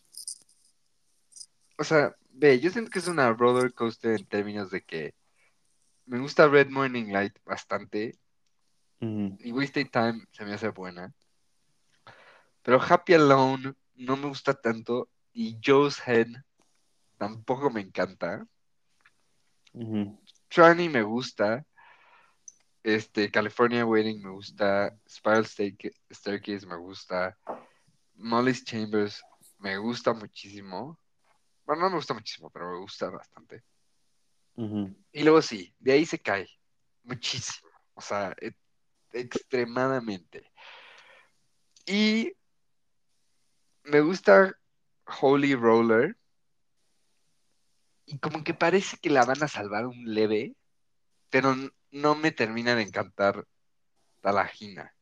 o 1.76 1.84
sea, 1.84 2.14
ve, 2.30 2.60
yo 2.60 2.70
siento 2.70 2.90
que 2.90 2.98
es 3.00 3.08
una 3.08 3.32
roller 3.32 3.72
coaster 3.74 4.20
en 4.20 4.26
términos 4.26 4.70
de 4.70 4.82
que 4.82 5.14
me 6.06 6.18
gusta 6.18 6.46
Red 6.48 6.68
Morning 6.68 7.06
Light 7.12 7.36
bastante 7.44 8.18
y 9.40 9.52
Wasted 9.52 9.90
Time 9.90 10.24
se 10.32 10.44
me 10.44 10.52
hace 10.54 10.68
buena. 10.68 11.12
Pero 12.64 12.80
Happy 12.82 13.12
Alone 13.12 13.74
no 13.94 14.16
me 14.16 14.26
gusta 14.26 14.54
tanto 14.54 15.10
y 15.34 15.58
Joe's 15.64 16.00
Head 16.08 16.28
tampoco 17.18 17.68
me 17.70 17.82
encanta. 17.82 18.44
ujú, 19.74 20.18
Tranny 20.48 20.88
me 20.88 21.02
gusta. 21.02 21.64
Este, 22.82 23.30
California 23.30 23.84
Waiting 23.84 24.22
me 24.22 24.30
gusta. 24.30 24.96
Spiral 25.08 25.44
Stairca- 25.44 25.94
Staircase 26.10 26.66
me 26.66 26.76
gusta. 26.76 27.36
Molly's 28.14 28.64
Chambers 28.64 29.22
me 29.58 29.76
gusta 29.76 30.12
muchísimo. 30.14 30.98
Bueno, 31.66 31.82
no 31.82 31.90
me 31.90 31.96
gusta 31.96 32.14
muchísimo, 32.14 32.48
pero 32.50 32.70
me 32.72 32.78
gusta 32.78 33.10
bastante. 33.10 33.62
Y 35.12 35.22
luego 35.22 35.42
sí, 35.42 35.74
de 35.78 35.92
ahí 35.92 36.06
se 36.06 36.18
cae. 36.18 36.48
Muchísimo. 37.02 37.68
O 37.94 38.00
sea, 38.00 38.34
e- 38.40 38.54
extremadamente. 39.12 40.50
Y 41.86 42.32
me 43.84 44.00
gusta 44.00 44.56
Holy 45.20 45.54
Roller. 45.54 46.16
Y 48.06 48.18
como 48.18 48.44
que 48.44 48.52
parece 48.52 48.98
que 48.98 49.10
la 49.10 49.24
van 49.24 49.42
a 49.42 49.48
salvar 49.48 49.86
un 49.86 50.14
leve, 50.14 50.54
pero 51.30 51.54
no 51.90 52.14
me 52.14 52.32
termina 52.32 52.74
de 52.74 52.82
encantar 52.82 53.46
Talajina. 54.20 54.94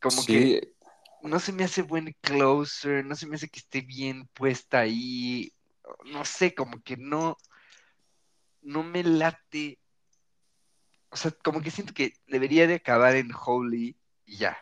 Como 0.00 0.24
que 0.26 0.74
no 1.22 1.38
se 1.38 1.52
me 1.52 1.64
hace 1.64 1.82
buen 1.82 2.14
closer, 2.20 3.04
no 3.04 3.14
se 3.14 3.26
me 3.26 3.36
hace 3.36 3.48
que 3.48 3.60
esté 3.60 3.80
bien 3.80 4.26
puesta 4.34 4.80
ahí. 4.80 5.54
No 6.04 6.24
sé, 6.24 6.54
como 6.54 6.82
que 6.82 6.96
no, 6.96 7.38
no 8.60 8.82
me 8.82 9.02
late. 9.02 9.78
O 11.10 11.16
sea, 11.16 11.30
como 11.30 11.62
que 11.62 11.70
siento 11.70 11.94
que 11.94 12.14
debería 12.26 12.66
de 12.66 12.74
acabar 12.74 13.14
en 13.16 13.30
Holy 13.32 13.96
y 14.26 14.36
ya. 14.36 14.58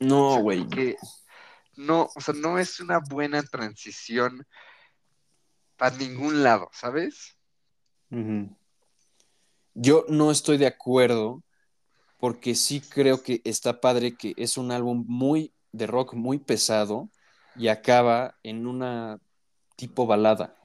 O 0.00 0.04
no, 0.04 0.36
güey. 0.40 0.68
que 0.68 0.96
no, 1.76 2.10
o 2.14 2.20
sea, 2.20 2.34
no 2.34 2.58
es 2.58 2.80
una 2.80 2.98
buena 2.98 3.42
transición 3.42 4.46
para 5.76 5.96
ningún 5.96 6.42
lado, 6.42 6.70
¿sabes? 6.72 7.36
Yo 9.74 10.04
no 10.08 10.30
estoy 10.30 10.56
de 10.56 10.66
acuerdo 10.66 11.42
porque 12.18 12.54
sí 12.54 12.80
creo 12.80 13.22
que 13.22 13.40
está 13.44 13.80
padre 13.80 14.16
que 14.16 14.34
es 14.36 14.56
un 14.56 14.70
álbum 14.70 15.04
muy 15.06 15.52
de 15.72 15.86
rock 15.86 16.14
muy 16.14 16.38
pesado 16.38 17.10
y 17.56 17.68
acaba 17.68 18.36
en 18.42 18.66
una 18.66 19.18
tipo 19.76 20.06
balada. 20.06 20.56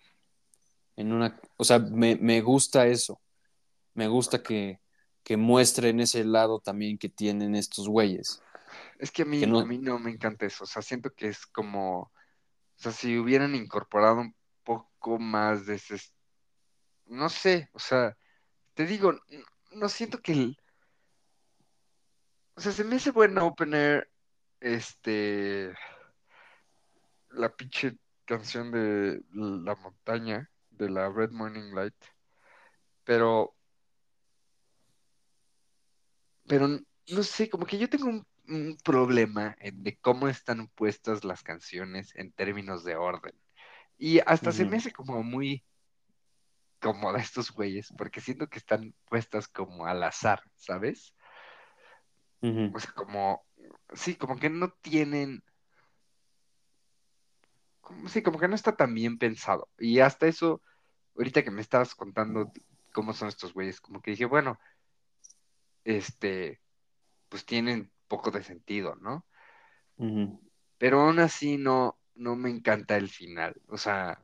En 0.95 1.11
una, 1.11 1.39
o 1.57 1.63
sea, 1.63 1.79
me, 1.79 2.15
me 2.15 2.41
gusta 2.41 2.87
eso. 2.87 3.19
Me 3.93 4.07
gusta 4.07 4.43
que, 4.43 4.79
que 5.23 5.37
muestren 5.37 5.99
ese 5.99 6.23
lado 6.23 6.59
también 6.59 6.97
que 6.97 7.09
tienen 7.09 7.55
estos 7.55 7.87
güeyes. 7.87 8.41
Es 8.99 9.11
que 9.11 9.21
a 9.21 9.25
mí, 9.25 9.39
Que 9.39 9.47
no, 9.47 9.61
a 9.61 9.65
mí 9.65 9.77
no 9.77 9.97
me 9.97 10.11
encanta 10.11 10.45
eso. 10.45 10.65
O 10.65 10.67
sea, 10.67 10.81
siento 10.81 11.09
que 11.11 11.29
es 11.29 11.45
como, 11.47 12.01
o 12.01 12.11
sea, 12.75 12.91
si 12.91 13.17
hubieran 13.17 13.55
incorporado 13.55 14.19
un 14.19 14.35
poco 14.63 15.17
más 15.17 15.65
de 15.65 15.75
ese, 15.75 15.97
no 17.05 17.29
sé, 17.29 17.69
o 17.73 17.79
sea, 17.79 18.15
te 18.73 18.85
digo, 18.85 19.13
no 19.71 19.87
siento 19.87 20.21
que 20.21 20.33
el, 20.33 20.57
o 22.55 22.61
sea, 22.61 22.73
se 22.73 22.83
me 22.83 22.97
hace 22.97 23.11
buen 23.11 23.37
opener, 23.37 24.11
este, 24.59 25.73
la 27.29 27.55
pinche 27.55 27.97
canción 28.25 28.69
de 28.71 29.21
La 29.33 29.75
Montaña, 29.75 30.51
de 30.71 30.89
la 30.89 31.09
Red 31.09 31.31
Morning 31.31 31.73
Light, 31.73 31.95
pero, 33.05 33.55
pero 36.47 36.67
no 36.67 37.23
sé, 37.23 37.49
como 37.49 37.65
que 37.65 37.77
yo 37.77 37.89
tengo 37.89 38.07
un, 38.07 38.27
un 38.49 38.77
problema 38.83 39.55
en 39.59 39.83
de 39.83 39.97
cómo 39.99 40.27
están 40.27 40.67
puestas 40.69 41.23
las 41.23 41.43
canciones 41.43 42.15
en 42.15 42.31
términos 42.33 42.83
de 42.83 42.95
orden. 42.95 43.33
Y 43.97 44.19
hasta 44.25 44.51
se 44.51 44.65
me 44.65 44.77
hace 44.77 44.91
como 44.91 45.23
muy 45.23 45.63
como 46.81 47.13
de 47.13 47.19
estos 47.19 47.51
güeyes, 47.51 47.93
porque 47.97 48.21
siento 48.21 48.47
que 48.47 48.57
están 48.59 48.93
puestas 49.09 49.47
como 49.47 49.85
al 49.85 50.03
azar, 50.03 50.41
¿sabes? 50.55 51.13
ujú, 52.41 52.65
O 52.71 52.79
sea, 52.79 52.91
como, 52.93 53.45
sí, 53.93 54.15
como 54.15 54.37
que 54.37 54.49
no 54.49 54.71
tienen, 54.81 55.43
como, 57.81 58.07
sí, 58.09 58.21
como 58.21 58.39
que 58.39 58.47
no 58.47 58.55
está 58.55 58.75
tan 58.75 58.93
bien 58.93 59.17
pensado. 59.17 59.69
Y 59.77 59.99
hasta 59.99 60.27
eso, 60.27 60.61
ahorita 61.17 61.43
que 61.43 61.51
me 61.51 61.61
estabas 61.61 61.95
contando 61.95 62.51
cómo 62.93 63.13
son 63.13 63.27
estos 63.29 63.53
güeyes, 63.53 63.81
como 63.81 64.01
que 64.01 64.11
dije, 64.11 64.25
bueno, 64.25 64.59
este, 65.83 66.61
pues 67.29 67.45
tienen 67.45 67.91
poco 68.09 68.31
de 68.31 68.43
sentido, 68.43 68.95
¿no? 68.95 69.25
Pero 70.77 71.01
aún 71.01 71.19
así 71.19 71.57
no, 71.57 71.97
no 72.15 72.35
me 72.35 72.49
encanta 72.49 72.97
el 72.97 73.07
final. 73.07 73.55
O 73.67 73.77
sea, 73.77 74.21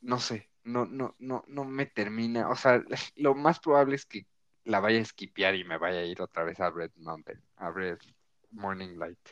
no 0.00 0.18
sé, 0.18 0.50
no, 0.64 0.86
no, 0.86 1.14
no, 1.18 1.44
no 1.46 1.64
me 1.64 1.86
termina. 1.86 2.48
O 2.48 2.56
sea, 2.56 2.82
lo 3.16 3.34
más 3.34 3.60
probable 3.60 3.94
es 3.94 4.06
que 4.06 4.26
la 4.64 4.80
vaya 4.80 4.98
a 4.98 5.02
esquipear 5.02 5.54
y 5.54 5.64
me 5.64 5.78
vaya 5.78 6.00
a 6.00 6.04
ir 6.04 6.20
otra 6.20 6.44
vez 6.44 6.58
a 6.60 6.70
Red 6.70 6.92
Mountain, 6.96 7.42
a 7.56 7.70
Red 7.70 7.98
Morning 8.50 8.96
Light. 8.96 9.28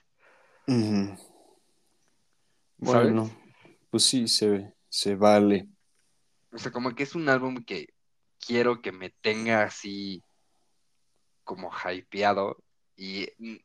Bueno, 2.79 3.31
pues 3.91 4.05
sí, 4.05 4.27
se, 4.29 4.73
se 4.89 5.15
vale. 5.15 5.69
O 6.53 6.59
sea, 6.59 6.73
como 6.73 6.95
que 6.95 7.05
es 7.05 7.15
un 7.15 7.29
álbum 7.29 7.65
que 7.65 7.95
quiero 8.45 8.81
que 8.81 8.91
me 8.93 9.11
tenga 9.11 9.63
así 9.65 10.25
como 11.51 11.73
hypeado 11.73 12.63
y, 12.95 13.25
y, 13.45 13.61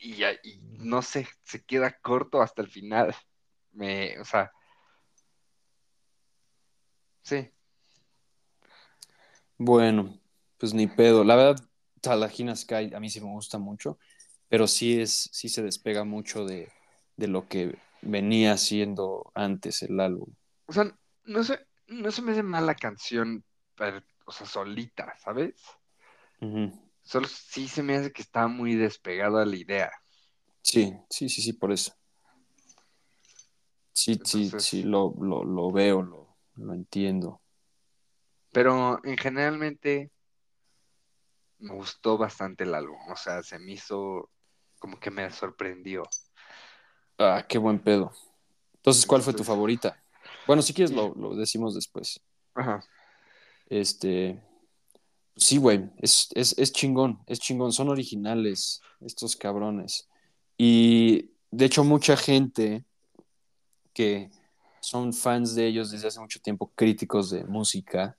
y, 0.00 0.24
y 0.24 0.58
no 0.80 1.02
sé, 1.02 1.28
se 1.44 1.64
queda 1.64 1.96
corto 2.00 2.42
hasta 2.42 2.62
el 2.62 2.68
final. 2.68 3.14
Me, 3.70 4.18
o 4.18 4.24
sea, 4.24 4.50
sí. 7.22 7.48
Bueno, 9.56 10.18
pues 10.58 10.74
ni 10.74 10.88
pedo. 10.88 11.22
La 11.22 11.36
verdad, 11.36 11.64
Talajina 12.00 12.56
Sky 12.56 12.92
a 12.92 12.98
mí 12.98 13.08
sí 13.08 13.20
me 13.20 13.30
gusta 13.30 13.58
mucho, 13.58 13.98
pero 14.48 14.66
sí 14.66 15.00
es, 15.00 15.28
sí 15.32 15.48
se 15.48 15.62
despega 15.62 16.02
mucho 16.02 16.44
de, 16.44 16.72
de 17.16 17.28
lo 17.28 17.46
que 17.46 17.78
venía 18.02 18.52
haciendo 18.54 19.30
antes 19.32 19.80
el 19.82 20.00
álbum. 20.00 20.34
O 20.66 20.72
sea, 20.72 20.92
no 21.24 21.44
sé, 21.44 21.60
no 21.86 22.10
se 22.10 22.22
me 22.22 22.32
hace 22.32 22.42
mala 22.42 22.74
canción, 22.74 23.44
pero, 23.76 24.02
o 24.24 24.32
sea, 24.32 24.44
solita, 24.48 25.16
¿sabes? 25.18 25.54
Ujú. 26.40 26.85
Solo 27.06 27.26
sí 27.26 27.68
se 27.68 27.82
me 27.82 27.96
hace 27.96 28.12
que 28.12 28.20
está 28.20 28.48
muy 28.48 28.74
despegado 28.74 29.38
a 29.38 29.46
la 29.46 29.56
idea. 29.56 29.90
Sí, 30.62 30.92
sí, 31.08 31.28
sí, 31.30 31.40
sí, 31.42 31.52
por 31.54 31.72
eso. 31.72 31.92
Sí, 33.92 34.20
sí, 34.24 34.52
Entonces, 34.52 34.54
sí, 34.58 34.82
lo, 34.84 35.12
lo, 35.20 35.42
lo 35.44 35.72
veo, 35.72 36.02
lo, 36.02 36.36
lo 36.54 36.72
entiendo. 36.74 37.42
pero 38.52 38.98
en 39.04 39.16
generalmente 39.16 40.10
me 41.58 41.74
gustó 41.74 42.16
bastante 42.16 42.64
el 42.64 42.74
álbum. 42.74 42.98
O 43.10 43.16
sea, 43.16 43.42
se 43.42 43.58
me 43.58 43.72
hizo 43.72 44.30
como 44.78 44.98
que 44.98 45.10
me 45.10 45.30
sorprendió. 45.30 46.04
Ah, 47.18 47.44
qué 47.48 47.58
buen 47.58 47.78
pedo. 47.78 48.12
Entonces, 48.76 49.06
¿cuál 49.06 49.22
fue 49.22 49.34
tu 49.34 49.44
favorita? 49.44 50.02
Bueno, 50.46 50.62
si 50.62 50.74
quieres 50.74 50.92
lo, 50.94 51.14
lo 51.14 51.34
decimos 51.36 51.74
después. 51.74 52.20
ajá. 52.54 52.80
Este, 53.68 54.40
Sí, 55.36 55.58
güey, 55.58 55.84
es, 55.98 56.28
es, 56.34 56.54
es 56.58 56.72
chingón, 56.72 57.18
es 57.26 57.38
chingón, 57.38 57.72
son 57.72 57.88
originales 57.90 58.80
estos 59.00 59.36
cabrones. 59.36 60.08
Y 60.56 61.30
de 61.50 61.66
hecho 61.66 61.84
mucha 61.84 62.16
gente 62.16 62.84
que 63.92 64.30
son 64.80 65.12
fans 65.12 65.54
de 65.54 65.66
ellos 65.66 65.90
desde 65.90 66.08
hace 66.08 66.20
mucho 66.20 66.40
tiempo, 66.40 66.72
críticos 66.74 67.30
de 67.30 67.44
música, 67.44 68.16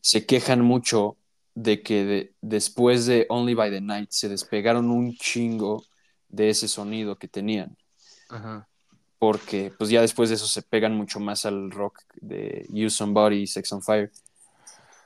se 0.00 0.26
quejan 0.26 0.60
mucho 0.62 1.16
de 1.54 1.82
que 1.82 2.04
de- 2.04 2.34
después 2.40 3.06
de 3.06 3.26
Only 3.28 3.54
by 3.54 3.70
the 3.70 3.80
Night 3.80 4.10
se 4.10 4.28
despegaron 4.28 4.90
un 4.90 5.14
chingo 5.16 5.84
de 6.28 6.50
ese 6.50 6.68
sonido 6.68 7.16
que 7.18 7.26
tenían, 7.26 7.76
Ajá. 8.28 8.68
porque 9.18 9.72
pues 9.76 9.90
ya 9.90 10.00
después 10.02 10.28
de 10.28 10.36
eso 10.36 10.46
se 10.46 10.62
pegan 10.62 10.94
mucho 10.94 11.18
más 11.18 11.46
al 11.46 11.70
rock 11.70 12.02
de 12.20 12.66
Use 12.70 12.90
Somebody 12.90 13.46
Sex 13.46 13.72
on 13.72 13.82
Fire, 13.82 14.12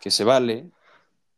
que 0.00 0.10
se 0.10 0.24
vale, 0.24 0.68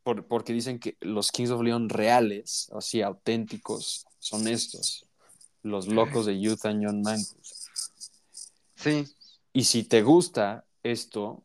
por- 0.05 0.27
porque 0.27 0.53
dicen 0.53 0.79
que 0.79 0.97
los 1.01 1.33
Kings 1.33 1.51
of 1.51 1.63
Leon 1.63 1.89
reales, 1.89 2.71
así 2.77 3.03
auténticos, 3.03 4.07
son 4.21 4.47
estos, 4.47 5.07
los 5.63 5.89
locos 5.89 6.27
de 6.27 6.39
Youth 6.41 6.65
and 6.67 6.83
Young 6.83 7.03
Manhood. 7.03 7.43
Sí, 8.77 9.05
Y 9.53 9.65
si 9.65 9.85
te 9.85 10.03
gusta 10.03 10.65
esto, 10.83 11.43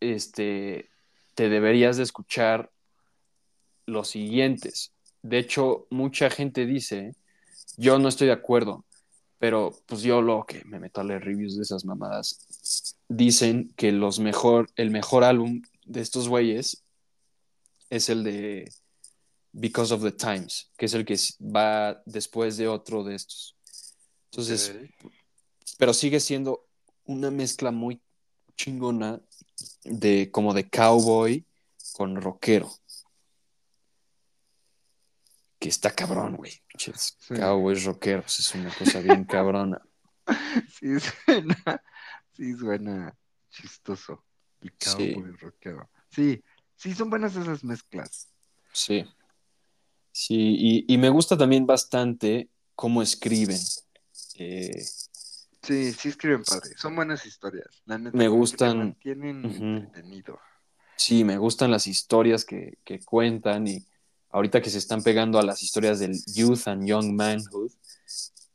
este, 0.00 0.88
te 1.34 1.48
deberías 1.48 1.96
de 1.96 2.02
escuchar 2.04 2.70
los 3.86 4.08
siguientes. 4.08 4.92
De 5.22 5.38
hecho, 5.38 5.86
mucha 5.90 6.28
gente 6.30 6.66
dice, 6.66 7.14
yo 7.76 7.98
no 7.98 8.08
estoy 8.08 8.26
de 8.26 8.34
acuerdo, 8.34 8.84
pero 9.38 9.72
pues 9.86 10.02
yo 10.02 10.20
lo 10.20 10.44
que 10.46 10.64
me 10.66 10.78
meto 10.78 11.00
a 11.00 11.04
leer 11.04 11.24
reviews 11.24 11.56
de 11.56 11.62
esas 11.62 11.84
mamadas, 11.84 12.94
dicen 13.08 13.72
que 13.76 13.90
los 13.90 14.20
mejor, 14.20 14.68
el 14.76 14.90
mejor 14.90 15.24
álbum 15.24 15.62
de 15.86 16.02
estos 16.02 16.28
güeyes 16.28 16.84
es 17.90 18.08
el 18.08 18.24
de 18.24 18.72
Because 19.52 19.92
of 19.92 20.02
the 20.02 20.12
Times, 20.12 20.70
que 20.76 20.86
es 20.86 20.94
el 20.94 21.04
que 21.04 21.16
va 21.40 22.02
después 22.04 22.56
de 22.56 22.68
otro 22.68 23.02
de 23.04 23.14
estos. 23.14 23.56
Entonces, 24.30 24.74
pero 25.78 25.94
sigue 25.94 26.20
siendo 26.20 26.68
una 27.04 27.30
mezcla 27.30 27.70
muy 27.70 28.00
chingona 28.56 29.20
de 29.84 30.30
como 30.30 30.52
de 30.52 30.68
cowboy 30.68 31.46
con 31.92 32.20
rockero. 32.20 32.70
Que 35.58 35.68
está 35.68 35.90
cabrón, 35.90 36.36
güey. 36.36 36.52
Sí. 36.76 36.92
Cowboys 37.34 37.84
rockeros, 37.84 38.38
es 38.38 38.54
una 38.54 38.72
cosa 38.74 39.00
bien 39.00 39.24
cabrona. 39.24 39.80
sí 40.70 41.00
suena, 41.00 41.82
sí 42.32 42.56
suena 42.56 43.16
chistoso. 43.50 44.24
Sí. 44.60 44.70
cowboy 44.78 45.32
rockero. 45.32 45.90
Sí, 46.10 46.42
sí 46.78 46.94
son 46.94 47.10
buenas 47.10 47.36
esas 47.36 47.62
mezclas. 47.62 48.28
Sí. 48.72 49.04
Sí, 50.12 50.34
y, 50.88 50.92
y 50.92 50.96
me 50.98 51.10
gusta 51.10 51.36
también 51.36 51.66
bastante 51.66 52.48
cómo 52.74 53.02
escriben. 53.02 53.60
Eh, 54.36 54.82
Sí, 55.62 55.92
sí 55.92 56.08
escriben 56.08 56.44
padre. 56.44 56.70
Son 56.78 56.96
buenas 56.96 57.26
historias. 57.26 57.66
La 57.84 57.98
neta, 57.98 58.16
Me 58.16 58.28
gustan. 58.28 58.78
mantienen 58.78 59.44
Ujú. 59.44 59.64
entretenido. 59.64 60.38
sí, 60.96 61.24
me 61.24 61.36
gustan 61.36 61.70
las 61.70 61.86
historias 61.86 62.44
que, 62.44 62.78
que 62.84 63.00
cuentan 63.00 63.66
y 63.66 63.84
ahorita 64.30 64.62
que 64.62 64.70
se 64.70 64.78
están 64.78 65.02
pegando 65.02 65.38
a 65.38 65.42
las 65.42 65.62
historias 65.62 65.98
del 65.98 66.16
Youth 66.34 66.66
and 66.68 66.86
Young 66.86 67.12
Manhood, 67.12 67.70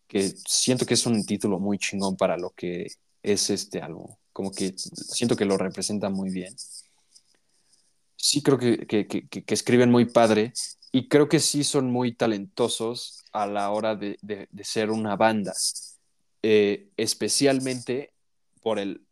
que 0.07 0.33
siento 0.47 0.85
que 0.85 0.95
es 0.95 1.05
un 1.05 1.23
título 1.25 1.59
muy 1.59 1.77
chingón 1.77 2.15
para 2.17 2.35
lo 2.37 2.49
que 2.51 2.87
es 3.21 3.49
este 3.49 3.81
álbum. 3.81 4.07
Como 4.31 4.51
que 4.51 4.73
siento 4.77 5.35
que 5.35 5.45
lo 5.45 5.57
representa 5.57 6.09
muy 6.09 6.29
bien. 6.31 6.55
Sí 8.25 8.41
creo 8.41 8.57
que, 8.57 8.87
que- 8.87 9.43
escriben 9.47 9.91
muy 9.91 10.05
padre 10.05 10.53
y 10.93 11.09
creo 11.09 11.27
que 11.27 11.41
sí 11.41 11.65
son 11.65 11.91
muy 11.91 12.13
talentosos 12.15 13.25
a 13.33 13.45
la 13.47 13.69
hora 13.69 13.97
de, 13.97 14.17
de- 14.21 14.47
ser 14.63 14.91
una 14.91 15.17
banda. 15.17 15.53
Eh, 16.41 16.87
especialmente 16.95 18.13
por 18.61 18.79
el, 18.79 19.05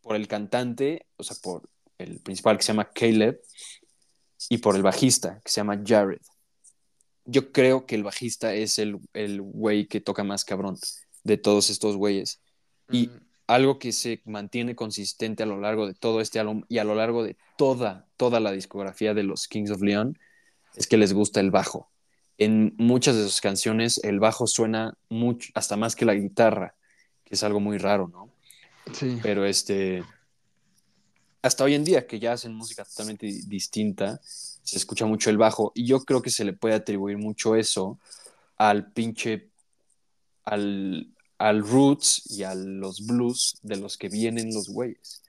por 0.00 0.14
el 0.14 0.28
cantante, 0.28 1.06
o 1.16 1.24
sea, 1.24 1.36
por 1.42 1.68
el 1.98 2.20
principal 2.20 2.56
que 2.56 2.62
se 2.62 2.68
llama 2.68 2.88
Caleb 2.88 3.40
y 4.48 4.58
por 4.58 4.76
el 4.76 4.82
bajista 4.84 5.40
que 5.44 5.50
se 5.50 5.56
llama 5.56 5.82
Jared. 5.84 6.20
Yo 7.24 7.50
creo 7.50 7.84
que 7.84 7.96
el 7.96 8.04
bajista 8.04 8.54
es 8.54 8.78
el, 8.78 9.00
el 9.12 9.42
güey 9.42 9.88
que 9.88 10.00
toca 10.00 10.22
más 10.22 10.44
cabrón 10.44 10.78
de 11.24 11.36
todos 11.36 11.68
estos 11.68 11.96
güeyes. 11.96 12.40
Y 12.92 13.08
Ujú. 13.08 13.18
Algo 13.46 13.78
que 13.78 13.92
se 13.92 14.22
mantiene 14.24 14.74
consistente 14.74 15.42
a 15.42 15.46
lo 15.46 15.60
largo 15.60 15.86
de 15.86 15.94
todo 15.94 16.20
este 16.20 16.38
álbum 16.38 16.64
y 16.68 16.78
a 16.78 16.84
lo 16.84 16.94
largo 16.94 17.22
de 17.22 17.36
toda, 17.56 18.06
toda 18.16 18.40
la 18.40 18.52
discografía 18.52 19.14
de 19.14 19.24
los 19.24 19.48
Kings 19.48 19.70
of 19.70 19.82
Leon 19.82 20.18
es 20.74 20.86
que 20.86 20.96
les 20.96 21.12
gusta 21.12 21.40
el 21.40 21.50
bajo. 21.50 21.90
En 22.38 22.74
muchas 22.78 23.16
de 23.16 23.24
sus 23.24 23.40
canciones 23.40 24.02
el 24.04 24.20
bajo 24.20 24.46
suena 24.46 24.96
mucho, 25.08 25.50
hasta 25.54 25.76
más 25.76 25.94
que 25.94 26.04
la 26.04 26.14
guitarra, 26.14 26.74
que 27.24 27.34
es 27.34 27.42
algo 27.42 27.60
muy 27.60 27.78
raro, 27.78 28.08
¿no? 28.08 28.30
Sí. 28.92 29.18
Pero 29.22 29.44
este, 29.44 30.02
hasta 31.42 31.64
hoy 31.64 31.74
en 31.74 31.84
día 31.84 32.06
que 32.06 32.18
ya 32.18 32.32
hacen 32.32 32.54
música 32.54 32.84
totalmente 32.84 33.26
di- 33.26 33.42
distinta, 33.42 34.18
se 34.22 34.76
escucha 34.76 35.04
mucho 35.04 35.28
el 35.28 35.36
bajo 35.36 35.72
y 35.74 35.84
yo 35.84 36.00
creo 36.04 36.22
que 36.22 36.30
se 36.30 36.44
le 36.44 36.52
puede 36.52 36.74
atribuir 36.74 37.18
mucho 37.18 37.54
eso 37.54 37.98
al 38.56 38.92
pinche, 38.92 39.50
al, 40.44 41.12
al 41.42 41.66
roots 41.66 42.22
y 42.30 42.44
a 42.44 42.54
los 42.54 43.04
blues 43.04 43.58
de 43.62 43.76
los 43.76 43.98
que 43.98 44.08
vienen 44.08 44.54
los 44.54 44.68
güeyes, 44.68 45.22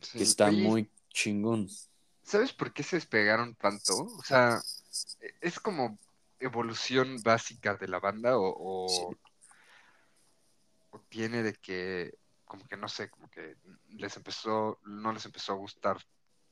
sí. 0.00 0.18
que 0.18 0.24
está 0.24 0.46
Oye, 0.46 0.62
muy 0.62 0.90
chingón. 1.12 1.68
¿Sabes 2.22 2.52
por 2.52 2.72
qué 2.72 2.84
se 2.84 2.96
despegaron 2.96 3.56
tanto? 3.56 3.96
O 3.96 4.22
sea, 4.22 4.60
es 5.40 5.58
como 5.58 5.98
evolución 6.38 7.20
básica 7.24 7.74
de 7.74 7.88
la 7.88 7.98
banda 7.98 8.38
o, 8.38 8.54
o, 8.56 8.88
Sí. 8.88 9.02
o 10.90 11.00
tiene 11.08 11.42
de 11.42 11.54
que, 11.54 12.14
como 12.44 12.64
que 12.68 12.76
no 12.76 12.88
sé, 12.88 13.10
como 13.10 13.28
que 13.28 13.56
les 13.88 14.16
empezó, 14.16 14.78
no 14.84 15.12
les 15.12 15.24
empezó 15.26 15.52
a 15.52 15.56
gustar 15.56 15.98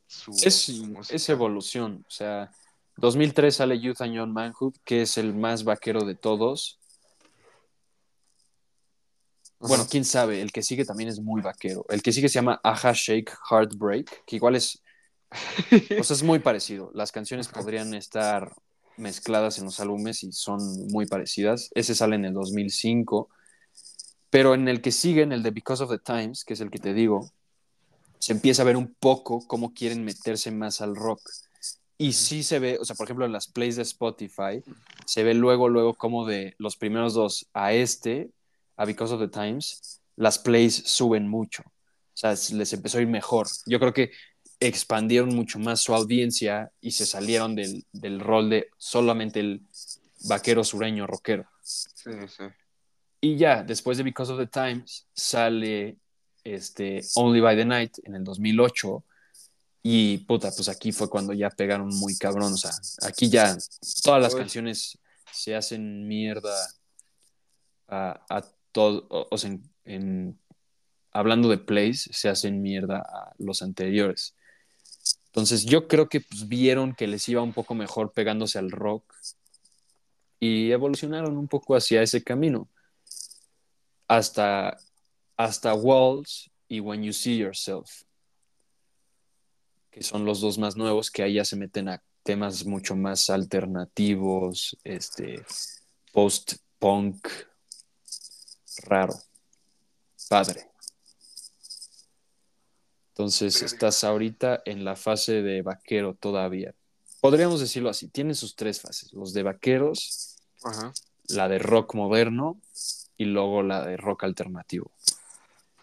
su, 0.08 0.32
Es, 0.42 0.64
su 0.64 1.06
es 1.08 1.28
evolución, 1.28 2.04
o 2.08 2.10
sea, 2.10 2.50
2003 2.96 3.54
sale 3.54 3.78
Youth 3.78 4.00
and 4.00 4.14
Young 4.14 4.32
Manhood, 4.32 4.74
que 4.84 5.02
es 5.02 5.18
el 5.18 5.34
más 5.34 5.62
vaquero 5.62 6.00
de 6.04 6.16
todos. 6.16 6.80
Bueno, 9.68 9.86
quién 9.90 10.04
sabe, 10.04 10.40
el 10.40 10.52
que 10.52 10.62
sigue 10.62 10.84
también 10.84 11.08
es 11.08 11.20
muy 11.20 11.42
vaquero. 11.42 11.84
El 11.88 12.02
que 12.02 12.12
sigue 12.12 12.28
se 12.28 12.34
llama 12.34 12.60
Aja 12.62 12.92
Shake 12.94 13.32
Heartbreak, 13.50 14.24
que 14.24 14.36
igual 14.36 14.56
es, 14.56 14.82
o 15.98 16.04
sea, 16.04 16.14
es 16.14 16.22
muy 16.22 16.38
parecido. 16.38 16.90
Las 16.94 17.12
canciones 17.12 17.48
podrían 17.48 17.94
estar 17.94 18.54
mezcladas 18.96 19.58
en 19.58 19.64
los 19.64 19.80
álbumes 19.80 20.22
y 20.22 20.32
son 20.32 20.88
muy 20.88 21.06
parecidas. 21.06 21.70
Ese 21.74 21.94
sale 21.94 22.16
en 22.16 22.24
el 22.24 22.34
2005. 22.34 23.28
Pero 24.30 24.54
en 24.54 24.68
el 24.68 24.80
que 24.80 24.92
sigue, 24.92 25.22
en 25.22 25.32
el 25.32 25.42
de 25.42 25.50
Because 25.50 25.82
of 25.82 25.90
the 25.90 25.98
Times, 25.98 26.44
que 26.44 26.54
es 26.54 26.60
el 26.60 26.70
que 26.70 26.78
te 26.78 26.92
digo, 26.92 27.30
se 28.18 28.32
empieza 28.32 28.62
a 28.62 28.64
ver 28.64 28.76
un 28.76 28.94
poco 28.98 29.46
cómo 29.46 29.72
quieren 29.72 30.04
meterse 30.04 30.50
más 30.50 30.80
al 30.80 30.96
rock. 30.96 31.20
Y 31.98 32.12
sí 32.12 32.42
se 32.42 32.58
ve, 32.58 32.78
o 32.80 32.84
sea, 32.84 32.96
por 32.96 33.06
ejemplo, 33.06 33.24
en 33.24 33.32
las 33.32 33.46
plays 33.46 33.76
de 33.76 33.82
Spotify, 33.82 34.62
se 35.06 35.22
ve 35.22 35.32
luego, 35.32 35.68
luego 35.68 35.94
como 35.94 36.26
de 36.26 36.54
los 36.58 36.76
primeros 36.76 37.14
dos 37.14 37.48
a 37.54 37.72
este, 37.72 38.30
a 38.76 38.84
Because 38.84 39.12
of 39.14 39.20
the 39.20 39.28
Times, 39.28 40.00
las 40.16 40.38
plays 40.38 40.74
suben 40.86 41.28
mucho. 41.28 41.62
O 41.66 41.72
sea, 42.18 42.32
es- 42.32 42.50
les 42.52 42.72
empezó 42.72 42.98
a 42.98 43.02
ir 43.02 43.06
mejor. 43.08 43.46
Yo 43.66 43.78
creo 43.78 43.92
que 43.92 44.10
expandieron 44.58 45.34
mucho 45.34 45.58
más 45.58 45.80
su 45.82 45.94
audiencia 45.94 46.70
y 46.80 46.92
se 46.92 47.04
salieron 47.04 47.54
del, 47.54 47.84
del 47.92 48.20
rol 48.20 48.48
de 48.50 48.68
solamente 48.78 49.40
el 49.40 49.60
vaquero 50.28 50.64
sureño 50.64 51.06
rockero. 51.06 51.46
Sí, 51.62 52.10
sí. 52.28 52.44
Y 53.20 53.36
ya, 53.36 53.62
después 53.62 53.98
de 53.98 54.04
Because 54.04 54.32
of 54.32 54.38
the 54.38 54.46
Times, 54.46 55.06
sale 55.14 55.96
este, 56.44 57.02
Only 57.16 57.40
by 57.40 57.56
the 57.56 57.64
Night 57.64 57.98
en 58.04 58.14
el 58.14 58.24
2008. 58.24 59.04
Y 59.82 60.18
puta, 60.18 60.50
pues 60.50 60.68
aquí 60.68 60.90
fue 60.90 61.08
cuando 61.08 61.32
ya 61.32 61.48
pegaron 61.50 61.88
muy 61.88 62.16
cabrón. 62.16 62.52
O 62.54 62.56
sea, 62.56 62.72
aquí 63.02 63.28
ya 63.28 63.56
todas 64.02 64.22
las 64.22 64.34
Uy. 64.34 64.40
canciones 64.40 64.98
se 65.32 65.54
hacen 65.54 66.08
mierda 66.08 66.54
a, 67.88 68.24
a 68.28 68.44
todo. 68.76 69.06
O, 69.08 69.38
sea, 69.38 69.56
hablando 71.10 71.48
de 71.48 71.56
plays, 71.56 72.10
se 72.12 72.28
hacen 72.28 72.60
mierda 72.60 72.98
a 72.98 73.32
los 73.38 73.62
anteriores. 73.62 74.36
Entonces, 75.28 75.64
yo 75.64 75.88
creo 75.88 76.10
que 76.10 76.20
pues, 76.20 76.46
vieron 76.46 76.94
que 76.94 77.06
les 77.06 77.26
iba 77.30 77.40
un 77.40 77.54
poco 77.54 77.74
mejor 77.74 78.12
pegándose 78.12 78.58
al 78.58 78.70
rock 78.70 79.14
y 80.38 80.70
evolucionaron 80.72 81.38
un 81.38 81.48
poco 81.48 81.74
hacia 81.74 82.02
ese 82.02 82.22
camino 82.22 82.68
hasta, 84.08 84.76
hasta 85.38 85.72
Walls 85.72 86.50
y 86.68 86.80
When 86.80 87.02
You 87.02 87.14
See 87.14 87.38
Yourself, 87.38 88.02
que 89.90 90.02
son 90.02 90.26
los 90.26 90.42
dos 90.42 90.58
más 90.58 90.76
nuevos, 90.76 91.10
que 91.10 91.22
ahí 91.22 91.34
ya 91.34 91.46
se 91.46 91.56
meten 91.56 91.88
a 91.88 92.02
temas 92.22 92.66
mucho 92.66 92.94
más 92.94 93.30
alternativos, 93.30 94.76
este, 94.84 95.42
post-punk, 96.12 97.26
raro, 98.84 99.14
padre. 100.28 100.70
Entonces 103.10 103.62
estás 103.62 104.04
ahorita 104.04 104.62
en 104.66 104.84
la 104.84 104.94
fase 104.94 105.42
de 105.42 105.62
vaquero 105.62 106.14
todavía. 106.14 106.74
Podríamos 107.20 107.60
decirlo 107.60 107.88
así, 107.88 108.08
tiene 108.08 108.34
sus 108.34 108.54
tres 108.54 108.80
fases, 108.80 109.12
los 109.14 109.32
de 109.32 109.42
vaqueros, 109.42 110.36
Ajá. 110.62 110.92
la 111.28 111.48
de 111.48 111.58
rock 111.58 111.94
moderno 111.94 112.60
y 113.16 113.24
luego 113.24 113.62
la 113.62 113.84
de 113.86 113.96
rock 113.96 114.24
alternativo. 114.24 114.90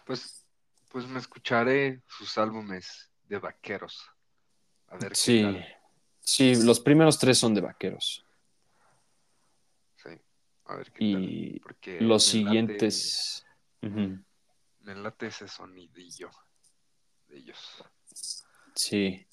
Pues, 0.06 0.44
pues 0.90 1.06
me 1.08 1.18
escucharé 1.18 2.02
sus 2.06 2.38
álbumes 2.38 3.10
de 3.28 3.38
vaqueros. 3.38 4.00
A 4.88 4.96
ver 4.96 5.08
qué 5.10 5.14
Sí, 5.16 5.42
tal. 5.42 5.66
sí, 6.20 6.54
los 6.62 6.78
primeros 6.78 7.18
tres 7.18 7.36
son 7.38 7.52
de 7.54 7.62
vaqueros 7.62 8.23
a 10.66 10.76
ver 10.76 10.92
qué 10.92 11.04
y 11.04 11.12
tal. 11.52 11.60
Porque 11.62 12.00
los 12.00 12.26
late- 12.26 12.30
siguientes... 12.30 13.44
Me 13.80 14.94
late 14.94 15.28
ese 15.28 15.48
sonidillo 15.48 16.30
de 17.28 17.38
ellos. 17.38 17.58
Sí. 18.74 19.26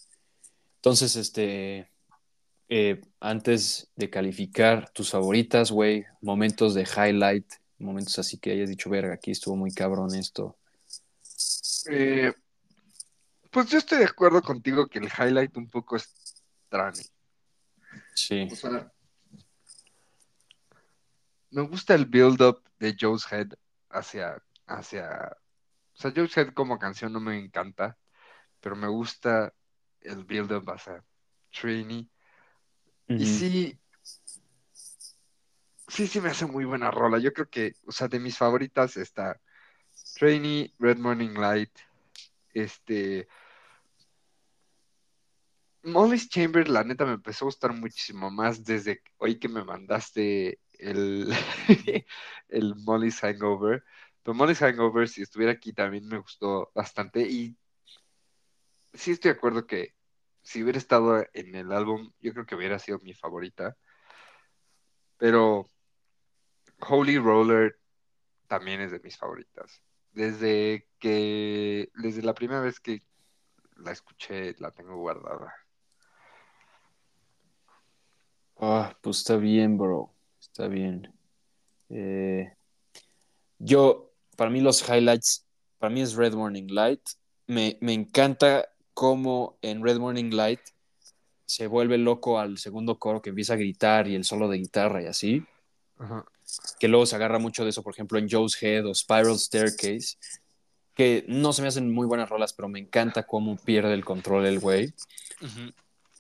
Entonces, 0.76 1.16
este, 1.18 1.92
eh, 2.70 3.02
antes 3.20 3.90
de 3.96 4.10
calificar 4.10 4.90
tus 4.92 5.12
favoritas, 5.12 5.72
güey, 5.72 6.06
momentos 6.22 6.74
de 6.74 6.84
highlight, 6.84 7.46
momentos 7.80 8.18
así 8.20 8.38
que 8.38 8.52
hayas 8.52 8.70
dicho, 8.70 8.90
verga, 8.90 9.14
aquí 9.14 9.32
estuvo 9.32 9.56
muy 9.58 9.72
cabrón 9.74 10.16
esto. 10.16 10.58
Eh, 11.90 12.32
pues 13.52 13.68
yo 13.68 13.78
estoy 13.78 14.00
de 14.00 14.06
acuerdo 14.06 14.42
contigo 14.42 14.88
que 14.88 15.00
el 15.00 15.06
highlight 15.08 15.58
un 15.58 15.70
poco 15.70 15.98
es 15.98 16.10
Trani. 16.70 17.04
Sí, 18.16 18.48
O 18.50 18.56
sea, 18.56 18.94
me 21.52 21.62
gusta 21.64 21.94
el 21.94 22.06
build-up 22.06 22.64
de 22.80 22.96
Joe's 23.00 23.32
Head 23.32 23.54
hacia, 23.90 24.42
hacia... 24.66 25.38
O 25.94 25.98
sea, 26.02 26.12
Joe's 26.16 26.36
Head 26.36 26.54
como 26.54 26.80
canción 26.80 27.14
no 27.14 27.20
me 27.20 27.38
encanta, 27.38 27.98
pero 28.60 28.76
me 28.76 28.88
gusta 28.88 29.54
el 30.00 30.24
build-up 30.24 30.70
hacia 30.72 31.04
Trini. 31.52 32.10
Y 33.08 33.16
Ujú. 33.16 33.26
sí, 33.26 33.80
sí, 35.88 36.08
sí 36.08 36.22
me 36.22 36.30
hace 36.30 36.46
muy 36.46 36.64
buena 36.66 36.90
rola. 36.90 37.20
Yo 37.20 37.34
creo 37.34 37.50
que, 37.50 37.76
o 37.86 37.92
sea, 37.92 38.08
de 38.08 38.20
mis 38.20 38.38
favoritas 38.38 38.96
está 38.96 39.40
Trainee, 40.16 40.74
Red 40.80 40.98
Morning 40.98 41.34
Light, 41.34 41.78
este... 42.54 43.28
Molly's 45.84 46.30
Chamber, 46.30 46.70
la 46.70 46.84
neta, 46.84 47.06
me 47.06 47.14
empezó 47.14 47.46
a 47.46 47.48
gustar 47.48 47.74
muchísimo 47.74 48.30
más 48.30 48.64
desde 48.64 49.02
hoy 49.18 49.40
que 49.40 49.50
me 49.50 49.64
mandaste 49.64 50.60
el, 50.82 51.32
el 52.50 52.76
Molly's 52.76 53.20
Hangover. 53.22 53.84
Pero 54.24 54.36
Molly's 54.36 54.62
Hangover, 54.62 55.08
si 55.08 55.22
estuviera 55.22 55.54
aquí, 55.54 55.74
también 55.74 56.08
me 56.08 56.18
gustó 56.18 56.72
bastante. 56.76 57.22
Y 57.22 57.58
sí 58.94 59.12
estoy 59.12 59.32
de 59.32 59.38
acuerdo 59.38 59.66
que 59.66 59.96
si 60.42 60.64
hubiera 60.64 60.78
estado 60.78 61.26
en 61.34 61.56
el 61.56 61.72
álbum, 61.72 62.12
yo 62.20 62.34
creo 62.34 62.46
que 62.46 62.56
hubiera 62.56 62.80
sido 62.80 63.00
mi 63.00 63.14
favorita. 63.14 63.78
Pero 65.18 65.68
Holy 66.80 67.20
Roller 67.20 67.80
también 68.48 68.82
es 68.82 68.92
de 68.92 69.00
mis 69.00 69.18
favoritas. 69.18 69.82
Desde 70.12 70.88
que, 71.00 71.90
desde 71.96 72.22
la 72.22 72.34
primera 72.34 72.60
vez 72.62 72.80
que 72.80 73.02
la 73.78 73.92
escuché, 73.92 74.56
la 74.60 74.72
tengo 74.72 74.98
guardada. 74.98 75.54
Ah, 78.58 78.96
pues 79.02 79.20
está 79.20 79.38
bien, 79.38 79.78
bro. 79.78 80.14
Está 80.52 80.68
bien. 80.68 81.14
Eh, 81.90 82.54
yo, 83.58 84.12
para 84.36 84.52
mí 84.52 84.60
los 84.60 84.88
highlights, 84.88 85.46
para 85.80 85.94
mí 85.94 86.02
es 86.02 86.14
Red 86.16 86.34
Morning 86.34 86.68
Light. 86.68 87.02
Me, 87.48 87.78
me 87.80 87.94
encanta 87.94 88.68
cómo 88.94 89.58
en 89.62 89.82
Red 89.82 89.98
Morning 90.00 90.32
Light 90.32 90.60
se 91.46 91.68
vuelve 91.68 91.98
loco 91.98 92.38
al 92.38 92.58
segundo 92.58 93.00
coro 93.00 93.22
que 93.22 93.30
empieza 93.30 93.54
a 93.54 93.58
gritar 93.58 94.08
y 94.08 94.16
el 94.16 94.26
solo 94.26 94.50
de 94.50 94.58
guitarra 94.58 95.04
y 95.04 95.06
así. 95.06 95.46
Ajá. 95.98 96.26
Que 96.80 96.88
luego 96.88 97.06
se 97.06 97.16
agarra 97.16 97.40
mucho 97.40 97.64
de 97.64 97.70
eso, 97.70 97.84
por 97.84 97.94
ejemplo, 97.94 98.20
en 98.20 98.30
Joe's 98.30 98.62
Head 98.62 98.86
o 98.86 98.94
Spiral 98.94 99.38
Staircase. 99.38 100.18
Que 100.94 101.24
no 101.28 101.54
se 101.54 101.62
me 101.62 101.70
hacen 101.70 101.92
muy 101.92 102.06
buenas 102.08 102.30
rolas, 102.30 102.54
pero 102.54 102.68
me 102.68 102.80
encanta 102.80 103.24
cómo 103.24 103.56
pierde 103.56 103.94
el 103.94 104.04
control 104.04 104.46
el 104.46 104.60
güey. 104.60 104.94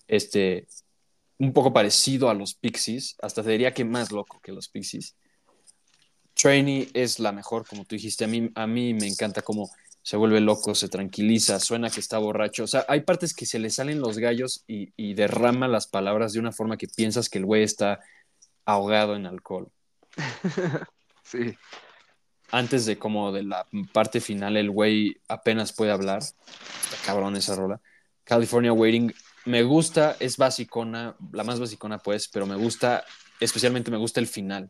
este, 0.07 0.67
un 1.41 1.53
poco 1.53 1.73
parecido 1.73 2.29
a 2.29 2.35
los 2.35 2.53
Pixies, 2.53 3.15
hasta 3.19 3.41
te 3.41 3.49
diría 3.49 3.73
que 3.73 3.83
más 3.83 4.11
loco 4.11 4.39
que 4.41 4.51
los 4.51 4.69
Pixies. 4.69 5.15
Trainee 6.35 6.89
es 6.93 7.19
la 7.19 7.31
mejor, 7.31 7.65
como 7.65 7.83
tú 7.83 7.95
dijiste. 7.95 8.25
A 8.25 8.27
mí, 8.27 8.51
a 8.53 8.67
mí 8.67 8.93
me 8.93 9.07
encanta 9.07 9.41
cómo 9.41 9.71
se 10.03 10.17
vuelve 10.17 10.39
loco, 10.39 10.75
se 10.75 10.87
tranquiliza, 10.87 11.59
suena 11.59 11.89
que 11.89 11.99
está 11.99 12.19
borracho. 12.19 12.63
O 12.63 12.67
sea, 12.67 12.85
hay 12.87 13.01
partes 13.01 13.33
que 13.33 13.47
se 13.47 13.57
le 13.57 13.71
salen 13.71 14.01
los 14.01 14.19
gallos 14.19 14.63
y, 14.67 14.93
y 14.95 15.15
derrama 15.15 15.67
las 15.67 15.87
palabras 15.87 16.33
de 16.33 16.39
una 16.39 16.51
forma 16.51 16.77
que 16.77 16.87
piensas 16.87 17.27
que 17.27 17.39
el 17.39 17.45
güey 17.45 17.63
está 17.63 17.99
ahogado 18.65 19.15
en 19.15 19.25
alcohol. 19.25 19.71
Sí, 21.23 21.55
Antes 22.51 22.85
de 22.85 22.97
como 22.97 23.31
de 23.31 23.43
la 23.43 23.65
parte 23.93 24.19
final, 24.19 24.57
el 24.57 24.69
güey 24.69 25.15
apenas 25.29 25.71
puede 25.71 25.91
hablar. 25.91 26.19
Está 26.19 26.97
cabrón 27.05 27.37
esa 27.37 27.55
rola. 27.55 27.79
California 28.25 28.73
Waiting 28.73 29.13
me 29.45 29.63
gusta, 29.63 30.17
es 30.19 30.37
basicona, 30.37 31.15
la 31.31 31.43
más 31.43 31.59
basicona 31.59 31.97
pues, 31.99 32.27
pero 32.27 32.45
me 32.45 32.55
gusta, 32.55 33.03
especialmente 33.39 33.91
me 33.91 33.97
gusta 33.97 34.19
el 34.19 34.27
final. 34.27 34.69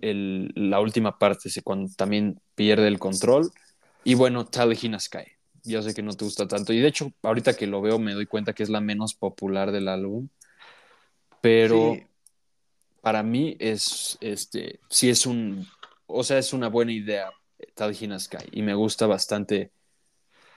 El- 0.00 0.52
la 0.54 0.80
última 0.80 1.18
parte, 1.18 1.48
cuando 1.62 1.92
también 1.96 2.40
pierde 2.54 2.88
el 2.88 2.98
control. 2.98 3.50
Y 4.04 4.14
bueno, 4.14 4.46
Talihina 4.46 4.98
Sky. 4.98 5.24
Yo 5.64 5.80
sé 5.80 5.94
que 5.94 6.02
no 6.02 6.12
te 6.12 6.24
gusta 6.24 6.48
tanto. 6.48 6.72
Y 6.72 6.80
de 6.80 6.88
hecho, 6.88 7.12
ahorita 7.22 7.54
que 7.54 7.68
lo 7.68 7.80
veo 7.80 7.98
me 8.00 8.14
doy 8.14 8.26
cuenta 8.26 8.52
que 8.52 8.64
es 8.64 8.68
la 8.68 8.80
menos 8.80 9.14
popular 9.14 9.70
del 9.70 9.86
álbum. 9.86 10.28
Pero 11.40 11.94
Sí. 11.94 12.06
para 13.00 13.22
mí 13.22 13.56
es, 13.60 14.18
este, 14.20 14.80
sí 14.90 15.08
es 15.08 15.24
un, 15.26 15.66
o 16.06 16.24
sea, 16.24 16.38
es 16.38 16.52
una 16.52 16.68
buena 16.68 16.92
idea 16.92 17.30
Talihina 17.74 18.18
Sky. 18.18 18.44
Y 18.50 18.62
me 18.62 18.74
gusta 18.74 19.06
bastante 19.06 19.70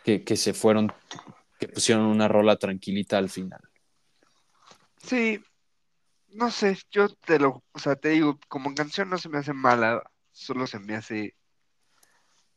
que, 0.03 0.23
que 0.23 0.37
se 0.37 0.53
fueron, 0.55 0.91
que 1.67 1.73
pusieron 1.73 2.05
una 2.05 2.27
rola 2.27 2.57
tranquilita 2.57 3.17
al 3.17 3.29
final. 3.29 3.61
sí, 4.97 5.43
no 6.29 6.51
sé, 6.51 6.77
yo 6.91 7.09
te 7.09 7.39
lo, 7.39 7.63
o 7.71 7.79
sea, 7.79 7.95
te 7.95 8.09
digo, 8.09 8.39
como 8.47 8.73
canción 8.75 9.09
no 9.09 9.17
se 9.17 9.29
me 9.29 9.37
hace 9.37 9.53
mala, 9.53 10.03
solo 10.31 10.67
se 10.67 10.79
me 10.79 10.95
hace 10.95 11.35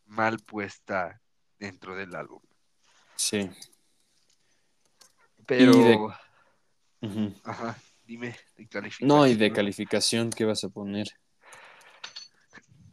mal 0.07 0.39
puesta 0.41 1.21
dentro 1.59 1.95
del 1.95 2.15
álbum. 2.15 2.41
Sí. 3.15 3.49
Pero, 5.47 5.73
de- 5.73 7.39
ajá, 7.45 7.77
dime, 8.05 8.37
de 8.57 8.67
calificación. 8.69 9.09
No, 9.09 9.27
y 9.27 9.35
de 9.35 9.53
calificación, 9.53 10.31
¿qué 10.31 10.45
vas 10.45 10.65
a 10.65 10.69
poner? 10.69 11.09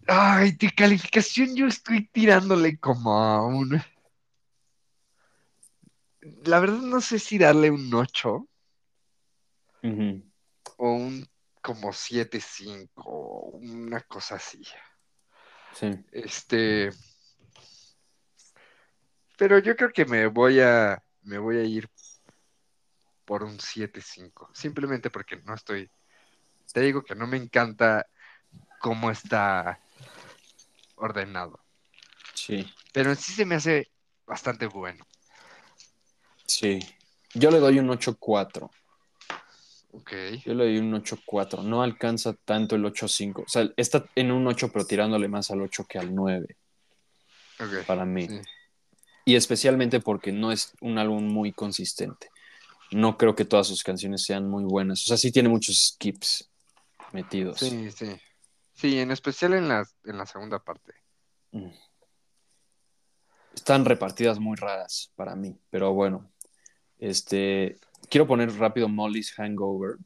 Ay, 0.07 0.51
de 0.51 0.69
calificación 0.71 1.55
yo 1.55 1.65
estoy 1.67 2.07
tirándole 2.07 2.77
como 2.77 3.17
a 3.17 3.45
un... 3.45 3.81
La 6.43 6.59
verdad 6.59 6.79
no 6.79 7.01
sé 7.01 7.19
si 7.19 7.37
darle 7.37 7.69
un 7.69 7.93
8 7.93 8.47
Ujú. 9.83 10.23
o 10.77 10.91
un 10.91 11.27
como 11.61 11.93
7.5 11.93 13.03
o 13.05 13.49
una 13.57 14.01
cosa 14.01 14.35
así. 14.35 14.63
Sí. 15.73 15.91
Este, 16.11 16.89
pero 19.37 19.59
yo 19.59 19.75
creo 19.75 19.91
que 19.91 20.05
me 20.05 20.27
voy 20.27 20.61
a 20.61 21.03
me 21.21 21.37
voy 21.37 21.57
a 21.57 21.63
ir 21.63 21.89
por 23.25 23.43
un 23.43 23.59
7.5, 23.59 24.49
simplemente 24.53 25.09
porque 25.09 25.37
no 25.37 25.53
estoy 25.53 25.89
te 26.73 26.81
digo 26.81 27.03
que 27.03 27.15
no 27.15 27.27
me 27.27 27.37
encanta 27.37 28.07
cómo 28.79 29.11
está 29.11 29.79
ordenado, 30.95 31.63
Sí. 32.33 32.71
pero 32.93 33.11
en 33.11 33.15
sí 33.17 33.33
se 33.33 33.45
me 33.45 33.55
hace 33.55 33.91
bastante 34.25 34.65
bueno. 34.67 35.05
Sí. 36.45 36.79
Yo 37.33 37.51
le 37.51 37.59
doy 37.59 37.79
un 37.79 37.89
8-4. 37.89 38.69
Ok. 39.91 40.11
Yo 40.45 40.53
le 40.53 40.65
doy 40.65 40.77
un 40.77 40.93
8-4. 40.93 41.63
No 41.63 41.81
alcanza 41.81 42.33
tanto 42.33 42.75
el 42.75 42.83
8-5. 42.83 43.43
O 43.45 43.47
sea, 43.47 43.69
está 43.77 44.05
en 44.15 44.31
un 44.31 44.45
8, 44.47 44.69
pero 44.71 44.85
tirándole 44.85 45.27
más 45.27 45.51
al 45.51 45.61
8 45.61 45.85
que 45.87 45.99
al 45.99 46.13
9, 46.13 46.57
ok, 47.59 47.85
para 47.85 48.05
mí. 48.05 48.27
sí. 48.27 48.41
Y 49.27 49.35
especialmente 49.35 49.99
porque 49.99 50.31
no 50.31 50.51
es 50.51 50.73
un 50.81 50.99
álbum 50.99 51.23
muy 51.23 51.51
consistente. 51.51 52.29
No 52.91 53.17
creo 53.17 53.35
que 53.35 53.43
todas 53.43 53.65
sus 53.65 53.81
canciones 53.81 54.23
sean 54.23 54.47
muy 54.47 54.63
buenas. 54.63 55.03
O 55.03 55.07
sea, 55.07 55.17
sí 55.17 55.31
tiene 55.31 55.49
muchos 55.49 55.95
skips 55.95 56.47
metidos. 57.11 57.57
Sí, 57.57 57.89
sí. 57.91 58.15
Sí, 58.73 58.99
en 58.99 59.09
especial 59.09 59.53
en 59.55 59.67
la, 59.67 59.83
en 60.03 60.17
la 60.17 60.27
segunda 60.27 60.59
parte. 60.59 60.93
Mm. 61.51 61.71
Están 63.55 63.85
repartidas 63.85 64.37
muy 64.37 64.57
raras 64.57 65.11
para 65.15 65.35
mí, 65.35 65.57
pero 65.71 65.93
bueno. 65.93 66.29
Este, 66.99 67.77
quiero 68.09 68.27
poner 68.27 68.51
rápido 68.57 68.87
Molly's 68.87 69.33
Hangover. 69.33 69.97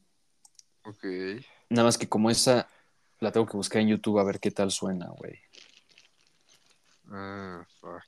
Ok. 0.84 1.04
Nada 1.68 1.84
más 1.84 1.98
que 1.98 2.08
como 2.08 2.30
esa 2.30 2.68
la 3.20 3.30
tengo 3.30 3.46
que 3.46 3.56
buscar 3.56 3.82
en 3.82 3.88
YouTube 3.88 4.18
a 4.18 4.24
ver 4.24 4.40
qué 4.40 4.50
tal 4.50 4.70
suena, 4.70 5.08
güey. 5.10 5.38
Ah, 7.10 7.66
fuck. 7.80 8.02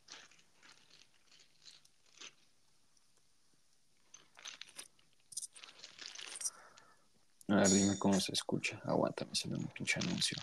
A 7.49 7.57
ver, 7.57 7.68
dime 7.68 7.99
cómo 7.99 8.18
se 8.18 8.33
escucha. 8.33 8.80
Aguanta, 8.85 9.26
me 9.26 9.35
sale 9.35 9.57
un 9.57 9.66
pinche 9.66 10.01
anuncio. 10.01 10.39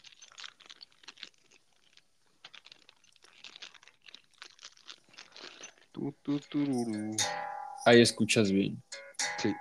Tu, 5.92 6.12
tu, 6.22 6.40
tu, 6.40 7.16
Ahí 7.86 8.02
escuchas 8.02 8.52
bien. 8.52 8.82
Sí. 9.42 9.54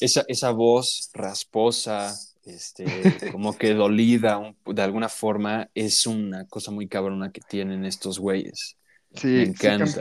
Esa, 0.00 0.24
esa 0.28 0.50
voz 0.50 1.08
rasposa, 1.14 2.14
este, 2.46 2.86
como 3.32 3.56
que 3.56 3.74
dolida 3.74 4.38
un- 4.38 4.56
de 4.66 4.82
alguna 4.82 5.08
forma, 5.08 5.68
es 5.74 6.06
una 6.06 6.46
cosa 6.46 6.70
muy 6.70 6.88
cabrona 6.88 7.32
que 7.32 7.40
tienen 7.40 7.84
estos 7.84 8.18
güeyes. 8.18 8.76
Sí, 9.14 9.28
Me 9.28 9.42
encanta. 9.44 10.00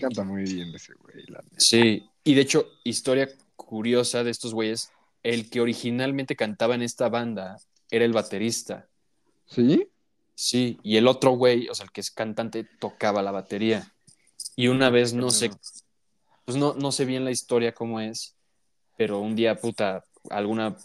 canta, 0.00 0.22
muy 0.24 0.44
bien 0.44 0.74
ese 0.74 0.92
güey, 0.94 1.24
la. 1.28 1.42
Sí, 1.56 2.08
y 2.24 2.34
de 2.34 2.40
hecho, 2.42 2.66
historia 2.84 3.28
curiosa 3.56 4.22
de 4.22 4.30
estos 4.30 4.52
güeyes, 4.54 4.90
el 5.22 5.48
que 5.50 5.60
originalmente 5.60 6.36
cantaba 6.36 6.74
en 6.74 6.82
esta 6.82 7.08
banda 7.08 7.56
era 7.90 8.04
el 8.04 8.12
baterista. 8.12 8.86
¿Sí? 9.46 9.88
Sí, 10.34 10.78
y 10.82 10.96
el 10.98 11.08
otro 11.08 11.32
güey, 11.32 11.68
o 11.68 11.74
sea, 11.74 11.84
el 11.84 11.90
que 11.90 12.00
es 12.02 12.10
cantante, 12.10 12.64
tocaba 12.78 13.22
la 13.22 13.30
batería. 13.32 13.92
Y 14.54 14.68
una 14.68 14.90
vez, 14.90 15.14
no 15.14 15.30
sé, 15.30 15.50
pues 16.44 16.56
no, 16.56 16.74
no 16.74 16.92
sé 16.92 17.04
bien 17.06 17.24
la 17.24 17.30
historia 17.30 17.72
cómo 17.72 17.98
es, 18.00 18.36
pero 18.96 19.20
un 19.20 19.34
día, 19.34 19.56
puta, 19.56 20.04
alguna, 20.30 20.76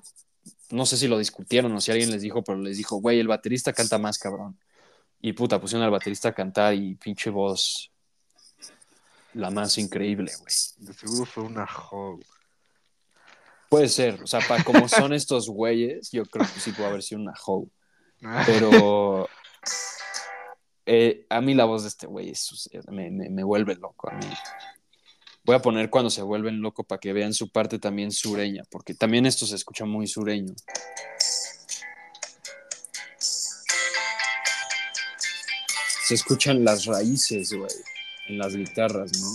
no 0.74 0.86
sé 0.86 0.98
si 0.98 1.08
lo 1.08 1.18
discutieron 1.18 1.72
o 1.74 1.80
si 1.82 1.92
alguien 1.92 2.12
les 2.12 2.22
dijo, 2.22 2.44
pero 2.44 2.58
les 2.60 2.78
dijo, 2.78 2.98
güey, 2.98 3.20
el 3.20 3.28
baterista 3.28 3.72
canta 3.74 3.98
más, 3.98 4.18
cabrón. 4.18 4.58
Y 5.22 5.34
puta, 5.34 5.60
pusieron 5.62 5.86
al 5.86 5.92
baterista 5.92 6.30
a 6.30 6.34
cantar 6.34 6.74
y 6.74 6.96
pinche 6.96 7.30
voz, 7.30 7.92
la 9.34 9.50
más 9.50 9.78
increíble, 9.78 10.32
güey. 10.40 10.54
De 10.78 10.94
seguro 10.94 11.26
fue 11.26 11.44
una 11.44 11.66
hoe. 11.66 12.20
Puede 13.70 13.88
ser, 13.90 14.22
o 14.22 14.28
sea, 14.28 14.40
para 14.48 14.64
como 14.64 14.88
son 14.88 15.14
estos 15.14 15.50
güeyes, 15.50 16.12
yo 16.12 16.26
creo 16.26 16.46
que 16.54 16.60
sí 16.60 16.72
puede 16.72 16.90
haber 16.90 17.02
sido 17.04 17.22
una 17.22 17.34
hoe. 17.46 17.68
Pero 18.46 19.28
eh, 20.86 21.26
a 21.30 21.42
mí 21.42 21.54
la 21.54 21.66
voz 21.66 21.84
de 21.84 21.88
este 21.90 22.06
güey 22.08 22.30
es- 22.32 22.70
me, 22.90 23.10
me- 23.10 23.30
me 23.30 23.44
vuelve 23.44 23.76
loco 23.76 24.10
a 24.10 24.14
mí. 24.16 24.28
Voy 25.46 25.56
a 25.56 25.62
poner 25.62 25.90
cuando 25.90 26.10
se 26.10 26.22
vuelven 26.22 26.62
loco 26.62 26.86
para 26.86 27.02
que 27.02 27.12
vean 27.12 27.34
su 27.34 27.50
parte 27.50 27.78
también 27.78 28.14
sureña, 28.14 28.64
porque 28.70 28.94
también 28.94 29.26
esto 29.26 29.46
se 29.46 29.56
escucha 29.56 29.84
muy 29.84 30.08
sureño. 30.08 30.56
Se 36.08 36.14
escuchan 36.14 36.64
las 36.64 36.86
raíces, 36.86 37.52
güey, 37.52 37.70
en 38.28 38.38
las 38.38 38.56
guitarras, 38.56 39.20
¿no? 39.20 39.34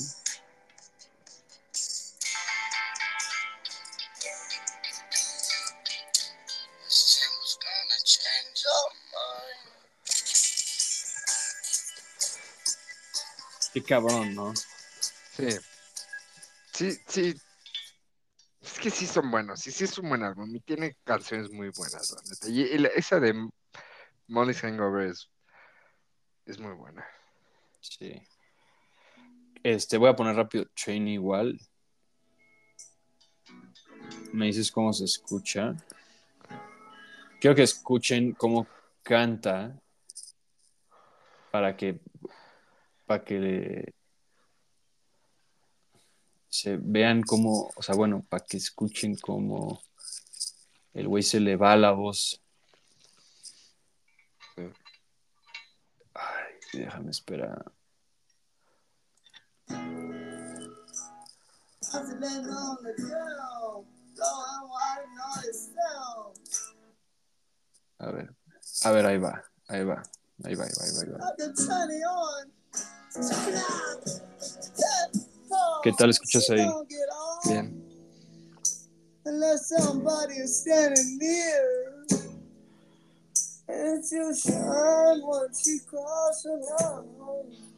Qué 13.75 13.83
cabrón, 13.83 14.35
¿no? 14.35 14.55
Sí. 15.37 15.68
Sí, 16.79 16.93
sí. 17.09 17.35
Es 18.61 18.79
que 18.79 18.89
sí 18.89 19.05
son 19.05 19.33
buenos. 19.33 19.59
Sí, 19.59 19.73
sí 19.73 19.83
es 19.83 19.99
un 19.99 20.11
buen 20.11 20.23
álbum. 20.23 20.55
Y 20.55 20.61
tiene 20.61 20.97
canciones 21.03 21.51
muy 21.51 21.71
buenas. 21.71 22.15
Y, 22.47 22.87
esa 22.95 23.19
de 23.19 23.35
Molly's 24.29 24.61
Hangover 24.61 25.09
es, 25.09 25.29
es 26.47 26.61
muy 26.61 26.75
buena. 26.75 27.05
Sí. 27.81 28.23
Este, 29.65 29.97
voy 29.97 30.09
a 30.09 30.15
poner 30.15 30.37
rápido 30.37 30.67
Train 30.67 31.09
igual. 31.09 31.59
Me 34.33 34.47
dices 34.47 34.71
cómo 34.71 34.93
se 34.93 35.07
escucha. 35.07 35.75
Quiero 37.41 37.57
que 37.57 37.65
escuchen 37.65 38.35
cómo 38.35 38.69
canta 39.03 39.77
para 41.51 41.77
que 41.77 41.99
para 43.05 43.25
que 43.25 43.98
vean 46.81 47.23
cómo, 47.23 47.71
o 47.75 47.83
sea, 47.83 47.95
bueno, 47.95 48.25
para 48.29 48.45
que 48.45 48.57
escuchen 48.57 49.17
cómo 49.17 49.83
el 50.95 51.09
güey 51.09 51.23
se 51.23 51.41
le 51.41 51.57
va 51.57 51.77
la 51.77 51.93
voz. 51.93 52.43
Ay, 56.15 56.55
déjame 56.73 57.11
esperar. 57.11 57.73
A 67.99 68.11
ver, 68.11 68.35
a 68.85 68.91
ver, 68.93 69.07
ahí 69.07 69.19
va, 69.19 69.45
ahí 69.69 69.85
va, 69.85 70.03
ahí 70.45 70.55
va, 70.55 70.65
ahí 70.65 70.73
va, 70.75 70.85
ahí 70.85 70.93
va, 70.93 71.01
ahí 71.03 71.11
va. 71.11 71.19
¿Qué 75.83 75.93
tal 75.93 76.11
escuchas 76.11 76.49
ahí? 76.51 76.67
Bien. 77.47 77.85
Unless 79.25 79.69
somebody 79.69 80.35
is 80.35 80.61
standing 80.61 81.19
near. 81.19 82.07
And 83.69 84.03
she'll 84.03 84.35
shine 84.35 85.21
when 85.23 85.49
she 85.55 85.81
crosses 85.87 86.71
line. 86.81 87.69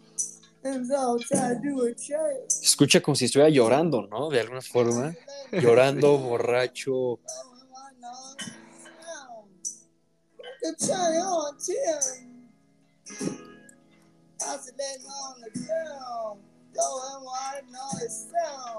And 0.62 0.92
all 0.92 1.18
I 1.34 1.54
do 1.54 1.86
is 1.86 2.06
change. 2.06 2.50
Se 2.50 2.64
escucha 2.66 3.00
como 3.00 3.16
si 3.16 3.24
estuviera 3.24 3.50
llorando, 3.50 4.06
¿no? 4.06 4.28
De 4.28 4.40
alguna 4.40 4.62
forma. 4.62 5.14
Llorando, 5.50 6.18
borracho. 6.18 7.18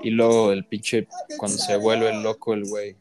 Y 0.03 0.09
luego 0.11 0.51
el 0.51 0.65
pinche, 0.65 1.07
cuando 1.37 1.57
se 1.57 1.75
vuelve 1.77 2.13
loco 2.21 2.53
el 2.53 2.67
güey. 2.67 2.95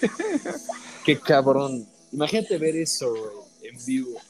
Qué 1.04 1.18
cabrón. 1.20 1.86
Imagínate 2.12 2.58
ver 2.58 2.76
eso, 2.76 3.12
en 3.62 3.84
vivo. 3.84 4.20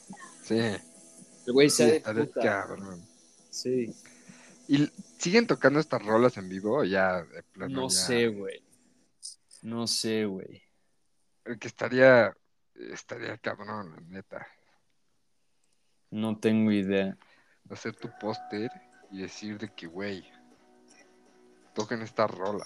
Sí. 0.46 0.58
El 0.58 1.52
güey 1.52 1.70
Sí, 1.70 1.84
estaría 1.84 2.24
puta. 2.26 2.40
cabrón. 2.40 3.06
Sí. 3.50 3.94
¿Y 4.72 4.88
siguen 5.18 5.48
tocando 5.48 5.80
estas 5.80 6.00
rolas 6.00 6.36
en 6.36 6.48
vivo 6.48 6.78
o 6.78 6.84
ya 6.84 7.24
de 7.24 7.42
plano 7.42 7.74
No 7.74 7.88
ya? 7.88 7.94
sé, 7.96 8.28
güey. 8.28 8.62
No 9.62 9.88
sé, 9.88 10.26
güey. 10.26 10.62
El 11.44 11.58
que 11.58 11.66
estaría, 11.66 12.32
estaría 12.76 13.36
cabrón, 13.38 13.90
la 13.90 14.00
neta. 14.02 14.46
No 16.12 16.38
tengo 16.38 16.70
idea. 16.70 17.18
Hacer 17.68 17.96
tu 17.96 18.08
póster 18.20 18.70
y 19.10 19.22
decir 19.22 19.58
de 19.58 19.74
que, 19.74 19.88
güey, 19.88 20.24
toquen 21.74 22.02
esta 22.02 22.28
rola. 22.28 22.64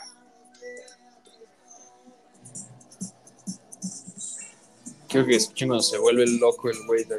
Creo 5.09 5.25
que 5.25 5.37
escuchen 5.37 5.69
cuando 5.69 5.83
se 5.83 5.97
vuelve 5.99 6.27
loco 6.39 6.69
el 6.69 6.85
güey. 6.87 7.05
de- 7.05 7.17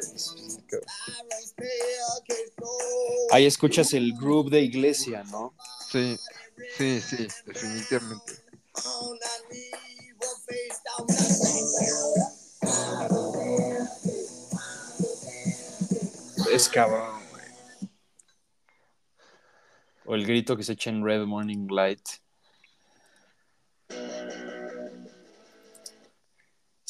Ahí 3.31 3.45
escuchas 3.45 3.93
el 3.93 4.13
groove 4.13 4.49
de 4.49 4.61
iglesia, 4.61 5.23
¿no? 5.25 5.53
Sí, 5.91 6.17
sí, 6.77 7.01
sí, 7.01 7.27
definitivamente. 7.45 8.33
Es 16.51 16.69
cabrón, 16.69 17.21
güey. 17.31 17.89
O 20.05 20.15
el 20.15 20.25
grito 20.25 20.55
que 20.55 20.63
se 20.63 20.73
echa 20.73 20.89
en 20.89 21.03
Red 21.03 21.25
Morning 21.25 21.67
Light. 21.69 22.24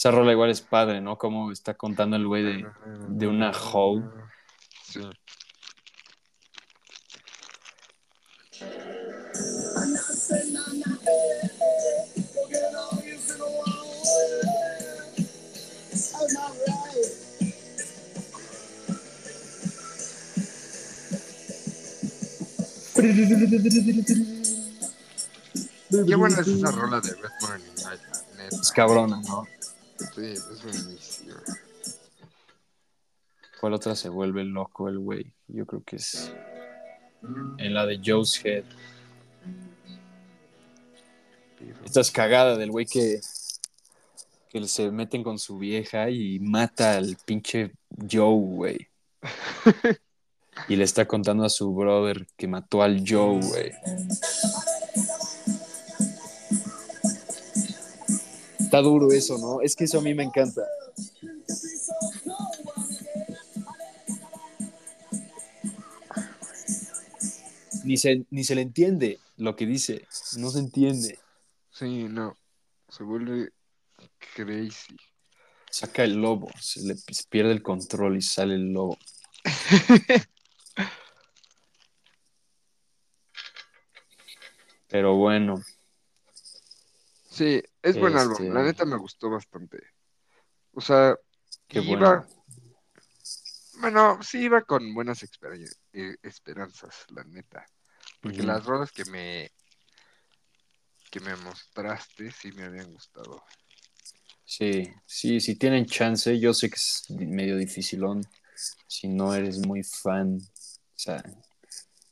esa 0.05 0.11
rola 0.11 0.33
igual 0.33 0.51
es 0.51 0.61
padre, 0.61 1.01
¿no? 1.01 1.17
Como 1.17 1.51
está 1.51 1.73
contando 1.73 2.15
el 2.15 2.27
güey 2.27 2.43
de, 2.43 2.67
de 3.09 3.27
una 3.27 3.49
hoe. 3.49 4.03
Sí. 4.83 5.01
Qué 26.05 26.15
buena 26.15 26.41
es 26.41 26.47
esa 26.47 26.69
rola 26.69 27.01
de 27.01 27.09
Red 27.09 27.29
Morning 27.41 27.65
Night, 27.83 28.01
Es 28.51 28.71
cabrona, 28.71 29.19
¿no? 29.27 29.47
Sí, 30.15 30.21
es 30.21 30.63
buenísima. 30.63 31.43
¿Cuál 33.59 33.73
otra 33.73 33.95
se 33.95 34.07
vuelve 34.07 34.45
loco 34.45 34.87
el 34.87 34.99
güey? 34.99 35.33
Yo 35.47 35.65
creo 35.65 35.83
que 35.83 35.97
es 35.97 36.33
en 37.57 37.73
la 37.73 37.85
de 37.85 37.99
Joe's 38.03 38.39
Head. 38.45 38.63
Esta 41.83 41.99
es 41.99 42.11
cagada 42.11 42.55
del 42.55 42.71
güey 42.71 42.85
que, 42.85 43.19
que 44.49 44.67
se 44.67 44.89
meten 44.89 45.21
con 45.21 45.37
su 45.37 45.57
vieja 45.57 46.09
y 46.09 46.39
mata 46.39 46.95
al 46.95 47.17
pinche 47.25 47.73
Joe, 48.09 48.39
güey. 48.39 48.87
Y 50.69 50.77
le 50.77 50.85
está 50.85 51.05
contando 51.05 51.43
a 51.43 51.49
su 51.49 51.73
brother 51.73 52.25
que 52.37 52.47
mató 52.47 52.81
al 52.81 53.03
Joe, 53.05 53.41
güey. 53.41 53.73
Está 58.65 58.81
duro 58.81 59.11
eso, 59.11 59.37
¿no? 59.37 59.61
Es 59.61 59.75
que 59.75 59.83
eso 59.83 59.99
a 59.99 60.01
mí 60.01 60.15
me 60.15 60.23
encanta. 60.23 60.63
Ni 67.83 67.95
se, 67.97 68.25
ni 68.31 68.43
se 68.43 68.55
le 68.55 68.61
entiende 68.61 69.19
lo 69.37 69.55
que 69.55 69.67
dice. 69.67 70.07
No 70.37 70.49
se 70.49 70.57
entiende. 70.59 71.19
Sí, 71.69 72.05
no. 72.09 72.35
Se 72.89 73.03
vuelve 73.03 73.51
crazy. 74.33 74.97
Saca 75.69 76.03
el 76.03 76.15
lobo. 76.15 76.49
Se 76.59 76.81
le 76.81 76.95
pierde 77.29 77.51
el 77.51 77.61
control 77.61 78.17
y 78.17 78.23
sale 78.23 78.55
el 78.55 78.73
lobo. 78.73 78.97
Pero 84.87 85.15
bueno, 85.17 85.61
Sí, 87.35 87.61
es 87.81 87.99
buen 87.99 88.15
Este- 88.15 88.23
álbum. 88.23 88.53
La 88.53 88.63
neta 88.63 88.85
me 88.85 88.97
gustó 88.97 89.29
bastante. 89.29 89.77
O 90.73 90.79
sea, 90.79 91.17
qué 91.67 91.81
iba. 91.81 91.97
bueno. 91.97 92.27
Bueno, 93.79 94.23
sí 94.23 94.39
iba 94.39 94.61
con 94.61 94.93
buenas 94.93 95.21
eh, 95.23 96.15
esperanzas, 96.23 97.05
la 97.09 97.25
neta. 97.25 97.65
Porque 98.21 98.41
las 98.41 98.63
rolas 98.65 98.91
que 98.91 99.03
me 99.05 99.51
que 101.11 101.19
me 101.19 101.35
mostraste 101.35 102.31
sí 102.31 102.51
me 102.53 102.63
habían 102.63 102.91
gustado. 102.91 103.43
Sí, 104.45 104.89
sí, 105.05 105.39
si 105.41 105.55
tienen 105.55 105.85
chance, 105.85 106.39
yo 106.39 106.53
sé 106.53 106.69
que 106.69 106.75
es 106.75 107.05
medio 107.09 107.57
dificilón 107.57 108.25
si 108.87 109.07
no 109.07 109.33
eres 109.33 109.59
muy 109.59 109.83
fan, 109.83 110.37
o 110.37 110.97
sea, 110.97 111.23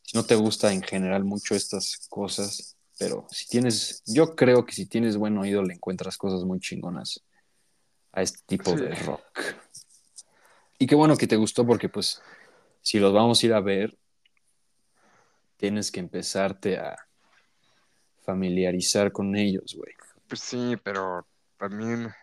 si 0.01 0.17
no 0.17 0.26
te 0.26 0.36
gusta 0.36 0.71
en 0.74 0.82
general 0.82 1.24
mucho 1.24 1.55
estas 1.55 2.07
cosas, 2.09 2.72
pero 2.99 3.27
si 3.29 3.47
tienes, 3.47 4.03
yo 4.05 4.35
creo 4.35 4.65
que 4.65 4.73
si 4.73 4.85
tienes 4.85 5.17
buen 5.17 5.37
oído 5.37 5.63
le 5.63 5.73
encuentras 5.73 6.17
cosas 6.17 6.43
muy 6.43 6.59
chingonas 6.59 7.23
a 8.11 8.21
este 8.21 8.39
tipo 8.45 8.75
de 8.75 8.93
rock. 8.95 9.23
Y 10.77 10.87
qué 10.87 10.95
bueno 10.95 11.17
que 11.17 11.27
te 11.27 11.35
gustó 11.35 11.65
porque 11.65 11.89
pues 11.89 12.21
si 12.81 12.99
los 12.99 13.13
vamos 13.13 13.41
a 13.41 13.45
ir 13.45 13.53
a 13.53 13.61
ver, 13.61 13.97
tienes 15.57 15.91
que 15.91 15.99
empezarte 15.99 16.77
a 16.77 16.95
familiarizar 18.23 19.11
con 19.11 19.35
ellos, 19.35 19.75
güey. 19.75 19.93
Pues 20.27 20.41
sí, 20.41 20.75
pero 20.83 21.27
también 21.57 22.13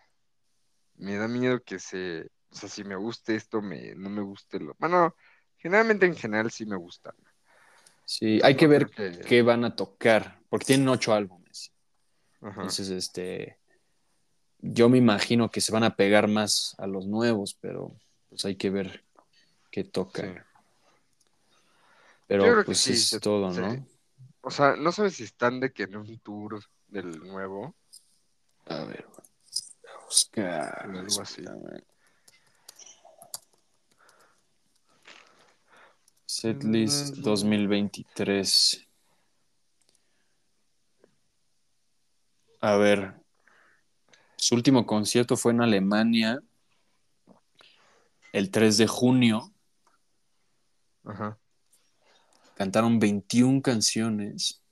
me 0.95 1.15
da 1.15 1.27
miedo 1.27 1.61
que 1.63 1.79
se, 1.79 2.27
o 2.49 2.55
sea, 2.55 2.69
si 2.69 2.83
me 2.83 2.95
guste 2.95 3.35
esto, 3.35 3.61
me, 3.61 3.95
no 3.95 4.09
me 4.09 4.21
guste 4.21 4.59
lo. 4.59 4.75
Bueno, 4.77 5.15
generalmente 5.57 6.05
en 6.05 6.15
general 6.15 6.51
sí 6.51 6.65
me 6.65 6.75
gustan. 6.75 7.15
Sí, 8.11 8.41
hay 8.43 8.57
que 8.57 8.67
ver 8.67 8.89
que- 8.89 9.21
qué 9.25 9.41
van 9.41 9.63
a 9.63 9.73
tocar, 9.73 10.41
porque 10.49 10.65
tienen 10.65 10.89
ocho 10.89 11.13
álbumes. 11.13 11.71
Ajá. 12.41 12.49
Entonces, 12.63 12.89
este, 12.89 13.57
yo 14.59 14.89
me 14.89 14.97
imagino 14.97 15.49
que 15.49 15.61
se 15.61 15.71
van 15.71 15.85
a 15.85 15.95
pegar 15.95 16.27
más 16.27 16.75
a 16.77 16.87
los 16.87 17.07
nuevos, 17.07 17.57
pero 17.61 17.95
pues 18.27 18.43
hay 18.43 18.57
que 18.57 18.69
ver 18.69 19.05
qué 19.71 19.85
tocan. 19.85 20.33
Sí. 20.33 20.39
Pero 22.27 22.43
Yo 22.43 22.51
creo 22.51 22.63
que 22.63 22.65
pues 22.65 22.79
sí, 22.79 22.91
es 22.91 23.07
se- 23.07 23.19
todo. 23.21 23.49
¿no? 23.49 23.87
O 24.41 24.51
sea, 24.51 24.75
no 24.75 24.91
sabes 24.91 25.15
si 25.15 25.23
están 25.23 25.61
de 25.61 25.71
que 25.71 25.83
en 25.83 25.95
un 25.95 26.19
tour 26.19 26.61
del 26.89 27.17
nuevo. 27.19 27.75
A 28.65 28.83
ver, 28.83 29.07
buscar. 30.03 30.81
Algo 30.83 31.21
así. 31.21 31.43
espérame. 31.43 31.81
Setlist 36.31 37.17
2023. 37.17 38.87
A 42.61 42.77
ver, 42.77 43.21
su 44.37 44.55
último 44.55 44.85
concierto 44.85 45.35
fue 45.35 45.51
en 45.51 45.61
Alemania 45.61 46.41
el 48.31 48.49
3 48.49 48.77
de 48.77 48.87
junio. 48.87 49.53
Ajá. 51.03 51.37
Cantaron 52.55 52.97
21 52.97 53.61
canciones. 53.61 54.63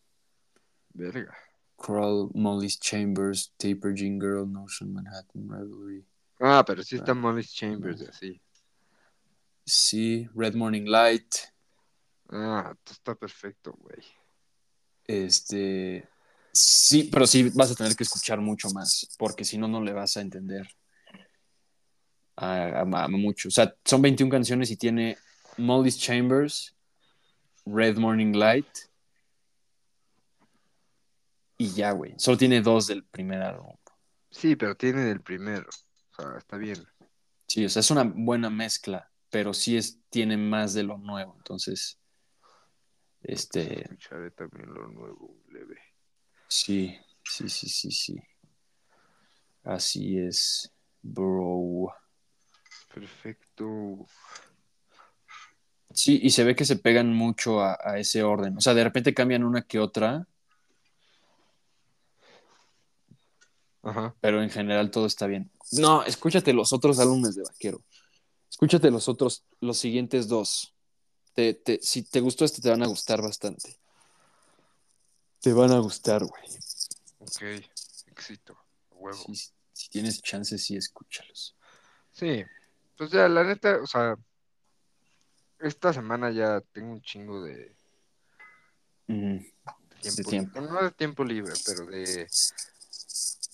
Verga. 0.93 1.37
Crawl, 1.75 2.31
Molly's 2.35 2.79
Chambers, 2.79 3.53
Taper 3.57 3.93
Jean 3.93 4.17
Girl, 4.17 4.49
Notion 4.49 4.93
Manhattan 4.93 5.49
Revelry. 5.49 6.05
Ah, 6.39 6.63
pero 6.65 6.83
sí 6.83 6.95
está 6.95 7.13
Molly's 7.13 7.53
Chambers 7.53 8.01
así. 8.07 8.41
Sí, 9.69 10.27
Red 10.33 10.55
Morning 10.55 10.85
Light. 10.87 11.35
Ah, 12.31 12.73
está 12.89 13.13
perfecto, 13.13 13.71
güey. 13.79 14.03
Este. 15.05 16.07
Sí, 16.51 17.09
pero 17.11 17.27
sí 17.27 17.51
vas 17.53 17.69
a 17.71 17.75
tener 17.75 17.95
que 17.95 18.03
escuchar 18.03 18.41
mucho 18.41 18.69
más, 18.71 19.07
porque 19.19 19.45
si 19.45 19.59
no, 19.59 19.67
no 19.67 19.79
le 19.83 19.93
vas 19.93 20.17
a 20.17 20.21
entender 20.21 20.67
a, 22.35 22.81
a- 22.81 22.81
a 23.03 23.07
mucho. 23.09 23.49
O 23.49 23.51
sea, 23.51 23.75
son 23.85 24.01
21 24.01 24.31
canciones 24.31 24.71
y 24.71 24.77
tiene 24.77 25.17
Molly's 25.57 25.99
Chambers, 25.99 26.75
Red 27.65 27.97
Morning 27.97 28.33
Light. 28.35 28.65
Y 31.59 31.71
ya, 31.73 31.91
güey. 31.91 32.15
Solo 32.17 32.37
tiene 32.37 32.61
dos 32.61 32.87
del 32.87 33.03
primer 33.03 33.43
álbum. 33.43 33.75
Sí, 34.31 34.55
pero 34.55 34.75
tiene 34.75 35.11
el 35.11 35.21
primero. 35.21 35.67
O 35.69 36.21
sea, 36.23 36.37
está 36.39 36.57
bien. 36.57 36.83
Sí, 37.47 37.65
o 37.65 37.69
sea, 37.69 37.81
es 37.81 37.91
una 37.91 38.03
buena 38.03 38.49
mezcla, 38.49 39.08
pero 39.29 39.53
sí 39.53 39.77
es, 39.77 39.99
tiene 40.09 40.37
más 40.37 40.73
de 40.73 40.83
lo 40.83 40.97
nuevo. 40.97 41.35
Entonces, 41.37 41.99
este, 43.21 43.81
Escucharé 43.83 44.31
también 44.31 44.73
lo 44.73 44.87
nuevo, 44.87 45.35
leve. 45.51 45.77
sí, 46.47 46.97
sí, 47.23 47.49
sí, 47.49 47.69
sí, 47.69 47.91
sí. 47.91 48.15
Así 49.63 50.17
es, 50.17 50.71
bro. 51.01 51.93
Perfecto. 52.93 54.05
Sí, 55.93 56.19
y 56.23 56.29
se 56.29 56.43
ve 56.43 56.55
que 56.55 56.65
se 56.65 56.75
pegan 56.77 57.13
mucho 57.13 57.61
a, 57.61 57.77
a 57.83 57.97
ese 57.99 58.23
orden. 58.23 58.57
O 58.57 58.61
sea, 58.61 58.73
de 58.73 58.83
repente 58.83 59.13
cambian 59.13 59.43
una 59.43 59.63
que 59.63 59.79
otra, 59.79 60.27
Ajá. 63.81 64.15
pero 64.21 64.41
en 64.41 64.49
general 64.49 64.91
todo 64.91 65.05
está 65.05 65.27
bien. 65.27 65.51
No, 65.73 66.03
escúchate 66.03 66.53
los 66.53 66.73
otros 66.73 66.99
álbumes 66.99 67.35
de 67.35 67.43
Vaquero. 67.43 67.81
Escúchate 68.59 68.91
los 68.91 69.07
otros, 69.07 69.45
los 69.61 69.77
siguientes 69.77 70.27
dos. 70.27 70.75
Te, 71.33 71.53
te- 71.53 71.79
si 71.81 72.03
te 72.03 72.19
gustó 72.19 72.43
este, 72.43 72.61
te 72.61 72.69
van 72.69 72.83
a 72.83 72.87
gustar 72.87 73.21
bastante. 73.21 73.79
Te 75.39 75.53
van 75.53 75.71
a 75.71 75.79
gustar, 75.79 76.25
güey. 76.25 76.43
Ok. 77.19 77.41
Éxito. 78.07 78.57
Huevo. 78.91 79.17
Si, 79.33 79.53
si 79.71 79.89
tienes 79.89 80.21
chance, 80.21 80.57
sí, 80.57 80.75
escúchalos. 80.75 81.55
Sí. 82.11 82.43
Pues 82.97 83.11
ya, 83.11 83.29
la 83.29 83.45
neta, 83.45 83.79
o 83.81 83.87
sea, 83.87 84.17
esta 85.59 85.93
semana 85.93 86.29
ya 86.29 86.59
tengo 86.73 86.91
un 86.91 87.01
chingo 87.01 87.41
de 87.41 87.73
tiempo, 89.07 89.51
De 90.01 90.23
tiempo. 90.25 90.59
no 90.59 90.83
de 90.83 90.91
tiempo 90.91 91.23
libre, 91.23 91.53
pero 91.65 91.85
de, 91.85 92.27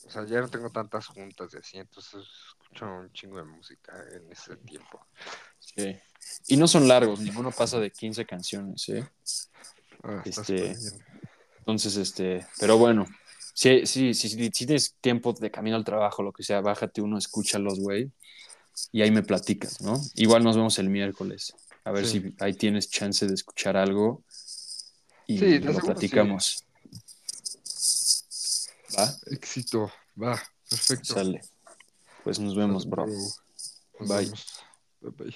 o 0.08 0.10
sea, 0.10 0.26
ya 0.26 0.42
no 0.42 0.50
tengo 0.50 0.72
tantas 0.72 1.06
juntas 1.06 1.54
y 1.54 1.58
así, 1.58 1.78
entonces 1.78 2.24
escucho 2.66 2.86
un 2.86 3.12
chingo 3.14 3.38
de 3.38 3.46
música 3.46 3.94
en 4.12 4.32
ese 4.32 4.56
tiempo. 4.58 5.06
Sí. 5.60 5.96
Y 6.48 6.58
no 6.58 6.68
son 6.68 6.88
largos, 6.88 7.20
ninguno 7.20 7.52
pasa 7.52 7.80
de 7.80 7.92
15 7.92 8.26
canciones, 8.26 8.90
¿eh? 8.90 9.08
Ah, 10.04 10.22
Este. 10.26 10.76
Entonces, 11.60 11.96
este, 11.98 12.46
pero 12.60 12.78
bueno, 12.78 13.06
si, 13.54 13.86
si, 13.88 14.14
si, 14.14 14.30
si 14.30 14.50
tienes 14.52 14.96
tiempo 15.02 15.34
de 15.34 15.50
camino 15.50 15.76
al 15.76 15.84
trabajo, 15.84 16.22
lo 16.22 16.32
que 16.32 16.44
sea, 16.44 16.62
bájate 16.62 17.02
uno, 17.02 17.18
escúchalos, 17.18 17.80
güey, 17.80 18.12
y 18.92 19.02
ahí 19.02 19.10
me 19.10 19.24
platicas, 19.24 19.82
¿no? 19.82 20.00
Igual 20.16 20.44
nos 20.44 20.56
vemos 20.58 20.78
el 20.78 20.90
miércoles, 20.90 21.54
a 21.84 21.92
ver 21.92 22.06
Sí. 22.06 22.22
si 22.22 22.36
ahí 22.40 22.54
tienes 22.54 22.90
chance 22.90 23.26
de 23.26 23.34
escuchar 23.34 23.78
algo 23.78 24.24
y 25.26 25.40
Sí, 25.40 25.60
lo 25.60 25.74
platicamos. 25.80 26.64
¿Va? 28.98 29.12
Éxito, 29.28 29.92
va, 30.22 30.42
perfecto. 30.70 31.14
Sale. 31.16 31.42
Pues 32.26 32.40
nos 32.40 32.56
vemos, 32.56 32.90
bro. 32.90 33.06
Bro. 33.06 33.14
Nos 34.00 34.10
Bye. 34.10 34.26
vemos. 34.26 34.46
Bye 35.00 35.12
bye. 35.12 35.36